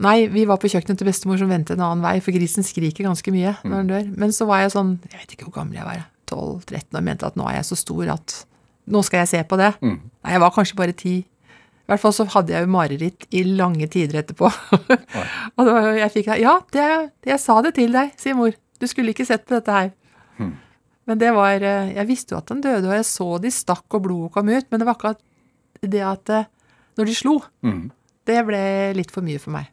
Nei, 0.04 0.26
vi 0.28 0.44
var 0.48 0.60
på 0.60 0.68
kjøkkenet 0.72 1.00
til 1.00 1.08
bestemor 1.08 1.40
som 1.40 1.52
vendte 1.52 1.76
en 1.78 1.84
annen 1.86 2.04
vei, 2.04 2.18
for 2.24 2.36
grisen 2.36 2.66
skriker 2.68 3.08
ganske 3.08 3.32
mye 3.32 3.54
når 3.64 3.78
den 3.78 3.92
dør. 3.94 4.10
Men 4.20 4.34
så 4.36 4.48
var 4.50 4.66
jeg 4.66 4.74
sånn, 4.74 4.98
jeg 5.08 5.22
vet 5.22 5.38
ikke 5.38 5.48
hvor 5.48 5.62
gammel 5.62 5.80
jeg 5.80 5.88
var, 5.88 6.04
12-13, 6.28 6.90
og 6.90 7.06
mente 7.08 7.30
at 7.30 7.40
nå 7.40 7.48
er 7.48 7.60
jeg 7.60 7.70
så 7.70 7.80
stor 7.80 8.12
at 8.18 8.36
nå 8.92 9.02
skal 9.06 9.24
jeg 9.24 9.32
se 9.32 9.42
på 9.48 9.60
det. 9.62 9.72
Mm. 9.80 9.96
Nei, 10.04 10.36
jeg 10.36 10.44
var 10.44 10.54
kanskje 10.56 10.80
bare 10.82 10.98
ti. 10.98 11.16
I 11.86 11.92
hvert 11.92 12.02
fall 12.02 12.16
så 12.18 12.26
hadde 12.34 12.54
jeg 12.54 12.66
jo 12.66 12.74
mareritt 12.74 13.28
i 13.38 13.44
lange 13.46 13.88
tider 13.94 14.20
etterpå. 14.24 14.50
og 15.56 15.70
da 15.70 15.76
jeg 16.02 16.12
fikk 16.18 16.34
Ja, 16.42 16.58
det, 16.74 16.86
jeg 17.30 17.42
sa 17.42 17.60
det 17.64 17.76
til 17.78 17.96
deg, 17.96 18.12
sier 18.20 18.38
mor. 18.38 18.58
Du 18.82 18.90
skulle 18.92 19.14
ikke 19.14 19.28
sett 19.28 19.46
på 19.48 19.56
dette 19.56 19.72
her. 19.72 19.94
Men 21.06 21.22
det 21.22 21.32
var 21.36 21.62
eh, 21.62 21.94
Jeg 21.94 22.10
visste 22.10 22.34
jo 22.34 22.42
at 22.42 22.52
han 22.52 22.64
døde, 22.64 22.90
og 22.90 22.98
jeg 22.98 23.08
så 23.08 23.30
de 23.42 23.54
stakk 23.54 23.86
og 23.98 24.06
blodet 24.08 24.34
kom 24.36 24.50
ut, 24.50 24.68
men 24.72 24.82
det 24.82 24.88
var 24.88 24.98
akkurat 24.98 25.22
det 25.86 26.02
at 26.02 26.34
eh, 26.34 26.50
Når 26.98 27.10
de 27.10 27.16
slo, 27.16 27.38
mm. 27.66 27.82
det 28.26 28.42
ble 28.48 28.62
litt 28.98 29.14
for 29.14 29.26
mye 29.26 29.42
for 29.42 29.54
meg. 29.54 29.70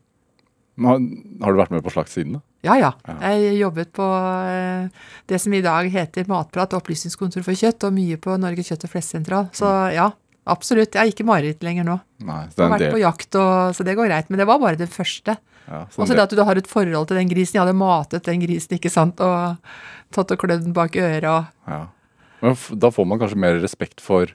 Har, 0.80 0.98
har 1.44 1.52
du 1.52 1.58
vært 1.60 1.70
med 1.74 1.82
på 1.84 1.92
slaktsiden? 1.92 2.38
da? 2.38 2.40
Ja, 2.64 2.76
ja. 2.78 2.90
Jeg 3.20 3.56
jobbet 3.58 3.90
på 3.92 4.06
eh, 4.48 4.88
det 5.28 5.40
som 5.42 5.52
i 5.52 5.60
dag 5.64 5.88
heter 5.90 6.24
Matprat, 6.30 6.72
Opplysningskontor 6.78 7.42
for 7.44 7.58
kjøtt, 7.58 7.84
og 7.88 7.92
mye 7.96 8.16
på 8.22 8.36
Norges 8.40 8.70
kjøtt- 8.70 8.86
og 8.86 8.92
flestsentral. 8.94 9.48
Så 9.56 9.68
ja, 9.92 10.06
absolutt. 10.46 10.94
Jeg 10.94 11.02
er 11.02 11.10
ikke 11.12 11.26
mareritt 11.28 11.62
lenger 11.66 11.84
nå. 11.88 11.96
Nei, 12.24 12.44
så 12.48 12.54
Jeg 12.54 12.56
det 12.56 12.62
er 12.62 12.68
har 12.68 12.74
vært 12.76 12.84
del. 12.86 12.92
på 12.96 13.02
jakt, 13.02 13.34
og, 13.42 13.74
så 13.76 13.84
det 13.88 13.96
går 13.98 14.08
greit. 14.12 14.30
Men 14.30 14.38
det 14.38 14.46
var 14.48 14.60
bare 14.62 14.78
den 14.80 14.92
første. 14.94 15.36
Ja, 15.66 15.80
så 15.90 16.02
Også 16.02 16.14
det 16.16 16.22
at 16.24 16.30
du 16.34 16.42
har 16.42 16.56
et 16.58 16.66
forhold 16.70 17.08
til 17.10 17.18
den 17.20 17.28
grisen. 17.30 17.58
Jeg 17.58 17.62
hadde 17.66 17.76
matet 17.78 18.24
den 18.30 18.40
grisen, 18.46 18.78
ikke 18.78 18.90
sant, 18.90 19.20
og 19.20 19.58
tatt 20.14 20.30
og 20.34 20.38
klødd 20.42 20.64
den 20.64 20.72
bak 20.76 20.96
øret 20.96 21.28
og 21.28 21.44
Ja. 21.70 21.82
Men 22.42 22.56
da 22.82 22.88
får 22.90 23.06
man 23.06 23.20
kanskje 23.20 23.38
mer 23.38 23.60
respekt 23.62 24.00
for, 24.02 24.26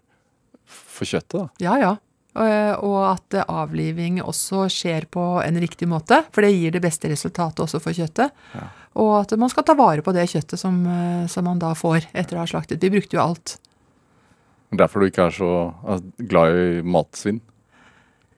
for 0.66 1.04
kjøttet, 1.10 1.34
da? 1.42 1.48
Ja, 1.60 1.74
ja. 1.82 1.96
Og, 2.38 2.86
og 2.86 2.98
at 3.10 3.38
eh, 3.40 3.48
avliving 3.50 4.22
også 4.22 4.68
skjer 4.72 5.08
på 5.12 5.26
en 5.42 5.62
riktig 5.62 5.90
måte, 5.90 6.22
for 6.32 6.46
det 6.46 6.54
gir 6.54 6.76
det 6.76 6.84
beste 6.84 7.10
resultatet 7.12 7.66
også 7.66 7.82
for 7.84 7.98
kjøttet. 7.98 8.36
Og 8.98 9.14
at 9.20 9.34
man 9.40 9.52
skal 9.54 9.66
ta 9.66 9.76
vare 9.78 10.06
på 10.06 10.14
det 10.16 10.28
kjøttet 10.32 10.62
som, 10.62 10.80
eh, 10.86 11.26
som 11.32 11.48
man 11.50 11.62
da 11.62 11.74
får 11.78 12.10
etter 12.14 12.38
å 12.38 12.44
ha 12.44 12.50
slaktet. 12.50 12.82
Vi 12.84 12.94
brukte 12.94 13.18
jo 13.18 13.24
alt. 13.26 13.58
Derfor 14.76 15.00
du 15.00 15.10
ikke 15.10 15.30
er 15.30 15.36
så 15.36 15.52
eh, 15.88 16.02
glad 16.30 16.58
i 16.58 16.72
matsvinn? 16.86 17.42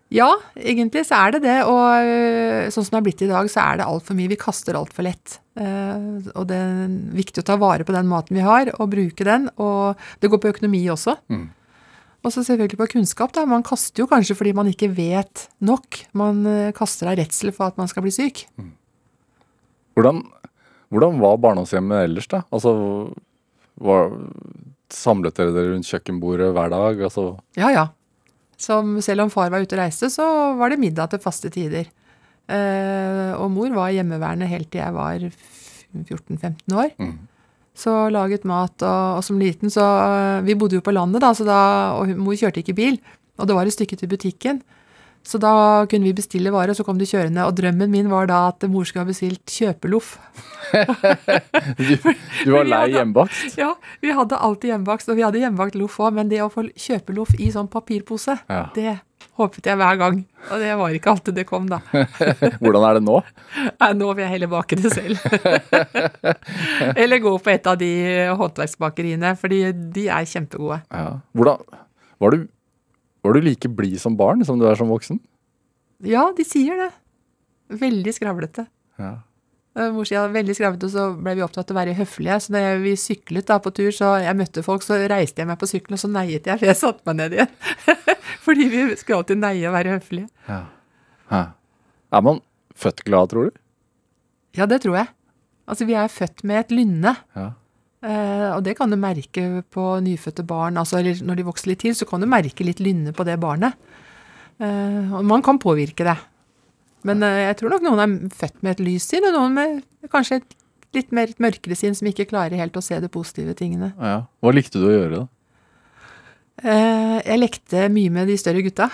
Ja, 0.09 0.29
egentlig 0.57 1.03
så 1.05 1.19
er 1.21 1.35
det 1.35 1.43
det. 1.45 1.59
Og 1.69 2.09
øh, 2.09 2.69
sånn 2.73 2.85
som 2.85 2.95
det 2.95 2.99
har 2.99 3.05
blitt 3.05 3.23
i 3.25 3.29
dag, 3.29 3.49
så 3.51 3.61
er 3.61 3.79
det 3.79 3.87
altfor 3.89 4.17
mye. 4.17 4.31
Vi 4.31 4.39
kaster 4.41 4.77
altfor 4.77 5.05
lett. 5.05 5.37
Eh, 5.59 6.31
og 6.33 6.49
det 6.49 6.57
er 6.57 6.97
viktig 7.17 7.43
å 7.43 7.49
ta 7.51 7.59
vare 7.61 7.85
på 7.85 7.93
den 7.93 8.09
maten 8.09 8.39
vi 8.39 8.45
har, 8.45 8.73
og 8.79 8.91
bruke 8.93 9.27
den. 9.27 9.47
Og 9.61 10.01
det 10.21 10.31
går 10.33 10.41
på 10.41 10.53
økonomi 10.55 10.81
også. 10.89 11.15
Mm. 11.29 11.47
Og 12.19 12.33
så 12.33 12.43
selvfølgelig 12.43 12.79
på 12.81 12.89
kunnskap. 12.97 13.31
da. 13.35 13.45
Man 13.47 13.63
kaster 13.63 14.03
jo 14.03 14.07
kanskje 14.11 14.35
fordi 14.35 14.51
man 14.55 14.67
ikke 14.67 14.89
vet 14.91 15.45
nok. 15.63 16.01
Man 16.13 16.45
øh, 16.45 16.73
kaster 16.75 17.11
av 17.11 17.19
redsel 17.19 17.53
for 17.55 17.71
at 17.71 17.77
man 17.79 17.87
skal 17.87 18.03
bli 18.03 18.11
syk. 18.11 18.43
Hvordan, 19.95 20.23
hvordan 20.91 21.19
var 21.21 21.39
barndomshjemmet 21.39 22.09
ellers, 22.09 22.27
da? 22.27 22.41
Altså, 22.51 22.73
var, 23.79 24.11
samlet 24.91 25.37
dere 25.39 25.55
dere 25.55 25.71
rundt 25.73 25.87
kjøkkenbordet 25.87 26.51
hver 26.55 26.75
dag? 26.75 27.01
Altså, 27.07 27.31
Ja, 27.59 27.71
ja. 27.71 27.87
Som, 28.59 28.97
selv 28.99 29.23
om 29.23 29.31
far 29.31 29.51
var 29.53 29.63
ute 29.63 29.77
og 29.77 29.79
reiste, 29.79 30.09
så 30.11 30.25
var 30.59 30.73
det 30.73 30.81
middag 30.81 31.13
til 31.13 31.21
faste 31.23 31.47
tider. 31.53 31.87
Eh, 32.49 33.31
og 33.39 33.47
mor 33.53 33.71
var 33.71 33.93
hjemmeværende 33.95 34.49
helt 34.49 34.67
til 34.73 34.81
jeg 34.81 34.95
var 34.95 35.23
14-15 35.95 36.75
år. 36.75 36.91
mm. 36.99 37.19
Så 37.79 37.93
laget 38.11 38.43
mat, 38.49 38.75
og, 38.83 39.19
og 39.19 39.23
som 39.23 39.39
liten 39.39 39.71
så 39.71 39.83
øh, 39.85 40.45
Vi 40.47 40.55
bodde 40.59 40.75
jo 40.75 40.83
på 40.83 40.91
landet, 40.91 41.21
da, 41.23 41.29
så 41.37 41.45
da, 41.47 41.59
og 41.95 42.11
mor 42.19 42.35
kjørte 42.35 42.59
ikke 42.59 42.75
bil. 42.75 42.99
Og 43.39 43.47
det 43.47 43.55
var 43.55 43.63
et 43.69 43.75
stykke 43.77 43.95
til 43.95 44.09
butikken. 44.11 44.59
Så 45.23 45.39
da 45.39 45.85
kunne 45.91 46.07
vi 46.07 46.13
bestille 46.15 46.51
varer, 46.51 46.71
og 46.73 46.77
så 46.79 46.83
kom 46.87 46.99
de 46.99 47.07
kjørende. 47.07 47.43
Og 47.47 47.55
drømmen 47.55 47.91
min 47.91 48.07
var 48.11 48.27
da 48.27 48.41
at 48.49 48.63
mor 48.71 48.83
skulle 48.87 49.03
ha 49.03 49.07
bestilt 49.09 49.43
kjøpeloff. 49.51 50.17
du, 51.79 51.93
du 52.45 52.51
var 52.53 52.67
lei 52.67 52.85
hjemmebakt? 52.93 53.57
Ja, 53.59 53.73
vi 54.03 54.11
hadde 54.15 54.39
alltid 54.39 54.73
hjemmebakst, 54.73 55.11
og 55.11 55.19
vi 55.19 55.25
hadde 55.27 55.41
hjemmebakt 55.43 55.77
loff 55.79 55.99
òg, 56.03 56.15
men 56.19 56.31
det 56.31 56.41
å 56.43 56.49
få 56.53 56.65
kjøpeloff 56.71 57.35
i 57.39 57.51
sånn 57.55 57.69
papirpose, 57.71 58.37
Ja. 58.49 58.65
det 58.75 58.97
håpet 59.39 59.69
jeg 59.69 59.79
hver 59.79 59.97
gang. 59.99 60.19
Og 60.49 60.61
det 60.61 60.69
var 60.79 60.95
ikke 60.95 61.13
alltid 61.13 61.37
det 61.39 61.45
kom, 61.49 61.67
da. 61.71 61.79
Hvordan 62.61 62.85
er 62.87 62.99
det 62.99 63.03
nå? 63.05 63.17
Nei, 63.81 63.89
nå 63.97 64.09
vil 64.13 64.23
jeg 64.25 64.33
heller 64.35 64.51
bake 64.51 64.77
det 64.79 64.91
selv. 64.93 65.19
Eller 67.01 67.23
gå 67.23 67.33
på 67.39 67.53
et 67.53 67.69
av 67.69 67.79
de 67.79 67.91
håndverksbakeriene, 68.39 69.33
fordi 69.39 69.61
de 69.95 70.07
er 70.11 70.27
kjempegode. 70.29 70.81
Ja. 70.91 71.15
Hvordan, 71.37 71.63
var, 72.23 72.35
du, 72.35 72.47
var 73.25 73.37
du 73.37 73.47
like 73.47 73.71
blid 73.79 73.99
som 74.01 74.17
barn 74.19 74.45
som 74.47 74.59
du 74.61 74.67
er 74.69 74.79
som 74.79 74.91
voksen? 74.91 75.21
Ja, 76.05 76.29
de 76.35 76.45
sier 76.47 76.79
det. 76.79 76.91
Veldig 77.79 78.15
skravlete. 78.15 78.69
Ja. 78.99 79.17
Eh, 79.77 79.91
var 79.93 80.33
veldig 80.33 80.55
skravlete, 80.57 80.89
og 80.89 80.93
så 80.93 81.05
ble 81.13 81.35
vi 81.37 81.43
opptatt 81.45 81.69
av 81.69 81.77
å 81.77 81.79
være 81.79 81.97
høflige. 81.99 82.39
Så 82.41 82.55
når 82.55 82.81
vi 82.83 82.95
syklet 82.99 83.47
da 83.51 83.59
på 83.61 83.71
tur, 83.75 83.91
så 83.95 84.15
jeg 84.23 84.37
møtte 84.39 84.65
folk, 84.65 84.83
så 84.85 84.97
reiste 85.11 85.43
jeg 85.43 85.49
meg 85.51 85.59
på 85.61 85.69
sykkelen, 85.69 85.99
og 85.99 86.01
så 86.01 86.09
neiet 86.11 86.49
jeg, 86.49 86.59
for 86.59 86.71
jeg 86.71 86.79
satte 86.79 87.05
meg 87.09 87.19
ned 87.21 87.37
igjen. 87.37 87.53
Fordi 88.45 88.67
vi 88.71 88.83
skulle 88.97 89.21
alltid 89.21 89.41
neie 89.43 89.69
og 89.69 89.77
være 89.77 89.95
høflige. 89.97 90.27
Ja. 90.49 91.43
Er 92.09 92.25
man 92.25 92.41
født 92.79 93.05
glad, 93.05 93.31
tror 93.31 93.49
du? 93.49 93.63
Ja, 94.57 94.65
det 94.65 94.81
tror 94.83 94.97
jeg. 94.97 95.11
Altså, 95.69 95.85
vi 95.85 95.93
er 95.93 96.09
født 96.09 96.43
med 96.49 96.63
et 96.63 96.73
lynne. 96.73 97.13
Ja. 97.37 97.51
Eh, 97.99 98.49
og 98.55 98.63
det 98.65 98.77
kan 98.79 98.89
du 98.89 98.97
merke 98.97 99.45
på 99.69 99.85
nyfødte 100.01 100.45
barn. 100.47 100.79
Altså, 100.81 101.03
når 101.03 101.39
de 101.39 101.45
vokser 101.45 101.73
litt 101.73 101.83
til, 101.85 101.93
så 101.93 102.07
kan 102.09 102.23
du 102.23 102.29
merke 102.31 102.65
litt 102.65 102.81
lynne 102.81 103.13
på 103.13 103.25
det 103.27 103.37
barnet. 103.41 103.77
Eh, 104.59 105.13
og 105.13 105.21
man 105.27 105.45
kan 105.45 105.61
påvirke 105.61 106.07
det. 106.07 106.17
Men 107.07 107.23
eh, 107.23 107.41
jeg 107.47 107.59
tror 107.59 107.75
nok 107.75 107.85
noen 107.85 108.03
er 108.03 108.15
født 108.35 108.61
med 108.63 108.75
et 108.75 108.85
lys 108.85 109.07
sinn, 109.07 109.27
og 109.29 109.35
noen 109.35 109.55
med 109.55 110.09
kanskje 110.11 110.41
et 110.41 110.55
litt 110.97 111.11
mer 111.13 111.29
et 111.29 111.41
mørkere 111.41 111.77
sinn, 111.77 111.95
som 111.97 112.09
ikke 112.09 112.27
klarer 112.31 112.59
helt 112.59 112.77
å 112.77 112.83
se 112.83 112.97
de 112.99 113.11
positive 113.11 113.53
tingene. 113.57 113.93
ja. 113.99 114.23
Hva 114.41 114.55
likte 114.55 114.81
du 114.81 114.87
å 114.89 114.95
gjøre, 114.95 115.21
da? 115.21 115.27
Eh, 116.59 117.19
jeg 117.23 117.39
lekte 117.39 117.85
mye 117.93 118.11
med 118.11 118.27
de 118.27 118.35
større 118.39 118.63
gutta. 118.65 118.89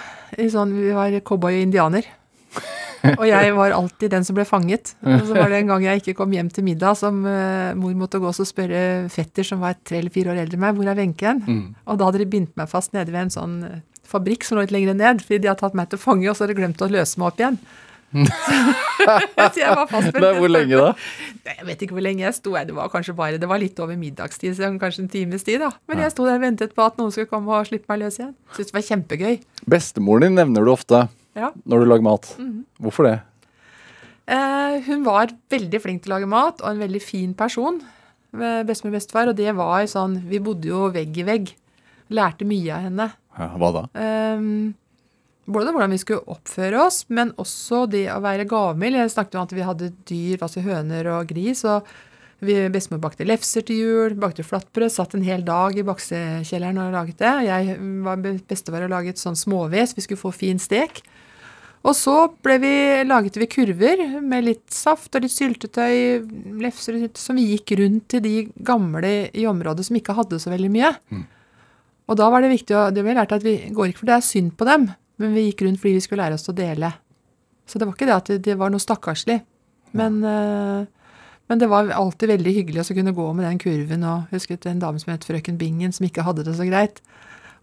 Sånn, 0.51 0.75
vi 0.75 0.93
var 0.93 1.15
cowboy 1.25 1.55
og 1.55 1.65
indianer. 1.65 2.07
Og 3.19 3.27
jeg 3.29 3.51
var 3.53 3.73
alltid 3.75 4.09
den 4.15 4.23
som 4.25 4.33
ble 4.33 4.47
fanget. 4.49 4.95
Og 5.05 5.27
så 5.27 5.35
var 5.35 5.51
det 5.51 5.59
en 5.59 5.67
gang 5.69 5.83
jeg 5.85 6.01
ikke 6.01 6.15
kom 6.17 6.31
hjem 6.33 6.47
til 6.49 6.65
middag, 6.65 6.97
som 6.97 7.19
eh, 7.29 7.75
mor 7.77 7.93
måtte 7.99 8.17
gå 8.21 8.31
og 8.31 8.47
spørre 8.49 8.79
fetter 9.13 9.45
som 9.45 9.61
var 9.61 9.77
tre 9.85 9.99
eller 10.01 10.13
fire 10.13 10.33
år 10.33 10.41
eldre 10.41 10.57
enn 10.57 10.63
meg, 10.63 10.77
hvor 10.77 10.89
er 10.89 10.97
Wenche 10.97 11.27
hen? 11.29 11.43
Mm. 11.45 11.67
Og 11.85 11.99
da 12.01 12.07
hadde 12.09 12.23
de 12.23 12.31
bindt 12.31 12.55
meg 12.57 12.71
fast 12.71 12.95
nede 12.97 13.13
ved 13.13 13.27
en 13.27 13.35
sånn 13.35 13.57
fabrikk 14.09 14.45
som 14.45 14.57
lå 14.57 14.65
litt 14.65 14.73
lenger 14.73 14.97
ned, 14.97 15.21
fordi 15.21 15.43
de 15.43 15.51
hadde 15.51 15.61
tatt 15.61 15.77
meg 15.77 15.91
til 15.91 16.01
fange, 16.01 16.27
og 16.29 16.33
så 16.33 16.45
hadde 16.45 16.55
de 16.55 16.61
glemt 16.63 16.81
å 16.81 16.89
løse 16.89 17.21
meg 17.21 17.29
opp 17.29 17.41
igjen. 17.43 17.59
så 19.53 19.59
jeg 19.59 19.75
var 19.75 19.87
fastspent. 19.91 20.37
Hvor 20.39 20.49
lenge 20.51 20.79
da? 20.79 20.93
Jeg 21.49 21.65
vet 21.67 21.83
ikke 21.85 21.97
hvor 21.97 22.05
lenge 22.05 22.23
jeg 22.25 22.33
sto. 22.37 22.53
Det 22.55 22.75
var 22.77 22.89
kanskje 22.93 23.15
bare, 23.17 23.37
det 23.41 23.49
var 23.49 23.59
litt 23.61 23.79
over 23.83 23.97
middagstid, 23.99 24.55
så 24.57 24.69
kanskje 24.81 25.03
en 25.05 25.09
times 25.11 25.43
tid. 25.45 25.59
da. 25.61 25.71
Men 25.89 25.99
jeg 26.05 26.13
sto 26.15 26.25
der 26.27 26.39
og 26.39 26.45
ventet 26.45 26.73
på 26.77 26.85
at 26.85 26.97
noen 27.01 27.11
skulle 27.13 27.29
komme 27.31 27.51
og 27.53 27.67
slippe 27.69 27.89
meg 27.91 28.03
løs 28.05 28.19
igjen. 28.21 28.33
Syntes 28.55 28.71
det 28.71 28.77
var 28.79 28.87
kjempegøy. 28.89 29.35
Bestemoren 29.75 30.27
din 30.29 30.35
nevner 30.39 30.65
du 30.65 30.71
ofte 30.73 31.07
Ja. 31.35 31.51
når 31.65 31.83
du 31.83 31.89
lager 31.91 32.03
mat. 32.07 32.31
Mhm. 32.39 32.63
Hvorfor 32.81 33.09
det? 33.09 33.17
Eh, 34.27 34.79
hun 34.87 35.03
var 35.05 35.29
veldig 35.53 35.81
flink 35.83 36.01
til 36.03 36.11
å 36.13 36.15
lage 36.17 36.29
mat, 36.31 36.61
og 36.63 36.71
en 36.71 36.79
veldig 36.81 37.01
fin 37.03 37.33
person. 37.37 37.81
eh, 38.33 38.63
Bestemor 38.67 38.93
og 38.93 38.97
bestefar. 38.99 39.29
Og 39.29 39.35
det 39.37 39.53
var 39.55 39.83
sånn 39.87 40.17
Vi 40.27 40.39
bodde 40.39 40.65
jo 40.67 40.89
vegg 40.91 41.17
i 41.17 41.23
vegg. 41.23 41.53
Lærte 42.11 42.45
mye 42.45 42.71
av 42.73 42.81
henne. 42.87 43.11
Ja, 43.37 43.47
hva 43.57 43.69
da? 43.73 43.83
Ehm, 43.99 44.73
både 45.45 45.71
hvordan 45.73 45.93
vi 45.93 46.01
skulle 46.01 46.25
oppføre 46.31 46.81
oss, 46.87 47.03
men 47.13 47.33
også 47.41 47.85
det 47.91 48.07
å 48.13 48.21
være 48.23 48.47
gavmild. 48.49 48.97
Jeg 48.97 49.13
snakket 49.13 49.37
om 49.39 49.45
at 49.45 49.55
vi 49.55 49.65
hadde 49.65 49.93
dyr, 50.09 50.41
altså 50.41 50.63
høner 50.65 51.11
og 51.13 51.29
gris. 51.29 51.63
og 51.69 51.87
vi 52.45 52.55
Bestemor 52.69 52.99
bakte 53.03 53.25
lefser 53.25 53.63
til 53.65 53.79
jul, 53.79 54.15
bakte 54.19 54.43
flatbrød, 54.45 54.91
satt 54.91 55.15
en 55.15 55.25
hel 55.25 55.45
dag 55.47 55.77
i 55.77 55.85
baksekjelleren 55.87 56.81
og 56.83 56.95
laget 56.97 57.21
det. 57.21 57.35
Jeg 57.47 57.77
var 58.05 58.23
bestefar 58.49 58.87
og 58.87 58.91
laget 58.91 59.21
sånn 59.21 59.37
småves, 59.39 59.95
vi 59.95 60.03
skulle 60.03 60.21
få 60.21 60.33
fin 60.35 60.59
stek. 60.61 60.99
Og 61.85 61.93
så 61.93 62.15
vi, 62.41 62.73
laget 63.05 63.37
vi 63.37 63.47
kurver 63.49 64.01
med 64.25 64.47
litt 64.47 64.73
saft 64.73 65.13
og 65.15 65.21
litt 65.21 65.35
syltetøy, 65.35 66.25
lefser 66.63 66.97
og 66.97 67.03
sylt, 67.05 67.21
som 67.21 67.37
vi 67.37 67.51
gikk 67.51 67.75
rundt 67.79 68.07
til 68.09 68.23
de 68.25 68.35
gamle 68.65 69.13
i 69.29 69.45
området 69.45 69.85
som 69.85 69.99
ikke 69.99 70.17
hadde 70.17 70.41
så 70.41 70.49
veldig 70.53 70.71
mye. 70.73 70.91
Og 72.09 72.17
da 72.17 72.29
var 72.33 72.41
det 72.41 72.51
viktig 72.51 72.75
å, 72.77 72.87
det 72.93 73.05
vi 73.05 73.13
lærte 73.17 73.37
at 73.37 73.45
vi 73.45 73.57
går 73.73 73.91
ikke 73.91 74.01
for 74.01 74.09
det 74.09 74.17
er 74.17 74.25
synd 74.25 74.55
på 74.57 74.67
dem, 74.67 74.89
men 75.21 75.35
vi 75.35 75.47
gikk 75.49 75.65
rundt 75.65 75.81
fordi 75.81 75.97
vi 75.97 76.03
skulle 76.03 76.25
lære 76.25 76.39
oss 76.39 76.49
å 76.51 76.55
dele. 76.55 76.91
Så 77.65 77.79
det 77.79 77.87
var 77.87 77.95
ikke 77.95 78.07
det 78.09 78.15
at 78.15 78.31
det, 78.45 78.55
var 78.59 78.71
noe 78.71 78.83
stakkarslig. 78.83 79.39
Men, 79.95 80.19
eh, 80.27 80.87
men 81.49 81.61
det 81.61 81.69
var 81.71 81.89
alltid 81.93 82.33
veldig 82.35 82.53
hyggelig 82.59 82.83
å 82.83 82.97
kunne 82.97 83.15
gå 83.15 83.27
med 83.33 83.47
den 83.47 83.61
kurven. 83.61 84.03
Og 84.05 84.27
jeg 84.29 84.41
husket 84.41 84.67
en 84.69 84.83
dame 84.83 85.01
som 85.01 85.13
het 85.13 85.25
frøken 85.25 85.57
Bingen, 85.61 85.95
som 85.95 86.05
ikke 86.07 86.25
hadde 86.27 86.45
det 86.45 86.57
så 86.59 86.67
greit. 86.67 87.01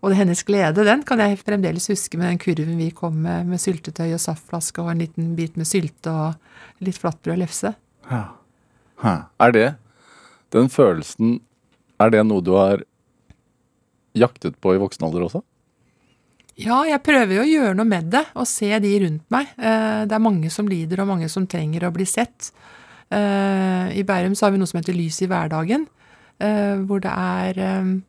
Og 0.03 0.11
det 0.11 0.19
hennes 0.19 0.43
glede, 0.43 0.83
den 0.83 1.05
kan 1.07 1.21
jeg 1.23 1.39
fremdeles 1.45 1.87
huske 1.93 2.19
med 2.19 2.33
den 2.33 2.41
kurven 2.43 2.75
vi 2.81 2.89
kom 2.91 3.21
med, 3.23 3.47
med 3.47 3.63
syltetøy 3.63 4.09
og 4.17 4.23
saftflaske 4.23 4.83
og 4.83 4.91
en 4.91 5.05
liten 5.05 5.37
bit 5.39 5.55
med 5.61 5.69
sylte 5.71 6.11
og 6.11 6.83
litt 6.83 6.99
flatbrød 6.99 7.37
og 7.37 7.43
lefse. 7.45 7.71
Ja. 8.09 8.25
Hæ. 9.03 9.15
Er 9.43 9.55
det 9.55 9.69
den 10.55 10.69
følelsen 10.71 11.41
Er 12.03 12.11
det 12.11 12.23
noe 12.27 12.43
du 12.43 12.53
har 12.59 12.83
jaktet 14.19 14.59
på 14.59 14.75
i 14.75 14.81
voksen 14.83 15.07
alder 15.07 15.23
også? 15.29 15.43
Ja, 16.61 16.83
jeg 16.85 17.01
prøver 17.01 17.39
jo 17.39 17.45
å 17.47 17.49
gjøre 17.49 17.77
noe 17.79 17.89
med 17.89 18.11
det, 18.13 18.27
og 18.37 18.47
se 18.49 18.69
de 18.83 18.93
rundt 19.07 19.25
meg. 19.33 19.49
Eh, 19.57 20.05
Det 20.05 20.13
er 20.13 20.21
mange 20.21 20.51
som 20.51 20.69
lider, 20.69 21.01
og 21.01 21.09
mange 21.09 21.29
som 21.29 21.47
trenger 21.47 21.89
å 21.89 21.93
bli 21.93 22.05
sett. 22.05 22.53
Eh, 23.11 23.99
I 23.99 24.03
Bærum 24.05 24.35
så 24.37 24.47
har 24.47 24.53
vi 24.53 24.59
noe 24.59 24.67
som 24.69 24.81
heter 24.81 24.95
Lys 24.95 25.23
i 25.23 25.27
hverdagen, 25.29 25.87
eh, 26.41 26.77
hvor 26.85 27.01
det 27.01 27.11
er 27.13 28.03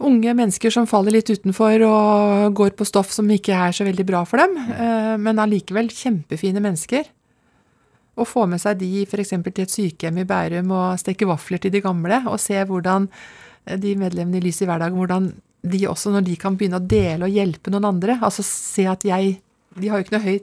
unge 0.00 0.32
mennesker 0.32 0.70
som 0.72 0.86
faller 0.86 1.12
litt 1.12 1.28
utenfor 1.28 1.82
og 1.84 2.54
går 2.54 2.70
på 2.70 2.86
stoff 2.86 3.10
som 3.12 3.28
ikke 3.28 3.52
er 3.52 3.72
så 3.72 3.84
veldig 3.84 4.06
bra 4.06 4.24
for 4.24 4.38
dem, 4.38 4.54
men 5.20 5.36
allikevel 5.36 5.90
kjempefine 5.92 6.58
mennesker. 6.62 7.04
Å 8.16 8.24
få 8.24 8.46
med 8.48 8.60
seg 8.60 8.78
de 8.78 9.02
f.eks. 9.04 9.28
til 9.28 9.62
et 9.62 9.70
sykehjem 9.70 10.18
i 10.22 10.24
Bærum 10.24 10.72
og 10.72 10.98
steke 10.98 11.28
vafler 11.28 11.58
til 11.58 11.70
de 11.70 11.82
gamle, 11.84 12.22
og 12.26 12.40
se 12.40 12.54
hvordan 12.64 13.10
de 13.76 13.94
medlemmene 13.94 14.40
i 14.40 14.40
Lys 14.40 14.62
i 14.62 14.66
hverdagen, 14.66 14.96
hvordan 14.96 15.34
de 15.62 15.80
også, 15.88 16.12
når 16.14 16.24
de 16.26 16.36
kan 16.40 16.56
begynne 16.56 16.78
å 16.80 16.86
dele 16.88 17.26
og 17.26 17.34
hjelpe 17.36 17.72
noen 17.72 17.88
andre, 17.90 18.18
altså 18.24 18.44
se 18.46 18.86
at 18.88 19.04
jeg 19.04 19.38
De 19.76 19.88
har 19.88 20.00
jo 20.00 20.06
ikke 20.06 20.16
noe 20.16 20.24
høy 20.24 20.38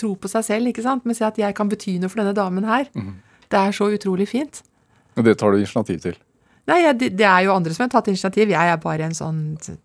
tro 0.00 0.14
på 0.16 0.28
seg 0.32 0.44
selv, 0.46 0.70
ikke 0.70 0.82
sant, 0.86 1.04
men 1.04 1.14
se 1.14 1.24
at 1.26 1.36
jeg 1.36 1.54
kan 1.54 1.68
bety 1.68 1.98
noe 2.00 2.08
for 2.08 2.22
denne 2.22 2.32
damen 2.32 2.64
her. 2.64 2.86
Det 3.50 3.58
er 3.58 3.74
så 3.76 3.90
utrolig 3.92 4.28
fint. 4.30 4.62
Og 5.18 5.26
det 5.26 5.34
tar 5.36 5.52
du 5.52 5.58
initiativ 5.58 5.98
til? 6.00 6.14
Nei, 6.70 6.78
jeg, 6.86 6.96
det, 7.00 7.08
det 7.18 7.26
er 7.26 7.42
jo 7.44 7.52
andre 7.52 7.74
som 7.74 7.84
har 7.84 7.90
tatt 7.92 8.08
initiativ. 8.08 8.48
Jeg 8.54 8.72
er 8.72 8.80
bare 8.80 9.04
en 9.08 9.16
sånn 9.16 9.40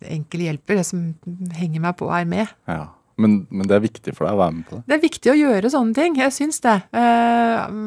enkel 0.06 0.46
hjelper. 0.46 0.80
Det 0.80 0.86
som 0.88 1.02
henger 1.58 1.84
meg 1.84 1.98
på, 2.00 2.08
og 2.08 2.16
er 2.16 2.30
med. 2.30 2.54
Ja. 2.70 2.86
Men, 3.18 3.46
men 3.50 3.68
det 3.68 3.78
er 3.78 3.84
viktig 3.86 4.12
for 4.16 4.28
deg 4.28 4.36
å 4.36 4.42
være 4.42 4.54
med 4.58 4.66
på 4.68 4.76
det? 4.78 4.84
Det 4.88 4.96
er 4.98 5.04
viktig 5.06 5.32
å 5.32 5.38
gjøre 5.40 5.72
sånne 5.72 5.96
ting. 5.96 6.18
Jeg 6.20 6.34
syns 6.36 6.60
det. 6.64 6.76
Eh, 7.00 7.78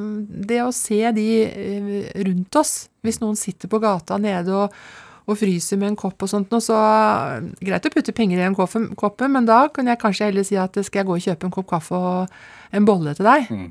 Det 0.52 0.60
å 0.64 0.70
se 0.72 1.00
de 1.16 1.26
eh, 1.44 1.90
rundt 2.28 2.56
oss, 2.60 2.72
hvis 3.04 3.20
noen 3.20 3.36
sitter 3.36 3.68
på 3.70 3.80
gata 3.82 4.16
nede 4.20 4.56
og, 4.56 4.72
og 5.28 5.36
fryser 5.36 5.76
med 5.80 5.92
en 5.92 5.98
kopp 6.00 6.24
og 6.24 6.30
sånt 6.30 6.52
noe, 6.54 6.64
så 6.64 6.76
eh, 6.78 7.48
Greit 7.68 7.88
å 7.88 7.92
putte 7.92 8.14
penger 8.16 8.40
i 8.40 8.46
en 8.46 8.56
koppen, 8.56 9.32
men 9.34 9.48
da 9.48 9.66
kan 9.72 9.90
jeg 9.90 10.00
kanskje 10.00 10.30
heller 10.30 10.46
si 10.46 10.56
at 10.60 10.78
skal 10.80 11.02
jeg 11.02 11.08
gå 11.10 11.18
og 11.18 11.26
kjøpe 11.26 11.48
en 11.48 11.54
kopp 11.54 11.68
kaffe 11.74 11.98
og 11.98 12.38
en 12.74 12.88
bolle 12.88 13.14
til 13.18 13.28
deg? 13.28 13.52
Mm. 13.52 13.68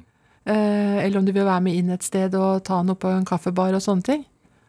Eh, 0.47 0.97
Eller 1.03 1.19
om 1.19 1.25
du 1.25 1.33
vil 1.33 1.47
være 1.47 1.65
med 1.65 1.75
inn 1.79 1.91
et 1.93 2.05
sted 2.05 2.35
og 2.37 2.63
ta 2.67 2.79
noe 2.85 2.99
på 2.99 3.09
en 3.11 3.25
kaffebar 3.27 3.75
og 3.75 3.83
sånne 3.83 4.05
ting. 4.05 4.25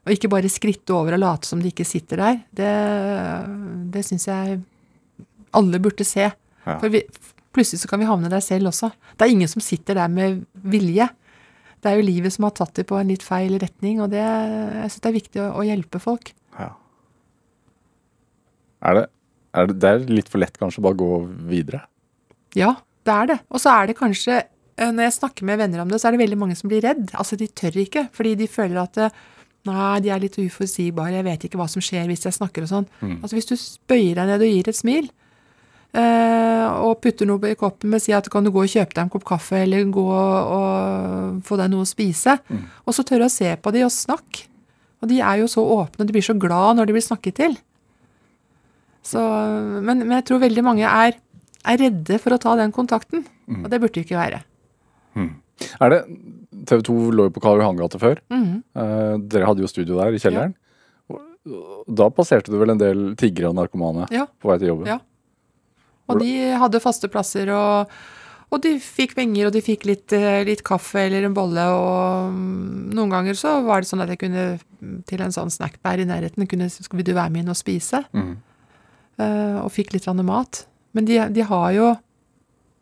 Og 0.08 0.14
ikke 0.14 0.30
bare 0.32 0.48
skritte 0.50 0.94
over 0.96 1.18
og 1.18 1.20
late 1.20 1.48
som 1.50 1.60
de 1.60 1.68
ikke 1.68 1.86
sitter 1.86 2.22
der. 2.22 2.40
Det, 2.56 2.72
det 3.92 4.04
syns 4.06 4.24
jeg 4.30 4.60
alle 5.58 5.80
burde 5.84 6.06
se. 6.08 6.30
Ja. 6.30 6.78
For 6.78 6.88
vi, 6.92 7.02
plutselig 7.54 7.82
så 7.82 7.90
kan 7.90 8.00
vi 8.00 8.08
havne 8.08 8.30
der 8.32 8.42
selv 8.44 8.72
også. 8.72 8.90
Det 9.16 9.26
er 9.26 9.34
ingen 9.34 9.50
som 9.52 9.64
sitter 9.64 10.00
der 10.00 10.08
med 10.12 10.42
vilje. 10.64 11.10
Det 11.78 11.90
er 11.90 12.00
jo 12.00 12.08
livet 12.08 12.34
som 12.34 12.48
har 12.48 12.56
tatt 12.56 12.74
dem 12.80 12.88
på 12.88 12.96
en 12.98 13.12
litt 13.12 13.22
feil 13.22 13.54
retning, 13.60 14.00
og 14.02 14.10
det, 14.10 14.24
jeg 14.24 14.90
syns 14.90 15.04
det 15.04 15.10
er 15.10 15.18
viktig 15.20 15.42
å, 15.44 15.50
å 15.60 15.66
hjelpe 15.68 16.00
folk. 16.02 16.32
Ja. 16.58 16.72
Er 18.88 18.98
det, 18.98 19.06
er 19.58 19.70
det, 19.70 19.78
det 19.82 19.90
er 19.90 20.04
litt 20.20 20.30
for 20.30 20.42
lett 20.42 20.58
kanskje 20.60 20.82
å 20.82 20.86
bare 20.88 21.00
gå 21.00 21.10
videre? 21.50 21.82
Ja, 22.56 22.76
det 23.06 23.14
er 23.14 23.32
det. 23.32 23.40
Og 23.52 23.62
så 23.62 23.72
er 23.74 23.90
det 23.90 23.98
kanskje 23.98 24.36
eh, 24.38 24.92
Når 24.92 25.08
jeg 25.08 25.16
snakker 25.18 25.48
med 25.48 25.58
venner 25.60 25.82
om 25.82 25.90
det, 25.90 26.00
så 26.00 26.08
er 26.08 26.16
det 26.16 26.22
veldig 26.22 26.38
mange 26.40 26.56
som 26.58 26.70
blir 26.70 26.84
redd. 26.84 27.10
Altså, 27.18 27.38
de 27.40 27.50
tør 27.50 27.80
ikke, 27.82 28.08
fordi 28.14 28.36
de 28.38 28.50
føler 28.50 28.80
at 28.82 29.00
eh, 29.02 29.24
Nei, 29.68 29.98
de 30.00 30.08
er 30.14 30.20
litt 30.22 30.36
uforutsigbare, 30.38 31.18
jeg 31.18 31.26
vet 31.26 31.42
ikke 31.44 31.58
hva 31.60 31.66
som 31.68 31.82
skjer 31.84 32.06
hvis 32.08 32.22
jeg 32.24 32.36
snakker 32.36 32.64
og 32.64 32.70
sånn. 32.70 32.84
Altså, 33.18 33.34
hvis 33.36 33.48
du 33.50 33.56
bøyer 33.90 34.16
deg 34.16 34.30
ned 34.30 34.44
og 34.46 34.52
gir 34.54 34.70
et 34.70 34.78
smil, 34.78 35.10
Uh, 35.88 36.84
og 36.84 36.98
putter 37.00 37.24
noe 37.24 37.48
i 37.48 37.56
koppen 37.56 37.88
med 37.88 38.02
si 38.04 38.12
at 38.12 38.26
kan 38.28 38.44
du 38.44 38.50
gå 38.52 38.60
og 38.60 38.68
kjøpe 38.68 38.92
deg 38.92 39.06
en 39.06 39.12
kopp 39.12 39.24
kaffe, 39.24 39.62
eller 39.64 39.86
gå 39.88 40.02
og, 40.04 40.50
og 40.52 41.38
få 41.48 41.56
deg 41.56 41.70
noe 41.72 41.86
å 41.86 41.88
spise, 41.88 42.34
og 42.84 42.92
så 42.92 43.04
tørre 43.08 43.30
å 43.30 43.32
se 43.32 43.54
på 43.56 43.72
de 43.72 43.86
og 43.86 43.94
snakke. 43.94 44.44
Og 45.02 45.08
de 45.10 45.20
er 45.22 45.40
jo 45.42 45.46
så 45.50 45.62
åpne, 45.62 46.06
de 46.06 46.14
blir 46.16 46.24
så 46.26 46.34
glad 46.38 46.78
når 46.78 46.88
de 46.88 46.96
blir 46.96 47.04
snakket 47.04 47.36
til. 47.38 47.56
Så, 49.06 49.20
men, 49.80 50.02
men 50.04 50.16
jeg 50.18 50.26
tror 50.28 50.42
veldig 50.42 50.64
mange 50.66 50.88
er, 50.88 51.16
er 51.64 51.80
redde 51.80 52.18
for 52.20 52.34
å 52.34 52.40
ta 52.42 52.56
den 52.58 52.74
kontakten, 52.74 53.22
og 53.48 53.68
det 53.70 53.78
burde 53.80 54.00
jo 54.02 54.06
ikke 54.08 54.18
være. 54.18 54.42
Er 55.78 55.90
det 55.92 56.00
TV 56.68 56.82
2 56.86 56.96
lå 57.14 57.28
jo 57.28 57.34
på 57.34 57.42
Karl 57.42 57.62
Johan 57.62 57.78
gate 57.78 57.98
før. 58.00 58.20
Mm. 58.30 58.60
Eh, 58.78 59.14
dere 59.32 59.48
hadde 59.48 59.64
jo 59.64 59.70
studio 59.70 59.98
der 59.98 60.14
i 60.14 60.20
kjelleren. 60.22 60.54
Og 61.08 61.88
Da 61.98 62.10
passerte 62.12 62.52
du 62.52 62.58
vel 62.60 62.74
en 62.74 62.80
del 62.80 63.04
tiggere 63.18 63.48
og 63.50 63.56
narkomane 63.56 64.08
Ja. 64.12 64.26
på 64.38 64.50
vei 64.50 64.58
til 64.60 64.68
jobben? 64.74 64.86
Ja. 64.90 64.98
Og 66.08 66.20
de 66.20 66.32
hadde 66.60 66.80
faste 66.80 67.08
plasser, 67.12 67.50
og, 67.52 67.88
og 68.48 68.62
de 68.64 68.74
fikk 68.80 69.12
penger, 69.18 69.48
og 69.48 69.52
de 69.52 69.60
fikk 69.64 69.84
litt, 69.88 70.12
eh, 70.16 70.40
litt 70.48 70.62
kaffe 70.64 71.02
eller 71.04 71.26
en 71.26 71.36
bolle, 71.36 71.64
og 71.68 72.32
mm, 72.32 72.88
noen 72.96 73.12
ganger 73.12 73.36
så 73.36 73.58
var 73.66 73.82
det 73.84 73.90
sånn 73.90 74.04
at 74.04 74.12
jeg 74.14 74.22
kunne 74.22 74.44
mm, 74.56 74.98
til 75.08 75.24
en 75.24 75.34
sånn 75.34 75.52
snackbær 75.52 76.00
i 76.00 76.08
nærheten, 76.08 76.48
kunne, 76.48 76.70
vil 76.70 77.06
du 77.06 77.12
være 77.12 77.34
med 77.34 77.44
inn 77.44 77.52
og 77.52 77.58
spise? 77.60 78.02
Mm. 78.16 78.36
Eh, 79.20 79.58
og 79.60 79.72
fikk 79.74 79.92
litt 79.92 80.08
grann 80.08 80.24
mat. 80.24 80.62
Men 80.96 81.08
de, 81.08 81.20
de 81.34 81.44
har 81.44 81.72
jo 81.76 81.92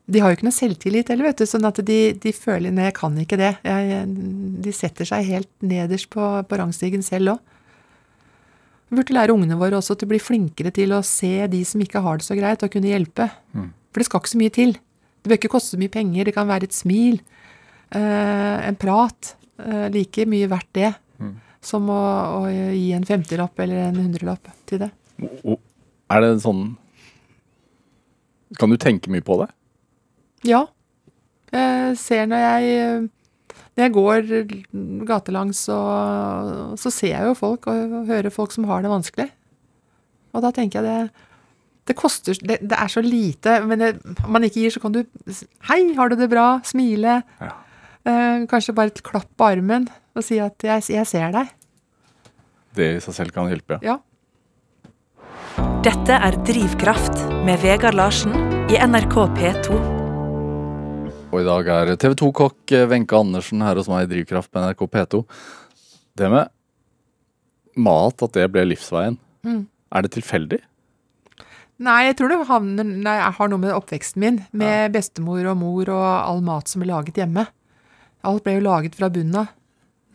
de 0.07 0.21
har 0.23 0.31
jo 0.31 0.37
ikke 0.39 0.47
noe 0.47 0.55
selvtillit 0.55 1.09
heller, 1.11 1.27
vet 1.33 1.41
du, 1.43 1.49
sånn 1.51 1.67
at 1.67 1.81
de, 1.83 1.99
de 2.23 2.31
føler 2.31 2.71
Nei, 2.71 2.87
jeg 2.87 2.95
kan 3.01 3.17
ikke 3.19 3.39
det. 3.41 3.57
Jeg, 3.67 4.05
de 4.63 4.75
setter 4.75 5.09
seg 5.09 5.27
helt 5.27 5.51
nederst 5.67 6.07
på, 6.13 6.29
på 6.47 6.59
rangstigen 6.61 7.03
selv 7.03 7.35
òg. 7.35 7.55
Vi 8.87 9.01
burde 9.01 9.17
lære 9.17 9.35
ungene 9.35 9.59
våre 9.59 9.81
også 9.81 9.97
til 9.99 10.07
å 10.07 10.13
bli 10.13 10.21
flinkere 10.23 10.71
til 10.71 10.95
å 10.95 11.03
se 11.03 11.49
de 11.51 11.65
som 11.67 11.83
ikke 11.83 12.05
har 12.05 12.21
det 12.21 12.27
så 12.29 12.37
greit, 12.39 12.63
og 12.63 12.71
kunne 12.71 12.93
hjelpe. 12.93 13.27
For 13.91 13.99
det 13.99 14.07
skal 14.07 14.23
ikke 14.23 14.31
så 14.31 14.39
mye 14.39 14.55
til. 14.55 14.77
Det 15.27 15.33
bør 15.33 15.41
ikke 15.41 15.51
koste 15.57 15.75
så 15.75 15.79
mye 15.81 15.91
penger. 15.91 16.29
Det 16.29 16.37
kan 16.37 16.47
være 16.47 16.69
et 16.69 16.75
smil, 16.77 17.17
eh, 17.91 18.69
en 18.69 18.77
prat. 18.79 19.33
Eh, 19.59 19.89
like 19.91 20.23
mye 20.31 20.47
verdt 20.47 20.71
det 20.79 20.93
som 21.67 21.89
å, 21.91 22.03
å 22.39 22.41
gi 22.47 22.93
en 22.95 23.07
femtilapp 23.09 23.59
eller 23.65 23.89
en 23.89 23.99
hundrelapp 24.05 24.53
til 24.71 24.85
det. 24.85 24.91
Er 26.07 26.23
det 26.23 26.29
sånn 26.45 26.77
Kan 28.61 28.71
du 28.71 28.77
tenke 28.79 29.11
mye 29.11 29.25
på 29.27 29.41
det? 29.41 29.49
Ja. 30.47 30.63
Jeg 31.51 31.97
ser 31.99 32.29
når 32.31 32.45
jeg 32.45 33.09
Når 33.75 33.83
jeg 33.83 33.95
går 33.97 34.31
gatelangs, 35.09 35.65
så, 35.67 35.81
så 36.79 36.93
ser 36.95 37.17
jeg 37.17 37.27
jo 37.27 37.35
folk 37.35 37.67
og, 37.67 37.99
og 37.99 38.07
hører 38.13 38.31
folk 38.31 38.55
som 38.55 38.69
har 38.71 38.87
det 38.87 38.93
vanskelig. 38.93 39.27
Og 40.33 40.45
da 40.45 40.53
tenker 40.55 40.81
jeg 40.81 40.87
det 40.87 41.26
det 41.87 41.95
koster 41.99 42.39
Det, 42.43 42.59
det 42.67 42.79
er 42.79 42.91
så 42.91 43.03
lite, 43.05 43.61
men 43.67 43.83
det, 43.83 43.93
om 44.25 44.33
man 44.35 44.47
ikke 44.47 44.65
gir, 44.65 44.75
så 44.75 44.83
kan 44.83 44.95
du 44.95 45.05
Hei, 45.69 45.95
har 45.95 46.11
du 46.11 46.17
det 46.19 46.29
bra? 46.33 46.59
Smile. 46.67 47.21
Ja. 47.41 47.53
Eh, 48.07 48.47
kanskje 48.51 48.75
bare 48.75 48.93
et 48.93 49.03
klapp 49.07 49.29
på 49.39 49.49
armen 49.51 49.89
og 50.17 50.25
si 50.25 50.39
at 50.41 50.63
jeg, 50.65 50.85
jeg 50.95 51.07
ser 51.09 51.33
deg. 51.35 51.51
Det 52.77 52.91
i 52.97 53.01
seg 53.05 53.17
selv 53.17 53.35
kan 53.35 53.51
hjelpe. 53.51 53.79
Ja. 53.85 53.99
Dette 55.85 56.17
er 56.19 56.37
Drivkraft 56.47 57.21
med 57.47 57.61
Vegard 57.63 57.97
Larsen 57.97 58.35
i 58.73 58.79
NRK 58.81 59.17
P2. 59.37 59.79
Og 61.27 61.43
i 61.43 61.47
dag 61.47 61.69
er 61.73 61.93
TV 62.01 62.15
2-kokk 62.19 62.75
Wenche 62.91 63.19
Andersen 63.19 63.63
her 63.65 63.79
hos 63.79 63.91
meg 63.91 64.07
i 64.07 64.11
Drivkraft 64.15 64.51
på 64.53 64.63
NRK 64.63 64.87
P2. 64.93 65.23
Det 66.17 66.31
med 66.33 66.49
mat, 67.77 68.23
at 68.25 68.37
det 68.39 68.47
ble 68.55 68.65
livsveien. 68.71 69.19
Mm. 69.47 69.67
Er 69.93 70.07
det 70.07 70.15
tilfeldig? 70.17 70.63
Nei, 71.77 71.99
jeg 72.07 72.17
tror 72.17 72.33
det 72.33 72.39
havner, 72.49 72.89
nei, 72.89 73.19
jeg 73.19 73.37
har 73.37 73.53
noe 73.53 73.61
med 73.61 73.77
oppveksten 73.77 74.23
min, 74.23 74.41
med 74.57 74.95
bestemor 74.95 75.45
og 75.51 75.59
mor 75.61 75.93
og 75.93 76.07
all 76.09 76.41
mat 76.45 76.71
som 76.73 76.81
ble 76.81 76.89
laget 76.89 77.21
hjemme. 77.21 77.45
Alt 78.27 78.47
ble 78.47 78.57
jo 78.57 78.65
laget 78.65 78.97
fra 78.97 79.13
bunnen 79.13 79.43
av. 79.45 79.53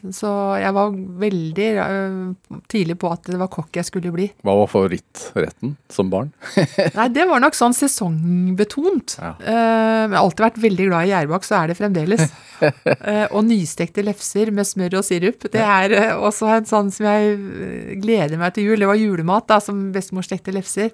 Så 0.09 0.29
jeg 0.57 0.73
var 0.73 0.95
veldig 1.21 1.67
uh, 1.77 2.55
tidlig 2.71 2.95
på 3.01 3.11
at 3.13 3.27
det 3.29 3.37
var 3.37 3.51
kokk 3.53 3.77
jeg 3.77 3.85
skulle 3.85 4.13
bli. 4.15 4.25
Hva 4.41 4.55
var 4.57 4.69
favorittretten 4.71 5.75
som 5.93 6.09
barn? 6.09 6.31
Nei, 6.97 7.05
det 7.13 7.27
var 7.29 7.43
nok 7.43 7.57
sånn 7.57 7.75
sesongbetont. 7.77 9.19
Ja. 9.21 9.35
Uh, 9.37 9.53
jeg 9.53 10.15
har 10.15 10.19
alltid 10.23 10.45
vært 10.47 10.59
veldig 10.65 10.87
glad 10.89 11.05
i 11.05 11.13
gjærbakk, 11.13 11.45
så 11.45 11.59
er 11.59 11.69
det 11.69 11.77
fremdeles. 11.77 12.25
uh, 12.63 13.27
og 13.35 13.45
nystekte 13.45 14.05
lefser 14.07 14.49
med 14.55 14.65
smør 14.71 15.03
og 15.03 15.05
sirup. 15.05 15.45
Det 15.53 15.61
er 15.61 16.15
også 16.17 16.49
en 16.57 16.69
sånn 16.69 16.89
som 16.93 17.05
jeg 17.11 18.01
gleder 18.01 18.41
meg 18.41 18.57
til 18.57 18.71
jul. 18.71 18.81
Det 18.81 18.89
var 18.89 18.97
julemat, 18.97 19.51
da, 19.53 19.61
som 19.61 19.91
bestemor 19.93 20.25
stekte 20.25 20.55
lefser. 20.55 20.89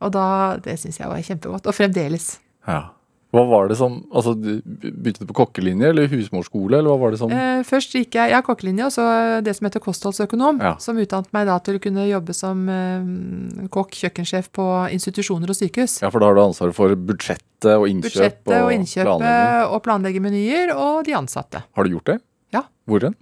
Og 0.00 0.12
da, 0.14 0.56
det 0.64 0.78
syns 0.80 0.98
jeg 1.00 1.08
var 1.10 1.20
kjempegodt. 1.26 1.66
Og 1.68 1.76
fremdeles. 1.76 2.38
Ja. 2.68 2.88
Hva 3.30 3.44
var 3.46 3.68
det 3.70 3.76
som 3.78 4.00
Altså, 4.10 4.32
Begynte 4.34 5.22
du 5.22 5.28
på 5.28 5.36
kokkelinje 5.38 5.86
eller 5.92 6.08
husmorskole, 6.10 6.80
eller 6.80 6.90
hva 6.90 6.96
var 6.98 7.12
det 7.14 7.20
som 7.20 7.30
Eh, 7.30 7.60
først 7.68 7.92
gikk 7.94 8.16
jeg, 8.18 8.32
ja, 8.32 8.40
kokkelinje, 8.42 8.88
og 8.88 8.90
så 8.96 9.04
det 9.46 9.54
som 9.54 9.68
heter 9.68 9.78
kostholdsøkonom, 9.84 10.58
Ja. 10.64 10.72
som 10.82 10.98
utdannet 10.98 11.30
meg 11.32 11.46
da 11.46 11.58
til 11.62 11.78
å 11.78 11.82
kunne 11.84 12.08
jobbe 12.08 12.34
som 12.34 12.64
eh, 12.68 13.68
kokk, 13.70 13.94
kjøkkensjef 14.02 14.50
på 14.50 14.66
institusjoner 14.96 15.46
og 15.54 15.54
sykehus. 15.60 16.00
Ja, 16.02 16.10
for 16.10 16.18
da 16.18 16.26
har 16.26 16.34
du 16.34 16.42
ansvaret 16.42 16.74
for 16.74 16.96
budsjettet 16.96 17.70
og 17.76 17.86
innkjøp 17.86 18.10
Budsjettet 18.10 18.54
og 18.56 18.66
og 18.66 18.74
innkjøpet 18.80 19.70
og 19.70 19.78
planlegge 19.86 20.20
menyer, 20.26 20.74
og 20.74 21.04
de 21.06 21.14
ansatte. 21.14 21.62
Har 21.76 21.84
du 21.86 21.94
gjort 21.94 22.10
det? 22.10 22.18
Ja. 22.56 22.64
Hvor 22.88 23.06
hen? 23.06 23.14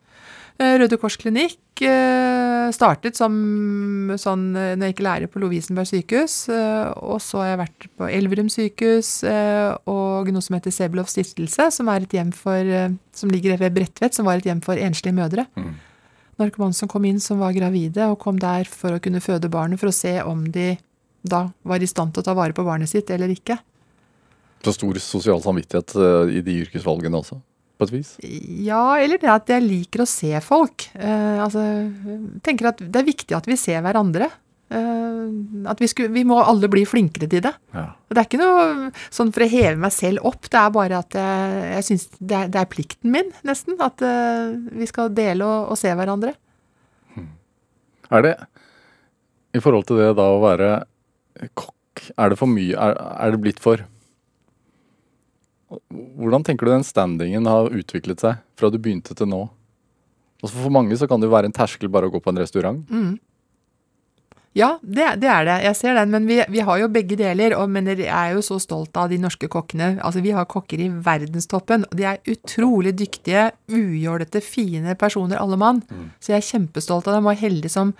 Eh, 0.59 0.79
Røde 0.81 0.97
Kors 0.99 1.18
klinikk 1.20 1.83
eh, 1.85 2.47
startet 2.74 3.18
som 3.18 3.34
sånn 4.20 4.50
eh, 4.56 4.74
når 4.76 4.88
jeg 4.88 4.94
gikk 4.94 5.02
lærer 5.06 5.30
på 5.30 5.42
Lovisenberg 5.42 5.88
sykehus, 5.90 6.36
eh, 6.52 6.90
og 7.02 7.20
så 7.24 7.42
har 7.42 7.52
jeg 7.52 7.61
vært 7.62 7.88
på 7.98 8.09
Elverum 8.18 8.50
sykehus 8.52 9.11
eh, 9.28 9.72
og 9.90 10.30
noe 10.34 10.44
som 10.44 10.59
heter 10.59 10.74
Sebelov 10.74 11.11
stiftelse, 11.12 11.70
som 11.74 11.90
er 11.92 12.06
et 12.06 12.16
hjem 12.18 12.32
for, 12.36 12.59
eh, 12.59 12.94
som 13.16 13.32
ligger 13.32 13.59
ved 13.61 13.76
Bredtvet, 13.76 14.16
som 14.16 14.28
var 14.28 14.40
et 14.40 14.48
hjem 14.50 14.62
for 14.64 14.80
enslige 14.80 15.16
mødre. 15.16 15.46
Mm. 15.59 15.72
Narkomane 16.38 16.76
som 16.76 16.90
kom 16.90 17.06
inn 17.09 17.18
som 17.22 17.40
var 17.42 17.56
gravide, 17.56 18.11
og 18.12 18.20
kom 18.22 18.38
der 18.38 18.68
for 18.70 18.94
å 18.94 19.02
kunne 19.02 19.22
føde 19.24 19.50
barnet, 19.50 19.80
for 19.80 19.90
å 19.90 19.96
se 19.96 20.18
om 20.22 20.46
de 20.54 20.76
da 21.26 21.48
var 21.66 21.82
i 21.82 21.88
stand 21.90 22.14
til 22.14 22.22
å 22.22 22.28
ta 22.28 22.34
vare 22.38 22.54
på 22.54 22.64
barnet 22.66 22.90
sitt 22.90 23.11
eller 23.11 23.32
ikke. 23.32 23.59
Så 24.64 24.74
stor 24.74 24.98
sosial 25.02 25.42
samvittighet 25.42 25.94
eh, 25.98 26.38
i 26.38 26.42
de 26.46 26.61
yrkesvalgene 26.64 27.18
også, 27.20 27.38
på 27.79 27.87
et 27.87 27.95
vis? 27.95 28.11
Ja, 28.66 28.99
eller 28.99 29.20
det 29.22 29.31
at 29.31 29.55
jeg 29.55 29.64
liker 29.64 30.03
å 30.03 30.11
se 30.11 30.33
folk. 30.45 30.89
Eh, 30.99 31.39
altså, 31.39 31.62
tenker 32.45 32.72
at 32.72 32.83
det 32.83 33.01
er 33.01 33.07
viktig 33.07 33.37
at 33.39 33.49
vi 33.49 33.59
ser 33.61 33.83
hverandre. 33.87 34.31
Uh, 34.68 35.64
at 35.72 35.79
vi, 35.81 35.87
skulle, 35.89 36.12
vi 36.12 36.26
må 36.29 36.37
alle 36.43 36.68
bli 36.68 36.83
flinkere 36.85 37.24
til 37.31 37.41
det. 37.47 37.55
Ja. 37.72 37.87
Og 38.05 38.12
Det 38.12 38.20
er 38.20 38.26
ikke 38.29 38.41
noe 38.43 38.91
sånn 39.09 39.31
for 39.33 39.47
å 39.47 39.49
heve 39.49 39.79
meg 39.81 39.95
selv 39.97 40.26
opp, 40.29 40.45
det 40.53 40.61
er 40.61 40.74
bare 40.74 40.99
at 41.01 41.16
jeg, 41.16 41.62
jeg 41.70 41.87
syns 41.87 42.05
det, 42.18 42.43
det 42.53 42.61
er 42.61 42.68
plikten 42.68 43.14
min, 43.14 43.33
nesten. 43.49 43.79
At 43.81 44.05
uh, 44.05 44.53
vi 44.76 44.89
skal 44.91 45.14
dele 45.16 45.47
og, 45.47 45.72
og 45.72 45.81
se 45.81 45.95
hverandre. 45.97 46.35
Er 48.12 48.24
det 48.24 48.35
I 49.57 49.61
forhold 49.64 49.89
til 49.89 50.03
det 50.03 50.12
da 50.20 50.29
å 50.35 50.43
være 50.45 50.70
kokk, 51.57 52.05
er 52.16 52.33
det 52.33 52.39
for 52.41 52.49
mye 52.49 52.76
Er, 52.76 52.95
er 52.97 53.35
det 53.35 53.41
blitt 53.43 53.59
for 53.61 53.83
Hvordan 55.68 56.44
tenker 56.46 56.66
du 56.66 56.72
den 56.72 56.86
standingen 56.86 57.46
har 57.48 57.72
utviklet 57.74 58.22
seg 58.24 58.42
fra 58.58 58.70
du 58.72 58.78
begynte 58.80 59.16
til 59.16 59.28
nå? 59.28 59.44
Altså 60.42 60.54
For 60.54 60.72
mange 60.72 60.96
så 60.96 61.08
kan 61.10 61.20
det 61.20 61.28
jo 61.28 61.34
være 61.34 61.50
en 61.50 61.56
terskel 61.56 61.90
bare 61.92 62.08
å 62.08 62.12
gå 62.14 62.20
på 62.22 62.32
en 62.32 62.40
restaurant. 62.40 62.84
Ja, 64.56 64.78
det, 64.82 65.04
det 65.22 65.28
er 65.30 65.44
det. 65.46 65.56
Jeg 65.66 65.76
ser 65.78 65.98
den. 65.98 66.10
Men 66.14 66.26
vi, 66.26 66.38
vi 66.50 66.62
har 66.64 66.78
jo 66.80 66.88
begge 66.90 67.18
deler. 67.20 67.54
Og, 67.58 67.68
men 67.70 67.90
jeg 67.92 68.08
er 68.08 68.32
jo 68.34 68.42
så 68.42 68.56
stolt 68.62 68.96
av 68.98 69.10
de 69.12 69.18
norske 69.20 69.46
kokkene. 69.50 69.98
Altså, 70.02 70.22
Vi 70.24 70.32
har 70.34 70.48
kokker 70.50 70.80
i 70.82 70.88
verdenstoppen. 71.04 71.84
og 71.86 71.96
De 71.98 72.06
er 72.08 72.22
utrolig 72.32 72.94
dyktige, 72.98 73.50
ujålete, 73.70 74.42
fine 74.42 74.96
personer, 74.98 75.38
alle 75.38 75.58
mann. 75.60 75.82
Så 76.18 76.32
jeg 76.32 76.40
er 76.40 76.48
kjempestolt 76.48 77.10
av 77.10 77.18
dem 77.18 77.28
og 77.30 77.38
heldig 77.38 77.70
som 77.70 77.92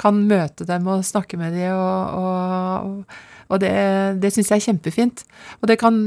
kan 0.00 0.24
møte 0.28 0.66
dem 0.68 0.88
og 0.90 1.04
snakke 1.06 1.38
med 1.40 1.54
dem. 1.56 1.76
Og, 1.76 2.18
og, 2.18 2.90
og 2.90 3.20
det, 3.60 3.72
det 4.22 4.30
syns 4.32 4.48
jeg 4.52 4.62
er 4.62 4.66
kjempefint. 4.70 5.24
Og 5.60 5.68
det, 5.68 5.76
kan, 5.82 5.98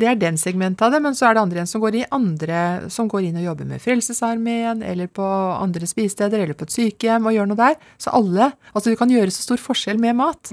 det 0.00 0.08
er 0.10 0.18
den 0.18 0.40
segmentet 0.40 0.82
av 0.82 0.94
det. 0.94 1.02
Men 1.04 1.14
så 1.14 1.28
er 1.28 1.36
det 1.36 1.44
andre 1.44 1.60
igjen 1.60 1.70
som 1.70 1.84
går, 1.84 2.00
i 2.00 2.08
andre, 2.14 2.64
som 2.90 3.10
går 3.10 3.28
inn 3.28 3.38
og 3.38 3.46
jobber 3.46 3.68
med 3.70 3.84
Frelsesarmeen, 3.84 4.82
eller 4.82 5.12
på 5.12 5.28
andre 5.54 5.86
spisesteder, 5.86 6.42
eller 6.42 6.58
på 6.58 6.66
et 6.66 6.74
sykehjem 6.74 7.30
og 7.30 7.36
gjør 7.36 7.52
noe 7.52 7.62
der. 7.62 7.78
Så 8.00 8.14
alle 8.16 8.50
Altså, 8.74 8.90
du 8.90 8.98
kan 8.98 9.10
gjøre 9.10 9.32
så 9.34 9.44
stor 9.44 9.60
forskjell 9.62 9.98
med 10.00 10.16
mat. 10.18 10.50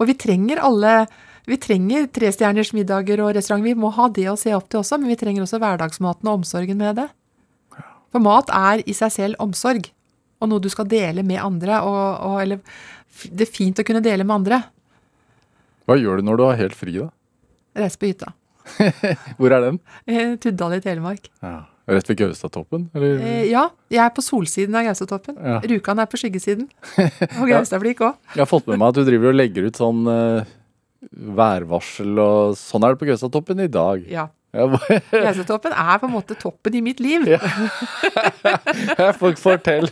Og 0.00 0.08
vi 0.08 0.16
trenger 0.18 0.60
alle 0.64 0.94
vi 1.50 1.56
trenger 1.58 2.06
trestjerners 2.14 2.70
middager 2.76 3.22
og 3.24 3.32
restauranter. 3.34 3.72
Vi 3.72 3.80
må 3.80 3.90
ha 3.96 4.06
det 4.12 4.28
å 4.30 4.36
se 4.38 4.52
opp 4.54 4.68
til 4.70 4.82
også, 4.82 5.00
men 5.00 5.10
vi 5.10 5.18
trenger 5.18 5.42
også 5.42 5.58
hverdagsmaten 5.58 6.28
og 6.28 6.40
omsorgen 6.40 6.78
med 6.78 7.00
det. 7.00 7.08
For 8.10 8.22
mat 8.22 8.50
er 8.54 8.84
i 8.86 8.94
seg 8.94 9.14
selv 9.14 9.42
omsorg, 9.42 9.88
og 10.40 10.50
noe 10.50 10.62
du 10.62 10.68
skal 10.72 10.88
dele 10.90 11.24
med 11.26 11.40
andre. 11.42 11.80
Og, 11.86 12.02
og, 12.26 12.36
eller 12.42 12.60
det 13.30 13.46
er 13.46 13.52
fint 13.56 13.80
å 13.80 13.86
kunne 13.86 14.04
dele 14.04 14.26
med 14.26 14.40
andre. 14.40 14.62
Hva 15.90 15.96
gjør 15.98 16.20
du 16.20 16.28
når 16.28 16.38
du 16.38 16.42
har 16.46 16.58
helt 16.60 16.76
fri, 16.78 16.92
da? 16.94 17.08
Reise 17.74 17.98
på 17.98 18.06
hytta. 18.06 18.28
Hvor 19.40 19.50
er 19.50 19.64
den? 19.64 19.78
Eh, 20.06 20.36
Tuddal 20.38 20.76
i 20.76 20.82
Telemark. 20.84 21.24
Ja. 21.42 21.64
Rett 21.90 22.06
ved 22.06 22.20
Gaustatoppen? 22.20 22.84
Eller? 22.94 23.16
Eh, 23.26 23.48
ja, 23.50 23.64
jeg 23.90 23.98
er 24.04 24.12
på 24.14 24.22
solsiden 24.22 24.76
av 24.78 24.84
Gaustatoppen. 24.86 25.34
Ja. 25.34 25.56
Rjukan 25.66 25.98
er 25.98 26.06
på 26.06 26.20
skyggesiden. 26.20 26.68
Og 27.40 27.50
Gaustablikk 27.50 28.04
òg. 28.06 28.20
Jeg 28.36 28.44
har 28.44 28.46
fått 28.46 28.70
med 28.70 28.78
meg 28.78 28.92
at 28.92 29.00
du 29.00 29.08
driver 29.08 29.32
og 29.32 29.40
legger 29.40 29.66
ut 29.66 29.80
sånn 29.82 30.04
uh, 30.06 30.52
værvarsel 31.40 32.20
og 32.22 32.54
sånn 32.60 32.86
er 32.86 32.94
det 32.94 33.00
på 33.00 33.08
Gaustatoppen 33.10 33.64
i 33.64 33.66
dag. 33.74 34.04
Ja. 34.06 34.28
Ja, 34.54 34.68
Gaustatoppen 35.10 35.74
er 35.74 35.98
på 36.02 36.06
en 36.06 36.14
måte 36.14 36.36
toppen 36.38 36.78
i 36.78 36.84
mitt 36.86 37.02
liv. 37.02 37.26
Folk 39.18 39.42
fortell. 39.42 39.90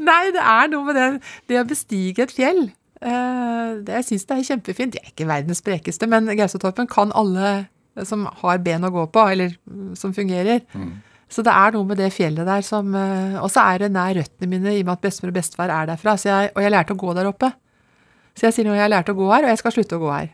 Nei, 0.00 0.22
det 0.36 0.44
er 0.44 0.70
noe 0.72 0.84
med 0.84 0.96
det, 0.96 1.08
det 1.48 1.58
å 1.60 1.66
bestige 1.68 2.24
et 2.24 2.32
fjell. 2.36 2.66
Eh, 3.00 3.68
det, 3.80 3.94
jeg 4.00 4.06
syns 4.10 4.26
det 4.28 4.36
er 4.36 4.48
kjempefint. 4.50 4.96
Jeg 4.98 5.04
er 5.06 5.12
ikke 5.14 5.28
verdens 5.30 5.62
sprekeste, 5.62 6.08
men 6.10 6.28
Gaustatoppen 6.36 6.88
kan 6.90 7.12
alle 7.16 7.68
som 8.06 8.26
har 8.42 8.60
ben 8.64 8.84
å 8.86 8.90
gå 8.92 9.06
på, 9.12 9.22
eller 9.32 9.54
mm, 9.66 9.94
som 9.98 10.12
fungerer. 10.16 10.62
Så 11.30 11.44
det 11.46 11.52
er 11.54 11.74
noe 11.76 11.86
med 11.86 11.98
det 12.00 12.08
fjellet 12.14 12.46
der 12.46 12.62
som 12.66 12.88
eh, 12.98 13.36
Og 13.38 13.50
så 13.54 13.62
er 13.70 13.84
det 13.84 13.92
nær 13.94 14.16
røttene 14.18 14.48
mine, 14.50 14.72
i 14.74 14.80
og 14.82 14.88
med 14.88 14.96
at 14.98 15.04
bestemor 15.04 15.30
og 15.30 15.36
bestefar 15.38 15.70
er 15.70 15.90
derfra. 15.92 16.16
Så 16.18 16.30
jeg, 16.30 16.50
og 16.56 16.64
jeg 16.64 16.72
lærte 16.74 16.96
å 16.96 17.00
gå 17.00 17.14
der 17.18 17.28
oppe. 17.30 17.52
Så 18.34 18.48
jeg 18.48 18.56
sier 18.56 18.66
nå 18.68 18.74
jeg 18.76 18.84
har 18.86 18.92
lærte 18.92 19.14
å 19.14 19.18
gå 19.18 19.28
her, 19.30 19.46
og 19.46 19.52
jeg 19.52 19.60
skal 19.62 19.74
slutte 19.74 19.98
å 19.98 20.02
gå 20.02 20.10
her. 20.14 20.32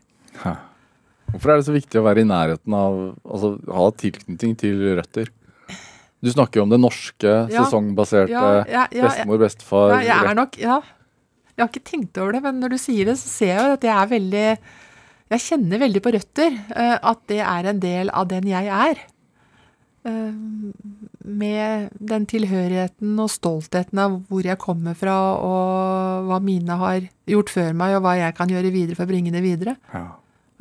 Hvorfor 1.33 1.53
er 1.53 1.59
det 1.61 1.67
så 1.67 1.75
viktig 1.75 2.01
å 2.01 2.05
være 2.07 2.23
i 2.23 2.29
nærheten 2.29 2.75
av 2.77 2.99
Altså 3.25 3.57
ha 3.73 3.87
tilknytning 3.99 4.53
til 4.61 4.83
røtter? 4.99 5.31
Du 6.23 6.31
snakker 6.33 6.61
jo 6.61 6.67
om 6.67 6.71
det 6.73 6.79
norske, 6.81 7.33
Ja. 7.51 7.65
sesongbaserte 7.65 8.33
Ja, 8.33 8.65
ja, 8.65 8.85
ja, 8.91 9.09
bestemor, 9.09 9.41
bestefar 9.43 9.97
Ja, 9.97 10.01
jeg 10.07 10.31
er 10.31 10.39
nok 10.39 10.59
Ja. 10.61 10.81
Jeg 11.57 11.65
har 11.65 11.71
ikke 11.73 11.89
tenkt 11.89 12.19
over 12.21 12.37
det, 12.37 12.43
men 12.45 12.59
når 12.61 12.75
du 12.75 12.79
sier 12.81 13.09
det, 13.09 13.17
så 13.17 13.29
ser 13.33 13.53
jeg 13.55 13.65
jo 13.65 13.77
at 13.79 13.85
jeg 13.89 13.97
er 13.97 14.11
veldig 14.13 14.47
Jeg 15.33 15.43
kjenner 15.43 15.81
veldig 15.83 16.03
på 16.05 16.13
røtter 16.15 16.53
eh, 16.77 16.99
at 17.03 17.23
det 17.27 17.41
er 17.43 17.67
en 17.73 17.81
del 17.83 18.11
av 18.15 18.29
den 18.31 18.45
jeg 18.47 18.69
er. 18.71 19.01
Eh, 20.07 20.37
med 21.27 21.89
den 21.99 22.27
tilhørigheten 22.31 23.17
og 23.19 23.33
stoltheten 23.33 23.99
av 23.99 24.21
hvor 24.29 24.47
jeg 24.47 24.61
kommer 24.63 24.95
fra, 24.95 25.17
og 25.43 26.29
hva 26.29 26.39
mine 26.45 26.77
har 26.79 27.09
gjort 27.27 27.51
før 27.51 27.73
meg, 27.75 27.97
og 27.99 28.05
hva 28.07 28.15
jeg 28.21 28.37
kan 28.39 28.53
gjøre 28.53 28.71
videre 28.71 28.95
for 28.99 29.09
å 29.09 29.11
bringe 29.11 29.33
det 29.35 29.43
videre. 29.43 29.75
Ja. 29.91 30.05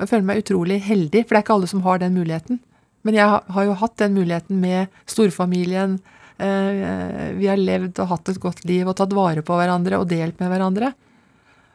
Jeg 0.02 0.10
føler 0.10 0.26
meg 0.32 0.42
utrolig 0.42 0.80
heldig, 0.84 1.22
for 1.24 1.36
det 1.36 1.38
er 1.38 1.46
ikke 1.46 1.54
alle 1.60 1.70
som 1.70 1.84
har 1.86 2.02
den 2.02 2.18
muligheten. 2.18 2.58
Men 3.06 3.14
jeg 3.14 3.28
har- 3.30 3.44
har 3.54 3.64
jo 3.64 3.74
hatt 3.78 3.96
den 4.02 4.14
muligheten 4.18 4.58
med 4.60 4.88
storfamilien. 5.06 6.00
Eh, 6.38 7.32
Vi 7.38 7.46
har 7.48 7.56
levd 7.60 8.00
og 8.04 8.10
hatt 8.14 8.28
et 8.32 8.40
godt 8.40 8.64
liv 8.68 8.88
og 8.88 8.96
tatt 8.98 9.12
vare 9.16 9.42
på 9.46 9.56
hverandre 9.56 10.00
og 10.00 10.08
delt 10.10 10.40
med 10.40 10.50
hverandre. 10.52 10.92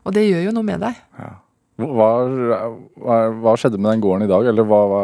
Og 0.06 0.14
det 0.14 0.28
gjør 0.28 0.48
jo 0.48 0.54
noe 0.56 0.66
med 0.66 0.82
deg. 0.82 0.98
Hva, 1.82 2.10
hva, 3.02 3.16
hva 3.42 3.54
skjedde 3.58 3.80
med 3.82 3.96
den 3.96 4.02
gården 4.04 4.26
i 4.28 4.30
dag, 4.30 4.46
eller 4.52 4.66
hva, 4.70 4.80
hva 4.92 5.02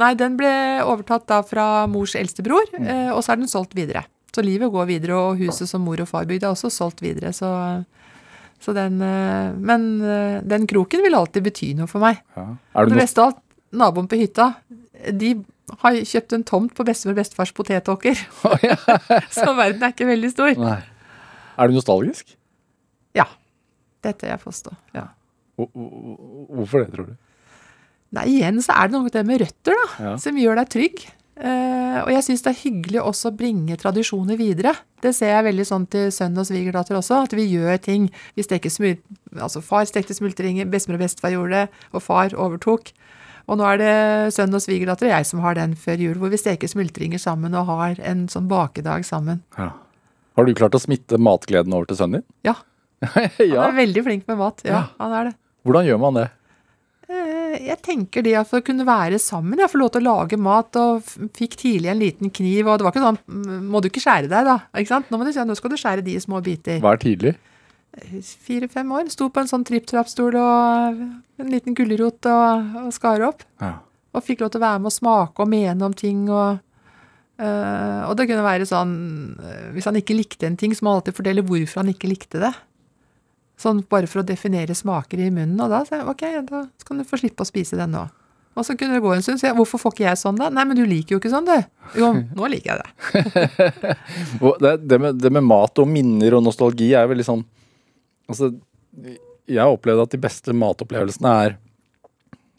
Nei, 0.00 0.10
den 0.18 0.34
ble 0.36 0.50
overtatt 0.84 1.24
da 1.30 1.38
fra 1.46 1.86
mors 1.88 2.12
eldstebror, 2.18 2.68
mm. 2.74 3.14
og 3.14 3.22
så 3.24 3.32
er 3.32 3.40
den 3.40 3.48
solgt 3.48 3.76
videre. 3.76 4.02
Så 4.34 4.44
livet 4.44 4.68
går 4.72 4.88
videre, 4.90 5.16
og 5.16 5.40
huset 5.40 5.70
som 5.70 5.80
mor 5.86 6.00
og 6.04 6.08
far 6.10 6.26
bygde 6.28 6.44
er 6.50 6.52
også 6.52 6.68
solgt 6.72 7.00
videre. 7.00 7.32
Så, 7.32 7.48
så 8.60 8.74
den 8.76 9.00
eh, 9.04 9.54
Men 9.56 9.86
eh, 10.04 10.40
den 10.44 10.66
kroken 10.68 11.00
vil 11.04 11.16
alltid 11.16 11.46
bety 11.48 11.70
noe 11.78 11.88
for 11.88 12.04
meg. 12.04 12.20
ja. 12.36 12.44
Er 12.74 12.84
Det 12.84 12.92
det 12.96 13.02
beste 13.06 13.24
av 13.24 13.32
alt, 13.32 13.40
naboen 13.72 14.08
på 14.08 14.20
hytta, 14.20 14.50
de 15.12 15.34
har 15.82 15.98
kjøpt 16.12 16.32
en 16.36 16.44
tomt 16.44 16.74
på 16.74 16.84
bestemor 16.88 17.14
og 17.16 17.20
bestefars 17.22 17.52
potetåker. 17.56 18.16
så 19.38 19.54
verden 19.56 19.82
er 19.82 19.92
ikke 19.94 20.08
veldig 20.08 20.30
stor. 20.32 20.54
Nei. 20.58 20.78
Er 21.58 21.68
du 21.68 21.74
nostalgisk? 21.78 22.36
Ja. 23.18 23.26
Dette 24.04 24.20
tør 24.24 24.34
jeg 24.34 24.42
påstå. 24.44 24.74
Ja. 24.94 25.06
Hvor- 25.58 25.70
hvor- 25.74 26.46
Hvorfor 26.58 26.84
det, 26.84 26.92
tror 26.94 27.06
du? 27.10 27.16
Nei, 28.16 28.24
igjen 28.38 28.62
så 28.64 28.72
er 28.72 28.88
det 28.88 28.94
noe 28.96 29.10
det 29.12 29.26
med 29.26 29.40
røtter 29.42 29.74
da, 29.76 29.86
Ja. 30.04 30.16
som 30.16 30.36
gjør 30.38 30.56
deg 30.62 30.68
trygg. 30.72 31.06
Uh, 31.38 32.00
og 32.02 32.08
jeg 32.10 32.22
syns 32.26 32.40
det 32.42 32.50
er 32.50 32.62
hyggelig 32.64 32.98
også 33.02 33.28
å 33.30 33.36
bringe 33.36 33.76
tradisjoner 33.78 34.34
videre. 34.40 34.72
Det 35.02 35.12
ser 35.14 35.28
jeg 35.36 35.44
veldig 35.46 35.66
sånn 35.68 35.84
til 35.86 36.08
sønn 36.10 36.34
og 36.40 36.46
svigerdatter 36.48 36.96
også, 36.98 37.20
at 37.28 37.34
vi 37.36 37.44
gjør 37.52 37.78
ting. 37.78 38.08
Vi 38.34 38.42
steker 38.42 38.72
smul 38.74 38.96
altså 39.38 39.62
Far 39.62 39.84
stekte 39.86 40.16
smultringer, 40.16 40.66
bestemor 40.66 40.98
og 40.98 41.04
bestefar 41.04 41.30
gjorde 41.30 41.50
det, 41.60 41.68
og 41.94 42.02
far 42.02 42.34
overtok. 42.34 42.90
Og 43.48 43.56
nå 43.58 43.64
er 43.64 43.78
det 43.80 43.92
sønn 44.36 44.52
og 44.54 44.60
svigerdatter 44.60 45.08
og 45.08 45.14
jeg 45.16 45.26
som 45.26 45.40
har 45.40 45.54
den 45.56 45.74
før 45.74 45.96
jul, 46.04 46.14
hvor 46.20 46.28
vi 46.32 46.36
steker 46.40 46.68
smultringer 46.68 47.18
sammen 47.22 47.54
og 47.56 47.66
har 47.70 48.00
en 48.04 48.26
sånn 48.28 48.48
bakedag 48.50 49.06
sammen. 49.08 49.40
Ja. 49.56 49.70
Har 50.36 50.44
du 50.46 50.52
klart 50.54 50.76
å 50.76 50.80
smitte 50.82 51.16
matgleden 51.18 51.72
over 51.74 51.86
til 51.88 51.96
sønnen 51.96 52.20
din? 52.20 52.26
Ja. 52.44 52.54
Han 53.02 53.70
er 53.70 53.78
veldig 53.78 54.02
flink 54.04 54.26
med 54.28 54.38
mat. 54.38 54.60
Ja, 54.66 54.72
Ja. 54.74 54.82
han 54.98 55.12
er 55.14 55.24
det. 55.30 55.34
Hvordan 55.64 55.86
gjør 55.88 56.00
man 56.02 56.14
det? 56.18 56.26
Eh, 57.08 57.56
Jeg 57.70 57.78
tenker 57.82 58.22
det 58.22 58.34
at 58.36 58.48
for 58.50 58.60
å 58.60 58.64
kunne 58.66 58.84
være 58.86 59.18
sammen, 59.22 59.58
jeg 59.58 59.70
får 59.72 59.80
lov 59.80 59.90
til 59.94 60.02
å 60.04 60.08
lage 60.12 60.36
mat, 60.38 60.76
og 60.76 61.02
fikk 61.34 61.56
tidlig 61.56 61.88
en 61.90 61.98
liten 62.02 62.30
kniv, 62.30 62.68
og 62.68 62.78
det 62.78 62.84
var 62.84 62.92
ikke 62.92 63.04
sånn, 63.06 63.18
"Mm, 63.26 63.70
må 63.70 63.80
du 63.80 63.88
ikke 63.88 64.02
skjære 64.04 64.28
deg 64.28 64.44
da, 64.44 64.58
ikke 64.76 64.88
sant? 64.92 65.08
Nå 65.10 65.18
må 65.18 65.24
du 65.24 65.32
si, 65.32 65.40
nå 65.40 65.56
skal 65.56 65.70
du 65.70 65.76
skjære 65.76 66.04
de 66.04 66.14
i 66.16 66.20
små 66.20 66.42
biter. 66.42 66.80
Hva 66.80 66.92
er 66.92 66.98
tidlig? 66.98 67.36
Fire-fem 68.46 68.92
år, 68.94 69.08
sto 69.12 69.28
på 69.32 69.40
en 69.42 69.50
sånn 69.50 69.64
tripp-trapp-stol 69.68 70.36
og 70.38 71.02
en 71.42 71.50
liten 71.52 71.74
gulrot 71.78 72.26
og, 72.30 72.76
og 72.86 72.92
skar 72.94 73.24
opp, 73.26 73.42
Ja. 73.62 73.74
og 74.14 74.24
fikk 74.26 74.40
lov 74.44 74.50
til 74.54 74.60
å 74.62 74.66
være 74.66 74.80
med 74.82 74.90
og 74.92 74.96
smake 74.96 75.44
og 75.44 75.48
mene 75.52 75.84
om 75.86 75.94
ting, 75.94 76.24
og, 76.30 76.60
øh, 77.40 78.00
og 78.08 78.16
det 78.18 78.28
kunne 78.30 78.46
være 78.46 78.66
sånn, 78.68 78.94
eh, 79.42 79.66
hvis 79.74 79.88
han 79.90 79.98
ikke 80.00 80.16
likte 80.18 80.46
en 80.48 80.56
ting, 80.56 80.72
så 80.74 80.82
må 80.84 80.92
han 80.94 81.00
alltid 81.02 81.18
fortelle 81.18 81.44
hvorfor 81.46 81.82
han 81.84 81.92
ikke 81.94 82.10
likte 82.10 82.40
det. 82.42 82.54
Sånn 83.58 83.82
bare 83.90 84.06
for 84.06 84.22
å 84.22 84.26
definere 84.26 84.74
smaker 84.78 85.18
i 85.18 85.30
munnen, 85.34 85.58
og 85.60 85.70
da 85.74 85.82
sa 85.84 85.98
jeg, 85.98 86.06
ok, 86.06 86.24
da 86.50 86.64
skal 86.78 86.98
du 87.00 87.04
få 87.08 87.18
slippe 87.18 87.42
å 87.42 87.48
spise 87.48 87.76
den 87.78 87.90
nå. 87.96 88.04
Og 88.58 88.64
så 88.66 88.74
kunne 88.78 88.96
det 88.96 89.02
gå 89.04 89.12
en 89.14 89.22
stund, 89.22 89.38
så 89.38 89.50
jeg, 89.50 89.54
hvorfor 89.58 89.78
får 89.78 89.92
ikke 89.94 90.06
jeg 90.08 90.18
sånn 90.18 90.38
da? 90.38 90.48
Nei, 90.50 90.64
men 90.66 90.74
du 90.78 90.82
liker 90.86 91.14
jo 91.14 91.18
ikke 91.20 91.30
sånn, 91.30 91.46
du. 91.46 91.58
Jo, 91.98 92.08
nå 92.34 92.48
liker 92.50 92.74
jeg 92.74 92.82
det. 92.82 93.96
Det, 94.62 94.72
det, 94.88 94.98
med, 94.98 95.18
det 95.22 95.30
med 95.30 95.44
mat 95.46 95.78
og 95.78 95.86
minner 95.90 96.34
og 96.38 96.42
nostalgi 96.46 96.88
er 96.98 97.06
veldig 97.10 97.26
sånn 97.26 97.44
Altså, 98.28 98.52
jeg 99.48 99.60
har 99.62 99.72
opplevd 99.72 100.04
at 100.04 100.14
de 100.14 100.20
beste 100.20 100.54
matopplevelsene 100.56 101.32
er, 101.46 101.56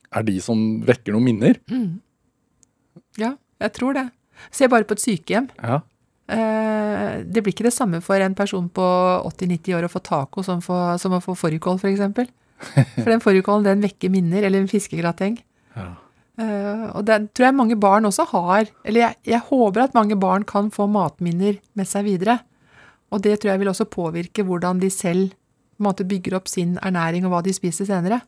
er 0.10 0.26
de 0.26 0.40
som 0.42 0.82
vekker 0.86 1.14
noen 1.14 1.28
minner. 1.28 1.60
Ja, 3.20 3.36
jeg 3.62 3.76
tror 3.78 3.98
det. 3.98 4.08
Se 4.56 4.70
bare 4.72 4.88
på 4.88 4.98
et 4.98 5.04
sykehjem. 5.04 5.50
Ja. 5.62 5.82
Eh, 6.30 7.22
det 7.26 7.42
blir 7.42 7.54
ikke 7.54 7.68
det 7.68 7.76
samme 7.76 8.02
for 8.06 8.22
en 8.22 8.38
person 8.38 8.68
på 8.74 8.86
80-90 9.30 9.78
år 9.78 9.88
å 9.88 9.92
få 9.92 10.02
taco 10.06 10.44
som, 10.46 10.62
for, 10.64 10.98
som 11.02 11.16
å 11.18 11.24
få 11.24 11.36
fårikål, 11.38 11.82
for 11.82 11.92
eksempel. 11.92 12.30
For 13.00 13.08
den 13.08 13.22
fårikålen, 13.24 13.64
den 13.64 13.84
vekker 13.86 14.12
minner, 14.12 14.44
eller 14.44 14.60
en 14.60 14.68
fiskegrateng. 14.68 15.38
Ja. 15.78 15.94
Eh, 16.40 16.82
og 16.92 17.06
det 17.08 17.22
tror 17.32 17.46
jeg 17.48 17.56
mange 17.56 17.78
barn 17.80 18.08
også 18.10 18.26
har, 18.34 18.68
eller 18.84 19.06
jeg, 19.06 19.16
jeg 19.32 19.40
håper 19.48 19.86
at 19.86 19.96
mange 19.96 20.18
barn 20.20 20.44
kan 20.48 20.68
få 20.72 20.90
matminner 20.92 21.62
med 21.80 21.88
seg 21.88 22.04
videre. 22.10 22.42
Og 23.16 23.24
det 23.24 23.38
tror 23.40 23.54
jeg 23.54 23.62
vil 23.62 23.72
også 23.72 23.88
påvirke 23.88 24.44
hvordan 24.44 24.82
de 24.84 24.92
selv 24.92 25.32
på 25.80 25.86
en 25.86 25.88
måte 25.88 26.08
bygger 26.08 26.36
opp 26.36 26.52
sin 26.52 26.76
ernæring 26.84 27.24
og 27.24 27.32
hva 27.32 27.40
de 27.46 27.56
spiser 27.56 27.88
senere. 27.88 28.20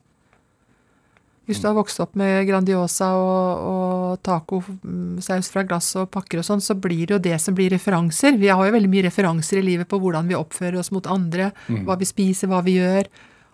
Hvis 1.49 1.59
du 1.59 1.65
har 1.67 1.75
vokst 1.75 1.99
opp 1.99 2.13
med 2.15 2.45
Grandiosa 2.47 3.09
og, 3.17 3.63
og 3.67 4.21
tacosaus 4.23 5.49
fra 5.51 5.65
glass 5.67 5.89
og 5.99 6.07
pakker 6.13 6.39
og 6.39 6.47
sånn, 6.47 6.63
så 6.63 6.77
blir 6.79 7.09
det 7.09 7.17
jo 7.17 7.23
det 7.25 7.35
som 7.43 7.57
blir 7.57 7.73
referanser. 7.73 8.37
Vi 8.39 8.47
har 8.47 8.61
jo 8.63 8.75
veldig 8.77 8.91
mye 8.93 9.03
referanser 9.09 9.59
i 9.59 9.65
livet 9.65 9.89
på 9.91 9.99
hvordan 9.99 10.29
vi 10.29 10.37
oppfører 10.37 10.79
oss 10.79 10.93
mot 10.95 11.09
andre, 11.11 11.49
hva 11.83 11.97
vi 11.99 12.07
spiser, 12.07 12.47
hva 12.47 12.61
vi 12.63 12.77
gjør, 12.77 13.09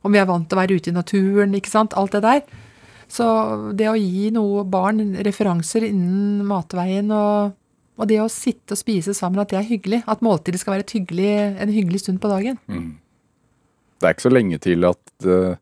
om 0.06 0.14
vi 0.14 0.22
er 0.22 0.30
vant 0.30 0.46
til 0.46 0.60
å 0.60 0.62
være 0.62 0.78
ute 0.78 0.92
i 0.92 0.98
naturen, 1.00 1.58
ikke 1.58 1.74
sant, 1.74 1.98
alt 1.98 2.14
det 2.14 2.22
der. 2.28 2.44
Så 3.10 3.26
det 3.80 3.90
å 3.90 3.98
gi 3.98 4.30
noe 4.36 4.68
barn 4.68 5.16
referanser 5.26 5.88
innen 5.88 6.46
matveien 6.46 7.10
og, 7.16 7.58
og 7.98 8.12
det 8.12 8.20
å 8.22 8.30
sitte 8.30 8.76
og 8.76 8.84
spise 8.84 9.16
sammen, 9.18 9.42
at 9.42 9.50
det 9.50 9.62
er 9.64 9.70
hyggelig, 9.72 10.04
at 10.06 10.22
måltidet 10.22 10.62
skal 10.62 10.76
være 10.76 10.86
et 10.86 10.98
hyggelig, 11.00 11.34
en 11.64 11.72
hyggelig 11.74 12.04
stund 12.04 12.22
på 12.22 12.30
dagen. 12.30 12.60
Det 13.98 14.08
er 14.08 14.16
ikke 14.16 14.28
så 14.28 14.34
lenge 14.34 14.60
til 14.62 14.86
at 14.88 15.28
uh, 15.28 15.58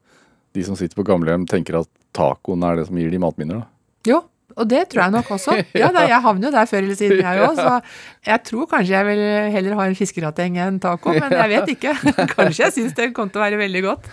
de 0.55 0.63
som 0.67 0.77
sitter 0.79 0.97
på 0.99 1.07
gamlehjem 1.07 1.47
tenker 1.49 1.79
at 1.81 1.91
tacoen 2.15 2.63
er 2.67 2.79
det 2.79 2.88
som 2.89 2.99
gir 2.99 3.11
de 3.11 3.19
matminner. 3.21 3.63
da. 3.63 3.69
Jo, 4.05 4.21
og 4.55 4.69
det 4.71 4.86
tror 4.91 5.05
jeg 5.05 5.13
nok 5.15 5.31
også. 5.36 5.57
Ja, 5.81 5.89
da, 5.95 6.05
jeg 6.07 6.21
havner 6.23 6.47
jo 6.49 6.53
der 6.55 6.69
før 6.69 6.83
eller 6.83 6.99
siden, 6.99 7.19
jeg 7.23 7.43
òg. 7.47 7.59
Så 7.59 8.29
jeg 8.29 8.43
tror 8.51 8.69
kanskje 8.71 8.95
jeg 8.95 9.09
vil 9.09 9.23
heller 9.55 9.77
ha 9.79 9.89
en 9.89 9.99
fiskerateng 9.99 10.59
enn 10.63 10.79
taco, 10.83 11.15
men 11.15 11.36
jeg 11.41 11.53
vet 11.55 11.75
ikke. 11.75 11.95
Kanskje 12.36 12.67
jeg 12.67 12.77
syns 12.79 12.95
det 12.97 13.11
kommer 13.17 13.36
til 13.36 13.43
å 13.43 13.45
være 13.47 13.61
veldig 13.65 13.83
godt. 13.88 14.09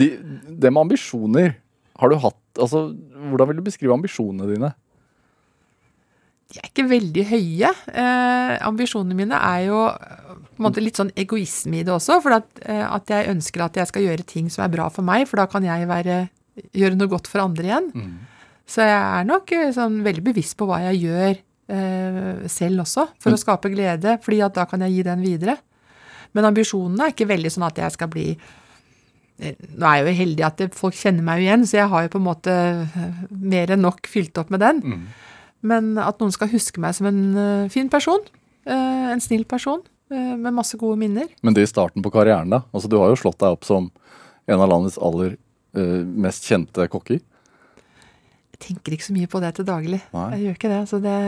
De, 0.00 0.12
det 0.48 0.72
med 0.72 0.84
ambisjoner, 0.86 1.56
har 1.98 2.12
du 2.12 2.20
hatt 2.22 2.60
altså, 2.62 2.88
Hvordan 3.30 3.48
vil 3.50 3.58
du 3.58 3.64
beskrive 3.66 3.94
ambisjonene 3.96 4.46
dine? 4.46 4.68
De 6.48 6.60
er 6.62 6.68
ikke 6.70 6.86
veldig 6.88 7.24
høye. 7.28 7.70
Eh, 7.92 8.52
ambisjonene 8.64 9.16
mine 9.18 9.36
er 9.36 9.64
jo 9.66 9.80
eh, 9.90 10.36
på 10.58 10.64
en 10.64 10.68
måte 10.68 10.82
litt 10.82 10.98
sånn 10.98 11.14
egoisme 11.16 11.78
i 11.80 11.84
det 11.86 11.94
også. 11.94 12.18
For 12.24 12.34
at, 12.36 12.48
eh, 12.66 12.82
at 12.82 13.10
jeg 13.14 13.30
ønsker 13.30 13.62
at 13.64 13.78
jeg 13.78 13.90
skal 13.92 14.04
gjøre 14.04 14.26
ting 14.26 14.50
som 14.50 14.66
er 14.66 14.74
bra 14.74 14.88
for 14.90 15.06
meg, 15.06 15.28
for 15.30 15.40
da 15.40 15.46
kan 15.50 15.64
jeg 15.64 15.86
være, 15.88 16.26
gjøre 16.74 16.98
noe 16.98 17.10
godt 17.14 17.30
for 17.30 17.46
andre 17.46 17.70
igjen. 17.70 17.92
Så 18.68 18.84
jeg 18.84 18.96
er 19.00 19.28
nok 19.28 19.52
eh, 19.56 19.70
sånn 19.74 20.02
veldig 20.04 20.24
bevisst 20.28 20.58
på 20.60 20.68
hva 20.68 20.82
jeg 20.90 21.00
gjør 21.06 21.32
eh, 21.32 22.46
selv 22.52 22.84
også, 22.84 23.06
for 23.22 23.32
å 23.32 23.40
skape 23.40 23.72
glede. 23.72 24.18
fordi 24.24 24.42
at 24.44 24.56
da 24.58 24.66
kan 24.68 24.84
jeg 24.84 24.98
gi 24.98 25.06
den 25.08 25.24
videre. 25.24 25.56
Men 26.36 26.50
ambisjonene 26.50 27.06
er 27.06 27.14
ikke 27.14 27.30
veldig 27.30 27.52
sånn 27.54 27.68
at 27.70 27.80
jeg 27.80 27.94
skal 27.96 28.10
bli 28.12 28.26
eh, 28.34 29.54
Nå 29.72 29.86
er 29.88 30.02
jeg 30.02 30.04
jo 30.04 30.18
heldig 30.20 30.44
at 30.50 30.64
folk 30.76 30.98
kjenner 30.98 31.24
meg 31.24 31.40
jo 31.40 31.48
igjen, 31.48 31.64
så 31.64 31.80
jeg 31.80 31.92
har 31.94 32.04
jo 32.04 32.12
på 32.12 32.20
en 32.20 32.28
måte 32.28 32.56
mer 33.30 33.72
enn 33.72 33.86
nok 33.86 34.10
fylt 34.10 34.36
opp 34.42 34.52
med 34.52 34.60
den. 34.60 34.82
Men 35.64 35.94
at 35.98 36.20
noen 36.20 36.34
skal 36.34 36.52
huske 36.52 36.82
meg 36.82 36.94
som 36.94 37.08
en 37.08 37.70
fin 37.72 37.88
person. 37.90 38.20
en 38.68 39.22
snill 39.22 39.46
person 39.48 39.80
med 40.14 40.54
masse 40.56 40.78
gode 40.80 40.98
minner. 41.00 41.28
Men 41.44 41.56
det 41.56 41.66
i 41.66 41.70
starten 41.70 42.04
på 42.04 42.12
karrieren, 42.14 42.50
da? 42.52 42.62
Altså, 42.72 42.90
du 42.90 42.96
har 43.00 43.10
jo 43.12 43.18
slått 43.20 43.40
deg 43.42 43.56
opp 43.58 43.66
som 43.68 43.90
en 44.48 44.62
av 44.62 44.70
landets 44.70 44.98
aller 45.04 45.34
uh, 45.76 46.04
mest 46.24 46.46
kjente 46.48 46.86
kokker. 46.90 47.20
Jeg 48.58 48.74
tenker 48.74 48.96
ikke 48.96 49.06
så 49.06 49.14
mye 49.14 49.28
på 49.30 49.38
det 49.38 49.52
til 49.54 49.66
daglig. 49.68 49.98
Nei. 50.10 50.24
Jeg 50.34 50.40
gjør 50.42 50.56
ikke 50.56 50.70
det. 50.72 50.80
Så 50.90 50.98
det 51.02 51.18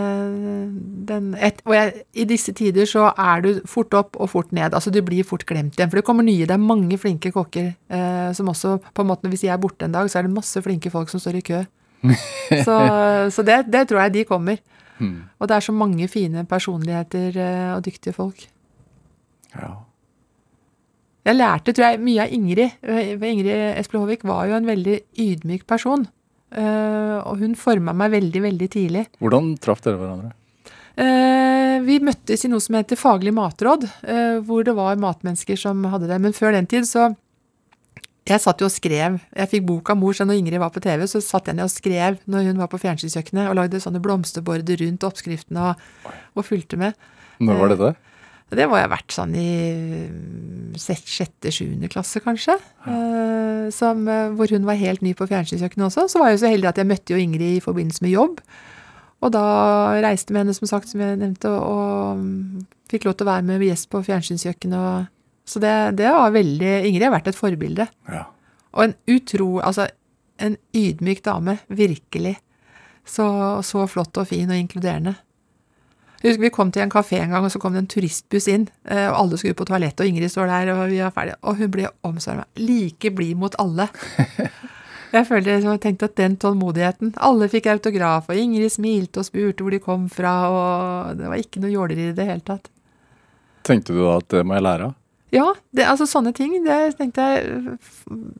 den, 1.07 1.29
et, 1.39 1.61
og 1.63 1.77
jeg, 1.77 1.93
i 2.19 2.25
disse 2.27 2.55
tider 2.59 2.89
så 2.91 3.05
er 3.13 3.45
du 3.45 3.51
fort 3.71 3.95
opp 3.95 4.19
og 4.19 4.33
fort 4.33 4.51
ned. 4.57 4.75
Altså 4.75 4.91
du 4.91 4.99
blir 5.07 5.23
fort 5.29 5.45
glemt 5.47 5.79
igjen. 5.79 5.93
For 5.93 6.01
det 6.01 6.07
kommer 6.09 6.27
nye. 6.27 6.49
Det 6.49 6.57
er 6.57 6.65
mange 6.65 6.99
flinke 6.99 7.31
kokker 7.31 7.69
eh, 7.71 8.33
som 8.35 8.51
også 8.51 8.81
på 8.83 9.05
en 9.05 9.13
måte 9.13 9.31
Hvis 9.31 9.45
jeg 9.47 9.55
er 9.55 9.63
borte 9.63 9.87
en 9.87 9.95
dag, 9.95 10.11
så 10.11 10.19
er 10.19 10.27
det 10.27 10.35
masse 10.35 10.59
flinke 10.65 10.91
folk 10.91 11.13
som 11.13 11.23
står 11.23 11.39
i 11.39 11.45
kø. 11.53 11.63
så 12.67 12.77
så 13.31 13.47
det, 13.47 13.61
det 13.71 13.87
tror 13.87 14.03
jeg 14.09 14.17
de 14.17 14.27
kommer. 14.27 14.59
Og 15.39 15.49
det 15.49 15.57
er 15.57 15.65
så 15.65 15.73
mange 15.73 16.09
fine 16.11 16.43
personligheter 16.49 17.39
eh, 17.39 17.71
og 17.77 17.85
dyktige 17.87 18.17
folk. 18.17 18.49
Ja. 19.55 19.71
Jeg 21.29 21.37
lærte, 21.37 21.75
tror 21.77 21.85
jeg, 21.85 22.01
mye 22.01 22.25
av 22.25 22.33
Ingrid. 22.33 22.77
Eh, 22.81 23.13
Ingrid 23.13 23.53
Espelid 23.77 24.07
Håvik 24.07 24.27
var 24.29 24.49
jo 24.49 24.57
en 24.57 24.69
veldig 24.69 24.97
ydmyk 25.21 25.67
person. 25.69 26.07
Eh, 26.51 27.17
og 27.21 27.43
hun 27.43 27.55
forma 27.59 27.95
meg 27.95 28.15
veldig, 28.17 28.43
veldig 28.49 28.69
tidlig. 28.73 29.05
Hvordan 29.21 29.53
traff 29.61 29.85
dere 29.85 30.01
hverandre? 30.01 30.33
Eh, 31.01 31.77
vi 31.85 32.01
møttes 32.05 32.45
i 32.45 32.51
noe 32.51 32.65
som 32.65 32.77
heter 32.77 32.99
Faglig 32.99 33.33
matråd, 33.37 33.87
hvor 34.45 34.65
det 34.67 34.75
var 34.77 34.99
matmennesker 35.01 35.61
som 35.61 35.85
hadde 35.93 36.09
det. 36.11 36.19
Men 36.25 36.37
før 36.37 36.57
den 36.57 36.69
tid 36.71 36.89
så 36.89 37.13
Jeg 38.31 38.39
satt 38.45 38.61
jo 38.61 38.67
og 38.69 38.71
skrev. 38.71 39.17
Jeg 39.35 39.49
fikk 39.51 39.65
bok 39.67 39.91
av 39.91 39.97
mor, 39.99 40.13
så 40.15 40.23
når 40.23 40.39
Ingrid 40.39 40.61
var 40.61 40.71
på 40.71 40.83
TV, 40.85 41.03
så 41.09 41.19
satt 41.25 41.49
jeg 41.49 41.57
ned 41.57 41.65
og 41.65 41.73
skrev 41.73 42.21
når 42.31 42.45
hun 42.51 42.61
var 42.61 42.69
på 42.71 42.79
fjernsynskjøkkenet, 42.79 43.49
og 43.49 43.57
lagde 43.59 43.81
sånne 43.81 43.99
blomsterborder 44.05 44.79
rundt 44.85 45.07
oppskriftene 45.09 45.73
og, 45.73 46.13
og 46.37 46.47
fulgte 46.47 46.79
med. 46.79 46.95
Når 47.41 47.59
var 47.59 47.73
dette? 47.73 47.91
Det 48.51 48.67
må 48.67 48.79
jeg 48.79 48.89
ha 48.89 48.91
vært 48.91 49.15
sånn 49.15 49.35
i 49.39 49.51
mm, 50.11 50.75
sjette-sjuende 50.81 51.91
klasse, 51.93 52.23
kanskje. 52.25 52.57
Ja. 52.87 52.97
som, 53.71 54.03
eh, 54.11 54.33
hvor 54.35 54.51
hun 54.51 54.67
var 54.67 54.79
helt 54.81 55.05
ny 55.07 55.13
på 55.15 55.29
fjernsynskjøkkenet 55.31 55.87
også. 55.87 56.09
Så 56.11 56.19
var 56.19 56.31
jeg 56.31 56.39
jo 56.39 56.43
så 56.43 56.51
heldig 56.51 56.71
at 56.73 56.81
jeg 56.81 56.91
møtte 56.91 57.15
jo 57.15 57.21
Ingrid 57.23 57.61
i 57.61 57.63
forbindelse 57.63 58.03
med 58.03 58.15
jobb. 58.17 58.43
Og 59.21 59.33
da 59.35 59.45
reiste 60.01 60.35
med 60.35 60.45
henne, 60.45 60.57
som 60.57 60.67
sagt, 60.67 60.91
som 60.91 61.03
jeg 61.05 61.21
nevnte, 61.21 61.51
og, 61.53 61.63
og 61.63 62.25
mm, 62.25 62.67
fikk 62.91 63.07
lov 63.07 63.19
til 63.19 63.29
å 63.29 63.31
være 63.31 63.47
med 63.47 63.65
gjest 63.69 63.91
på 63.93 64.03
fjernsynskjøkkenet. 64.09 65.11
så 65.45 65.63
det, 65.63 65.75
det 66.01 66.11
var 66.11 66.35
veldig 66.35 66.75
Ingrid 66.89 67.07
har 67.07 67.15
vært 67.15 67.31
et 67.31 67.39
forbilde. 67.39 67.87
Ja. 68.11 68.27
Og 68.75 68.87
en 68.87 68.95
utro 69.11 69.59
Altså, 69.61 69.89
en 70.41 70.57
ydmyk 70.75 71.23
dame. 71.25 71.59
Virkelig. 71.69 72.39
Så, 73.05 73.27
så 73.67 73.87
flott 73.91 74.17
og 74.17 74.31
fin 74.31 74.51
og 74.51 74.57
inkluderende. 74.57 75.19
Jeg 76.21 76.33
husker 76.35 76.43
Vi 76.45 76.51
kom 76.53 76.71
til 76.73 76.83
en 76.85 76.91
kafé 76.93 77.21
en 77.23 77.31
gang, 77.33 77.45
og 77.45 77.51
så 77.53 77.59
kom 77.63 77.73
det 77.73 77.81
en 77.85 77.87
turistbuss 77.89 78.49
inn. 78.53 78.69
eh, 78.85 79.07
og 79.09 79.17
Alle 79.23 79.39
skulle 79.41 79.55
på 79.57 79.65
toalettet, 79.65 80.01
og 80.05 80.07
Ingrid 80.11 80.29
står 80.31 80.47
der, 80.51 80.73
og 80.75 80.89
vi 80.91 80.99
var 81.01 81.11
ferdige. 81.17 81.37
Og 81.43 81.57
hun 81.57 81.71
ble 81.71 81.87
omsvarma. 82.05 82.45
Like 82.61 83.11
blid 83.17 83.37
mot 83.37 83.55
alle. 83.59 83.89
Jeg 85.11 85.27
følte 85.27 85.57
jeg 85.59 85.81
tenkte 85.83 86.07
at 86.07 86.15
den 86.15 86.37
tålmodigheten 86.39 87.17
Alle 87.19 87.49
fikk 87.51 87.67
autograf, 87.67 88.29
og 88.31 88.37
Ingrid 88.39 88.71
smilte 88.71 89.19
og 89.19 89.27
spurte 89.27 89.65
hvor 89.65 89.75
de 89.75 89.81
kom 89.83 90.05
fra, 90.09 90.35
og 90.55 91.17
det 91.19 91.27
var 91.27 91.41
ikke 91.43 91.59
noe 91.65 91.73
jåleri 91.73 92.05
i 92.13 92.15
det 92.15 92.27
hele 92.29 92.45
tatt. 92.47 92.69
Tenkte 93.67 93.91
du 93.97 94.05
da 94.05 94.13
at 94.21 94.29
det 94.31 94.45
må 94.47 94.55
jeg 94.55 94.63
lære 94.69 94.87
av? 94.87 94.95
Ja, 95.35 95.49
det, 95.75 95.89
altså 95.91 96.07
sånne 96.07 96.31
ting. 96.35 96.55
Det 96.63 96.77
tenkte 96.99 97.27
jeg 97.27 97.75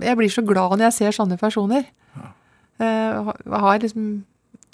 Jeg 0.07 0.17
blir 0.21 0.31
så 0.31 0.43
glad 0.47 0.77
når 0.77 0.87
jeg 0.93 0.97
ser 1.01 1.17
sånne 1.19 1.41
personer. 1.43 1.89
Eh, 2.79 2.87
Jeg 2.87 3.61
har 3.67 3.83
liksom 3.83 4.07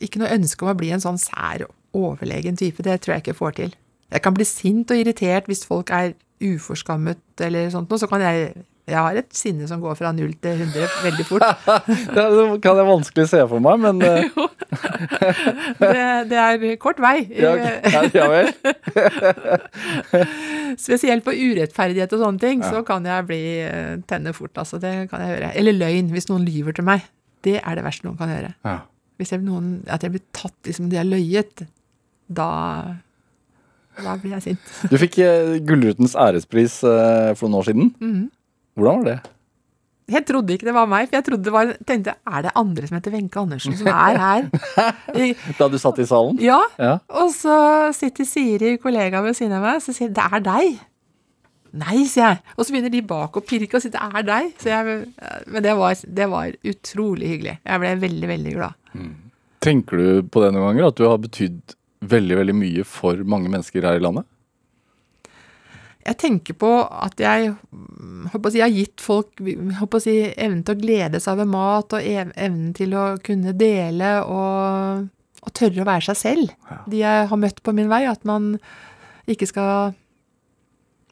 ikke 0.04 0.20
noe 0.20 0.34
ønske 0.36 0.66
om 0.66 0.74
å 0.74 0.76
bli 0.76 0.92
en 0.92 1.00
sånn 1.00 1.16
sær, 1.20 1.64
overlegen 1.97 2.57
type. 2.61 2.82
Det 2.86 3.01
tror 3.01 3.16
jeg 3.16 3.24
ikke 3.24 3.34
jeg 3.34 3.40
får 3.42 3.57
til. 3.62 3.74
Jeg 4.12 4.22
kan 4.22 4.34
bli 4.36 4.44
sint 4.47 4.90
og 4.94 5.01
irritert 5.03 5.49
hvis 5.51 5.64
folk 5.66 5.90
er 5.90 6.12
uforskammet 6.44 7.18
eller 7.42 7.70
sånt 7.72 7.88
noe. 7.90 7.99
Så 8.03 8.09
kan 8.11 8.20
jeg 8.22 8.53
Jeg 8.86 9.01
har 9.03 9.16
et 9.18 9.32
sinne 9.34 9.66
som 9.66 9.80
går 9.82 9.97
fra 9.99 10.12
null 10.14 10.36
til 10.38 10.61
100 10.62 10.86
veldig 11.03 11.24
fort. 11.26 11.42
Det 12.14 12.26
kan 12.62 12.78
jeg 12.78 12.86
vanskelig 12.86 13.24
se 13.32 13.40
for 13.51 13.59
meg, 13.64 13.80
men 13.82 13.99
Jo. 14.36 14.44
Det, 15.80 16.05
det 16.30 16.38
er 16.38 16.76
kort 16.78 17.01
vei. 17.03 17.16
ja, 17.34 17.57
ja, 18.14 18.28
vel. 18.30 18.53
Spesielt 20.86 21.24
på 21.26 21.34
urettferdighet 21.34 22.12
og 22.14 22.22
sånne 22.22 22.42
ting, 22.42 22.62
Ja. 22.62 22.70
så 22.76 22.82
kan 22.86 23.05
jeg 23.07 23.26
bli 23.26 23.42
eh, 23.64 23.97
tenne 24.07 24.32
fort. 24.36 24.55
Altså, 24.59 24.78
det 24.82 25.09
kan 25.11 25.20
jeg 25.24 25.34
gjøre. 25.34 25.51
Eller 25.57 25.72
løgn, 25.80 26.11
hvis 26.14 26.28
noen 26.30 26.47
lyver 26.47 26.72
til 26.76 26.84
meg. 26.86 27.03
Det 27.42 27.59
er 27.62 27.74
det 27.78 27.84
verste 27.86 28.07
noen 28.07 28.18
kan 28.18 28.30
gjøre. 28.32 28.53
Ja. 28.66 28.78
Hvis 29.18 29.32
jeg, 29.32 29.42
noen, 29.47 29.80
at 29.90 30.03
jeg 30.05 30.12
blir 30.14 30.24
tatt 30.36 30.57
liksom 30.66 30.90
de 30.92 30.99
har 31.01 31.07
løyet, 31.09 31.66
da 32.29 32.51
da 33.97 34.12
blir 34.20 34.35
jeg 34.37 34.43
sint. 34.45 34.72
Du 34.93 34.99
fikk 35.01 35.14
eh, 35.24 35.55
Gullrutens 35.64 36.12
ærespris 36.20 36.83
eh, 36.85 37.31
for 37.39 37.49
noen 37.49 37.62
år 37.62 37.68
siden. 37.70 37.87
Mhm. 38.03 38.27
Hvordan 38.77 38.99
var 39.01 39.07
det? 39.09 39.20
Jeg 40.12 40.22
trodde 40.29 40.53
ikke 40.55 40.66
det 40.68 40.74
var 40.77 40.87
meg, 40.87 41.09
for 41.09 41.16
jeg 41.16 41.24
trodde 41.27 41.43
det 41.49 41.53
var, 41.55 41.70
tenkte 41.89 42.12
er 42.31 42.43
det 42.45 42.51
andre 42.61 42.87
som 42.87 42.95
heter 42.99 43.14
Wenche 43.16 43.41
Andersen 43.41 43.74
som 43.74 43.89
er 43.91 44.18
her? 44.20 44.45
Da 45.59 45.66
du 45.72 45.79
satt 45.83 45.99
i 45.99 46.07
salen? 46.07 46.37
Ja, 46.45 46.61
Ja. 46.79 46.99
og 47.09 47.33
så 47.35 47.57
sitter 47.97 48.29
Siri, 48.29 48.77
kollega 48.79 49.22
ved 49.24 49.35
siden 49.35 49.57
av 49.57 49.64
meg, 49.64 49.81
så 49.83 49.95
sier 49.97 50.12
det 50.14 50.22
er 50.29 50.45
deg. 50.45 50.77
Nei, 51.77 52.05
sier 52.09 52.37
jeg. 52.37 52.39
Og 52.55 52.64
så 52.68 52.72
begynner 52.77 52.93
de 52.95 53.01
bak 53.09 53.35
å 53.37 53.43
pirke 53.49 53.81
og 53.81 53.83
si 53.83 53.91
det 53.97 54.01
er 54.05 54.22
deg. 54.29 54.53
Så 54.62 54.70
jeg, 54.70 55.01
men 55.51 55.64
det 55.66 55.74
var, 55.77 55.97
det 56.20 56.29
var 56.31 56.53
utrolig 56.70 57.33
hyggelig. 57.33 57.57
Jeg 57.66 57.83
ble 57.83 57.91
veldig, 58.05 58.29
veldig 58.31 58.55
glad. 58.61 59.03
Tenker 59.66 59.97
du 60.05 60.22
på 60.31 60.45
det 60.45 60.53
noen 60.55 60.68
ganger? 60.70 60.93
At 60.93 61.01
du 61.01 61.05
har 61.09 61.18
betydd 61.20 61.74
veldig 62.11 62.40
veldig 62.40 62.57
mye 62.57 62.86
for 62.88 63.20
mange 63.28 63.50
mennesker 63.52 63.86
her 63.86 63.98
i 63.98 64.02
landet? 64.02 64.26
Jeg 66.07 66.18
tenker 66.22 66.54
på 66.54 66.70
at 66.86 67.18
jeg 67.18 67.50
håper 68.30 68.46
å 68.46 68.52
si, 68.52 68.61
jeg 68.61 68.66
har 68.66 68.76
gitt 68.76 69.02
folk 69.02 69.40
håper 69.80 69.98
å 69.98 70.04
si, 70.04 70.14
evnen 70.38 70.62
til 70.62 70.76
å 70.76 70.78
glede 70.78 71.20
seg 71.22 71.34
over 71.34 71.48
mat, 71.50 71.96
og 71.98 72.07
evnen 72.07 72.70
til 72.78 72.94
å 72.94 73.07
kunne 73.26 73.54
dele 73.59 74.12
og, 74.22 75.09
og 75.42 75.54
tørre 75.57 75.82
å 75.82 75.88
være 75.88 76.07
seg 76.12 76.20
selv. 76.20 76.54
De 76.86 77.02
jeg 77.02 77.26
har 77.32 77.42
møtt 77.42 77.59
på 77.66 77.74
min 77.74 77.90
vei. 77.90 78.04
At 78.07 78.22
man 78.28 78.54
ikke 79.26 79.50
skal 79.50 79.96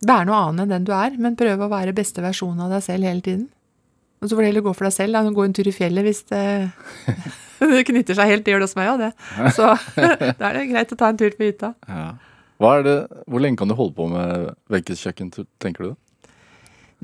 være 0.04 0.28
noe 0.28 0.44
annet 0.44 0.66
enn 0.66 0.76
den 0.76 0.86
du 0.86 0.94
er, 0.94 1.18
men 1.18 1.38
prøve 1.38 1.66
å 1.66 1.72
være 1.72 1.96
beste 1.96 2.22
versjon 2.22 2.62
av 2.62 2.70
deg 2.76 2.86
selv 2.86 3.10
hele 3.10 3.24
tiden. 3.24 3.48
Og 4.22 4.30
så 4.30 4.36
får 4.36 4.44
du 4.44 4.48
heller 4.52 4.64
gå 4.64 4.72
for 4.78 4.86
deg 4.86 4.94
selv. 4.94 5.18
Da. 5.18 5.34
Gå 5.34 5.48
en 5.48 5.56
tur 5.58 5.68
i 5.68 5.74
fjellet 5.74 6.06
hvis 6.06 6.22
det, 6.30 6.44
det 7.74 7.82
knytter 7.88 8.18
seg 8.18 8.30
helt. 8.30 8.48
Gjør 8.48 8.62
det 8.62 8.68
hos 8.68 8.78
meg 8.78 8.92
òg, 8.92 9.02
det. 9.06 9.10
Så 9.56 9.72
da 10.40 10.50
er 10.50 10.60
det 10.60 10.68
greit 10.72 10.94
å 10.94 11.00
ta 11.00 11.10
en 11.12 11.20
tur 11.20 11.34
på 11.36 11.48
hytta. 11.48 11.74
Ja. 11.88 12.14
Det, 12.64 12.94
hvor 13.28 13.42
lenge 13.42 13.60
kan 13.60 13.68
du 13.68 13.74
holde 13.76 13.92
på 13.96 14.06
med 14.08 14.54
Wenches 14.72 15.02
kjøkken, 15.04 15.32
tenker 15.60 15.90
du? 15.90 15.96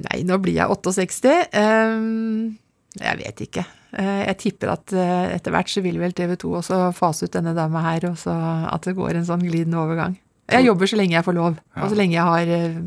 Nei, 0.00 0.22
nå 0.24 0.38
blir 0.40 0.56
jeg 0.56 0.72
68. 0.72 1.34
Um, 1.52 2.54
jeg 2.96 3.20
vet 3.20 3.42
ikke. 3.44 3.66
Eh, 3.90 4.22
jeg 4.28 4.38
tipper 4.38 4.72
at 4.76 4.92
eh, 4.94 5.32
etter 5.34 5.54
hvert 5.54 5.70
så 5.70 5.82
vil 5.82 5.98
vel 6.00 6.14
TV 6.16 6.36
2 6.38 6.50
også 6.60 6.78
fase 6.94 7.26
ut 7.26 7.34
denne 7.34 7.54
dama 7.56 7.82
her, 7.88 8.06
og 8.10 8.18
så 8.20 8.34
at 8.70 8.86
det 8.86 8.96
går 8.98 9.18
en 9.18 9.26
sånn 9.26 9.42
glidende 9.42 9.80
overgang. 9.82 10.16
Jeg 10.50 10.66
jobber 10.66 10.90
så 10.90 10.98
lenge 10.98 11.14
jeg 11.14 11.26
får 11.26 11.36
lov, 11.36 11.58
og 11.78 11.90
så 11.92 11.98
lenge 11.98 12.16
jeg 12.16 12.26
har 12.26 12.52
eh, 12.54 12.78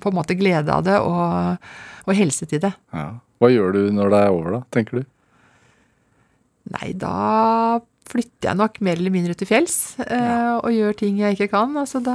på 0.00 0.10
en 0.10 0.16
måte 0.16 0.36
glede 0.38 0.72
av 0.72 0.84
det 0.84 0.98
og, 1.00 1.68
og 2.04 2.16
helse 2.16 2.48
til 2.48 2.62
det. 2.64 2.72
Ja. 2.96 3.10
Hva 3.38 3.52
gjør 3.52 3.76
du 3.76 3.82
når 3.94 4.12
det 4.12 4.20
er 4.24 4.34
over, 4.34 4.58
da, 4.58 4.60
tenker 4.74 5.00
du? 5.00 5.08
Nei, 6.74 6.92
da 7.00 7.80
flytter 8.08 8.48
jeg 8.50 8.56
nok 8.56 8.78
mer 8.84 8.96
eller 8.96 9.12
mindre 9.12 9.34
til 9.36 9.48
fjells 9.50 9.74
eh, 10.00 10.54
og 10.62 10.70
gjør 10.72 10.94
ting 10.96 11.18
jeg 11.20 11.36
ikke 11.36 11.50
kan. 11.52 11.74
Altså 11.80 12.00
da 12.04 12.14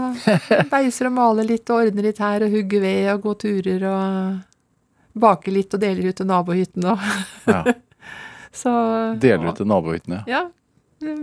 beiser 0.72 1.10
og 1.10 1.16
maler 1.20 1.46
litt 1.50 1.70
og 1.70 1.84
ordner 1.84 2.08
litt 2.10 2.22
her 2.22 2.46
og 2.48 2.54
hugger 2.54 2.82
ved 2.82 3.12
og 3.14 3.22
går 3.28 3.38
turer 3.44 3.86
og 3.92 5.22
baker 5.26 5.54
litt 5.54 5.74
og 5.78 5.84
deler 5.84 6.10
ut 6.10 6.18
til 6.18 6.30
nabohyttene 6.30 6.96
og 6.96 7.04
Ja. 7.54 7.62
så 8.54 8.72
Deler 9.22 9.52
ut 9.52 9.60
til 9.62 9.70
nabohyttene? 9.70 10.24
Ja. 10.30 10.48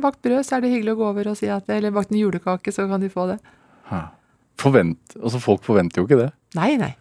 Bakt 0.03 0.21
brød, 0.23 0.45
så 0.47 0.59
er 0.59 0.63
det 0.67 0.71
hyggelig 0.75 0.93
å 0.95 1.01
gå 1.01 1.07
over 1.09 1.31
og 1.33 1.39
si 1.41 1.49
at 1.51 1.71
Eller 1.73 1.91
bakt 1.95 2.11
en 2.13 2.19
julekake, 2.21 2.71
så 2.75 2.85
kan 2.91 3.01
de 3.03 3.09
få 3.11 3.27
det. 3.33 3.39
Ja. 3.91 4.05
Forvent, 4.61 5.17
altså 5.19 5.41
Folk 5.43 5.65
forventer 5.67 6.03
jo 6.03 6.07
ikke 6.07 6.19
det. 6.21 6.31
Nei, 6.59 6.75
nei. 6.79 6.93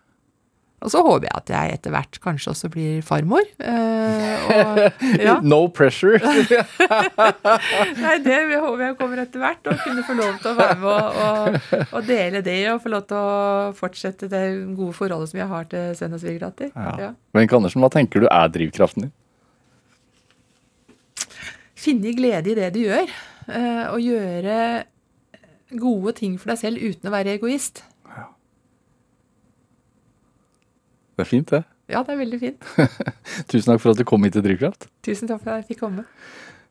Og 0.79 0.91
så 0.93 1.01
håper 1.03 1.25
jeg 1.27 1.35
at 1.35 1.49
jeg 1.51 1.73
etter 1.75 1.91
hvert 1.91 2.17
kanskje 2.23 2.51
også 2.53 2.69
blir 2.71 3.01
farmor. 3.03 3.43
Eh, 3.59 4.45
og, 4.53 4.77
ja. 5.27 5.33
No 5.43 5.65
pressure! 5.75 6.19
Nei, 8.03 8.13
det 8.23 8.37
håper 8.53 8.83
jeg 8.85 8.95
kommer 8.99 9.21
etter 9.25 9.43
hvert. 9.43 9.67
Å 9.67 9.75
kunne 9.83 10.05
få 10.07 10.15
lov 10.15 10.37
til 10.39 10.53
å 10.53 10.55
være 10.59 10.77
med 10.79 10.89
og, 10.93 11.19
og, 11.19 11.85
og 11.99 12.07
dele 12.07 12.41
det, 12.45 12.57
og 12.71 12.79
få 12.85 12.93
lov 12.95 13.03
til 13.09 13.19
å 13.19 13.73
fortsette 13.75 14.29
det 14.31 14.43
gode 14.77 14.95
forholdet 14.95 15.33
som 15.33 15.41
jeg 15.41 15.49
har 15.51 15.67
til 15.75 15.91
sønn 15.99 16.15
og 16.15 16.23
svigerdatter. 16.23 16.71
Ja. 16.75 16.95
Ja. 17.09 17.11
Wenche 17.35 17.59
Andersen, 17.59 17.83
hva 17.83 17.91
tenker 17.93 18.23
du 18.23 18.29
er 18.31 18.53
drivkraften 18.55 19.09
din? 19.09 19.15
Finne 21.79 22.11
glede 22.15 22.51
i 22.51 22.57
det 22.57 22.71
du 22.75 22.81
gjør. 22.83 23.11
eh, 23.47 23.85
Og 23.93 23.99
gjøre 24.03 24.55
gode 25.79 26.15
ting 26.17 26.39
for 26.41 26.51
deg 26.51 26.59
selv 26.63 26.81
uten 26.81 27.07
å 27.11 27.13
være 27.13 27.35
egoist. 27.37 27.83
Det 31.19 31.25
er 31.25 31.27
fint, 31.27 31.49
det. 31.51 31.65
Ja, 31.91 31.99
det 32.07 32.13
er 32.13 32.19
veldig 32.21 32.37
fint. 32.39 32.67
Tusen 33.51 33.73
takk 33.73 33.81
for 33.83 33.91
at 33.91 33.99
du 33.99 34.05
kom 34.07 34.23
hit 34.23 34.37
til 34.37 34.45
Drivkraft. 34.45 34.87
Tusen 35.03 35.27
takk 35.27 35.41
for 35.43 35.51
at 35.51 35.65
jeg 35.65 35.73
fikk 35.73 35.81
komme. 35.83 36.05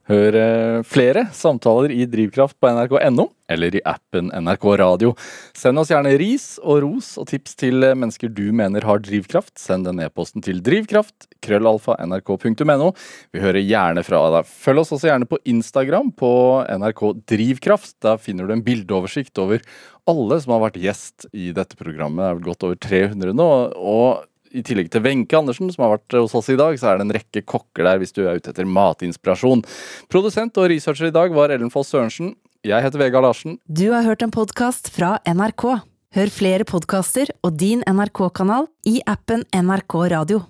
Hør 0.08 0.36
eh, 0.40 0.78
flere 0.88 1.26
samtaler 1.36 1.92
i 1.92 2.06
Drivkraft 2.08 2.56
på 2.56 2.70
nrk.no 2.72 3.26
eller 3.52 3.74
i 3.76 3.82
appen 3.84 4.30
NRK 4.32 4.64
Radio. 4.80 5.10
Send 5.56 5.80
oss 5.82 5.90
gjerne 5.92 6.14
ris 6.20 6.46
og 6.62 6.80
ros 6.86 7.10
og 7.20 7.28
tips 7.28 7.58
til 7.60 7.84
eh, 7.84 7.92
mennesker 7.92 8.32
du 8.32 8.46
mener 8.56 8.86
har 8.88 9.02
drivkraft. 9.04 9.52
Send 9.60 9.84
den 9.84 10.00
e-posten 10.00 10.44
til 10.44 10.62
drivkraft, 10.64 11.28
krøllalfa, 11.44 11.98
nrk.no. 12.08 12.88
Vi 13.36 13.44
hører 13.44 13.60
gjerne 13.60 14.06
fra 14.06 14.22
deg. 14.38 14.48
Følg 14.48 14.86
oss 14.86 14.94
også 14.96 15.10
gjerne 15.10 15.28
på 15.28 15.42
Instagram 15.44 16.08
på 16.16 16.32
NRK 16.72 17.04
Drivkraft. 17.34 17.98
Der 18.08 18.16
finner 18.22 18.48
du 18.48 18.56
en 18.56 18.64
bildeoversikt 18.64 19.44
over 19.44 19.60
alle 20.08 20.40
som 20.40 20.56
har 20.56 20.64
vært 20.70 20.80
gjest 20.80 21.28
i 21.36 21.52
dette 21.52 21.76
programmet. 21.76 22.24
Det 22.24 22.30
er 22.30 22.40
vel 22.40 22.48
godt 22.48 22.68
over 22.70 22.80
300 22.88 23.36
nå. 23.36 23.52
og 23.76 24.24
i 24.52 24.64
tillegg 24.66 24.90
til 24.92 25.04
Wenche 25.04 25.38
Andersen, 25.38 25.70
som 25.74 25.84
har 25.84 25.96
vært 25.96 26.18
hos 26.18 26.36
oss 26.38 26.50
i 26.52 26.58
dag, 26.58 26.78
så 26.80 26.92
er 26.92 26.98
det 26.98 27.06
en 27.06 27.14
rekke 27.18 27.44
kokker 27.48 27.86
der 27.88 28.02
hvis 28.02 28.14
du 28.16 28.24
er 28.24 28.40
ute 28.40 28.52
etter 28.52 28.68
matinspirasjon. 28.68 29.64
Produsent 30.12 30.58
og 30.60 30.70
researcher 30.72 31.10
i 31.10 31.14
dag 31.14 31.34
var 31.36 31.54
Ellen 31.54 31.72
Foss 31.74 31.92
Sørensen. 31.94 32.34
Jeg 32.66 32.82
heter 32.82 33.00
Vegard 33.00 33.26
Larsen. 33.28 33.60
Du 33.70 33.90
har 33.92 34.06
hørt 34.08 34.24
en 34.24 34.34
podkast 34.34 34.90
fra 34.94 35.16
NRK. 35.28 35.68
Hør 36.16 36.30
flere 36.32 36.64
podkaster 36.66 37.30
og 37.44 37.58
din 37.60 37.84
NRK-kanal 37.86 38.70
i 38.88 38.98
appen 39.06 39.44
NRK 39.52 40.00
Radio. 40.16 40.46